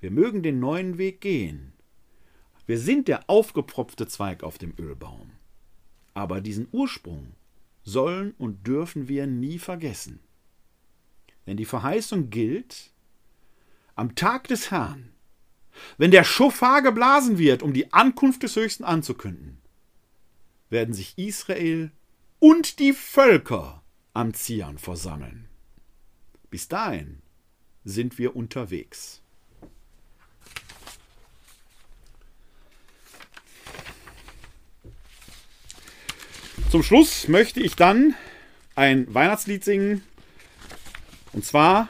Wir 0.00 0.10
mögen 0.10 0.42
den 0.42 0.60
neuen 0.60 0.98
Weg 0.98 1.20
gehen. 1.20 1.72
Wir 2.66 2.78
sind 2.78 3.08
der 3.08 3.28
aufgepropfte 3.28 4.06
Zweig 4.06 4.42
auf 4.42 4.58
dem 4.58 4.74
Ölbaum. 4.78 5.32
Aber 6.14 6.40
diesen 6.40 6.68
Ursprung 6.72 7.32
sollen 7.90 8.34
und 8.38 8.66
dürfen 8.66 9.08
wir 9.08 9.26
nie 9.26 9.58
vergessen. 9.58 10.20
Denn 11.46 11.56
die 11.56 11.64
Verheißung 11.64 12.30
gilt, 12.30 12.92
am 13.94 14.14
Tag 14.14 14.48
des 14.48 14.70
Herrn, 14.70 15.12
wenn 15.98 16.10
der 16.10 16.24
Schofar 16.24 16.82
geblasen 16.82 17.38
wird, 17.38 17.62
um 17.62 17.72
die 17.72 17.92
Ankunft 17.92 18.42
des 18.42 18.56
Höchsten 18.56 18.84
anzukünden, 18.84 19.58
werden 20.68 20.94
sich 20.94 21.18
Israel 21.18 21.90
und 22.38 22.78
die 22.78 22.92
Völker 22.92 23.82
am 24.12 24.34
Zion 24.34 24.78
versammeln. 24.78 25.48
Bis 26.50 26.68
dahin 26.68 27.22
sind 27.84 28.18
wir 28.18 28.36
unterwegs. 28.36 29.19
Zum 36.70 36.84
Schluss 36.84 37.26
möchte 37.26 37.58
ich 37.58 37.74
dann 37.74 38.14
ein 38.76 39.12
Weihnachtslied 39.12 39.64
singen. 39.64 40.04
Und 41.32 41.44
zwar, 41.44 41.88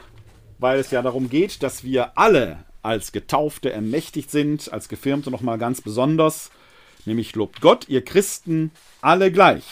weil 0.59 0.79
es 0.79 0.91
ja 0.91 1.03
darum 1.03 1.29
geht, 1.29 1.63
dass 1.63 1.85
wir 1.85 2.17
alle 2.17 2.65
als 2.81 3.13
Getaufte 3.13 3.71
ermächtigt 3.71 4.31
sind, 4.31 4.73
als 4.73 4.89
Gefirmte 4.89 5.31
nochmal 5.31 5.59
ganz 5.59 5.83
besonders. 5.83 6.51
Nämlich 7.05 7.35
lobt 7.35 7.61
Gott, 7.61 7.91
ihr 7.91 8.03
Christen, 8.03 8.71
alle 9.03 9.31
gleich. 9.31 9.65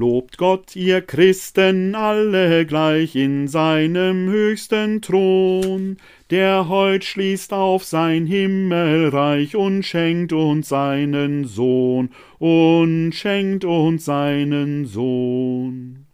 Lobt 0.00 0.38
Gott, 0.38 0.76
ihr 0.76 1.02
Christen, 1.02 1.94
alle 1.94 2.64
gleich 2.64 3.14
in 3.16 3.48
seinem 3.48 4.30
höchsten 4.30 5.02
Thron, 5.02 5.98
der 6.30 6.70
heut 6.70 7.04
schließt 7.04 7.52
auf 7.52 7.84
sein 7.84 8.24
Himmelreich 8.24 9.56
und 9.56 9.82
schenkt 9.82 10.32
uns 10.32 10.70
seinen 10.70 11.44
Sohn, 11.44 12.08
und 12.38 13.12
schenkt 13.12 13.66
uns 13.66 14.06
seinen 14.06 14.86
Sohn. 14.86 16.06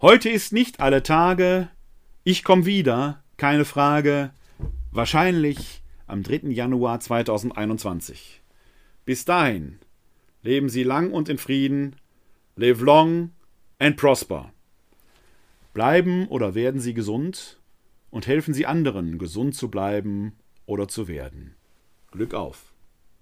Heute 0.00 0.28
ist 0.28 0.52
nicht 0.52 0.80
alle 0.80 1.02
Tage. 1.02 1.68
Ich 2.24 2.44
komme 2.44 2.66
wieder, 2.66 3.22
keine 3.36 3.64
Frage. 3.64 4.30
Wahrscheinlich 4.90 5.82
am 6.06 6.22
3. 6.22 6.50
Januar 6.50 7.00
2021. 7.00 8.42
Bis 9.04 9.24
dahin 9.24 9.78
leben 10.42 10.68
Sie 10.68 10.84
lang 10.84 11.10
und 11.12 11.28
in 11.28 11.38
Frieden. 11.38 11.96
Live 12.54 12.80
long 12.80 13.32
and 13.78 13.96
prosper. 13.96 14.52
Bleiben 15.74 16.26
oder 16.28 16.54
werden 16.54 16.80
Sie 16.80 16.94
gesund 16.94 17.60
und 18.10 18.26
helfen 18.26 18.54
Sie 18.54 18.66
anderen, 18.66 19.18
gesund 19.18 19.54
zu 19.54 19.70
bleiben 19.70 20.32
oder 20.64 20.88
zu 20.88 21.08
werden. 21.08 21.54
Glück 22.10 22.32
auf! 22.32 22.65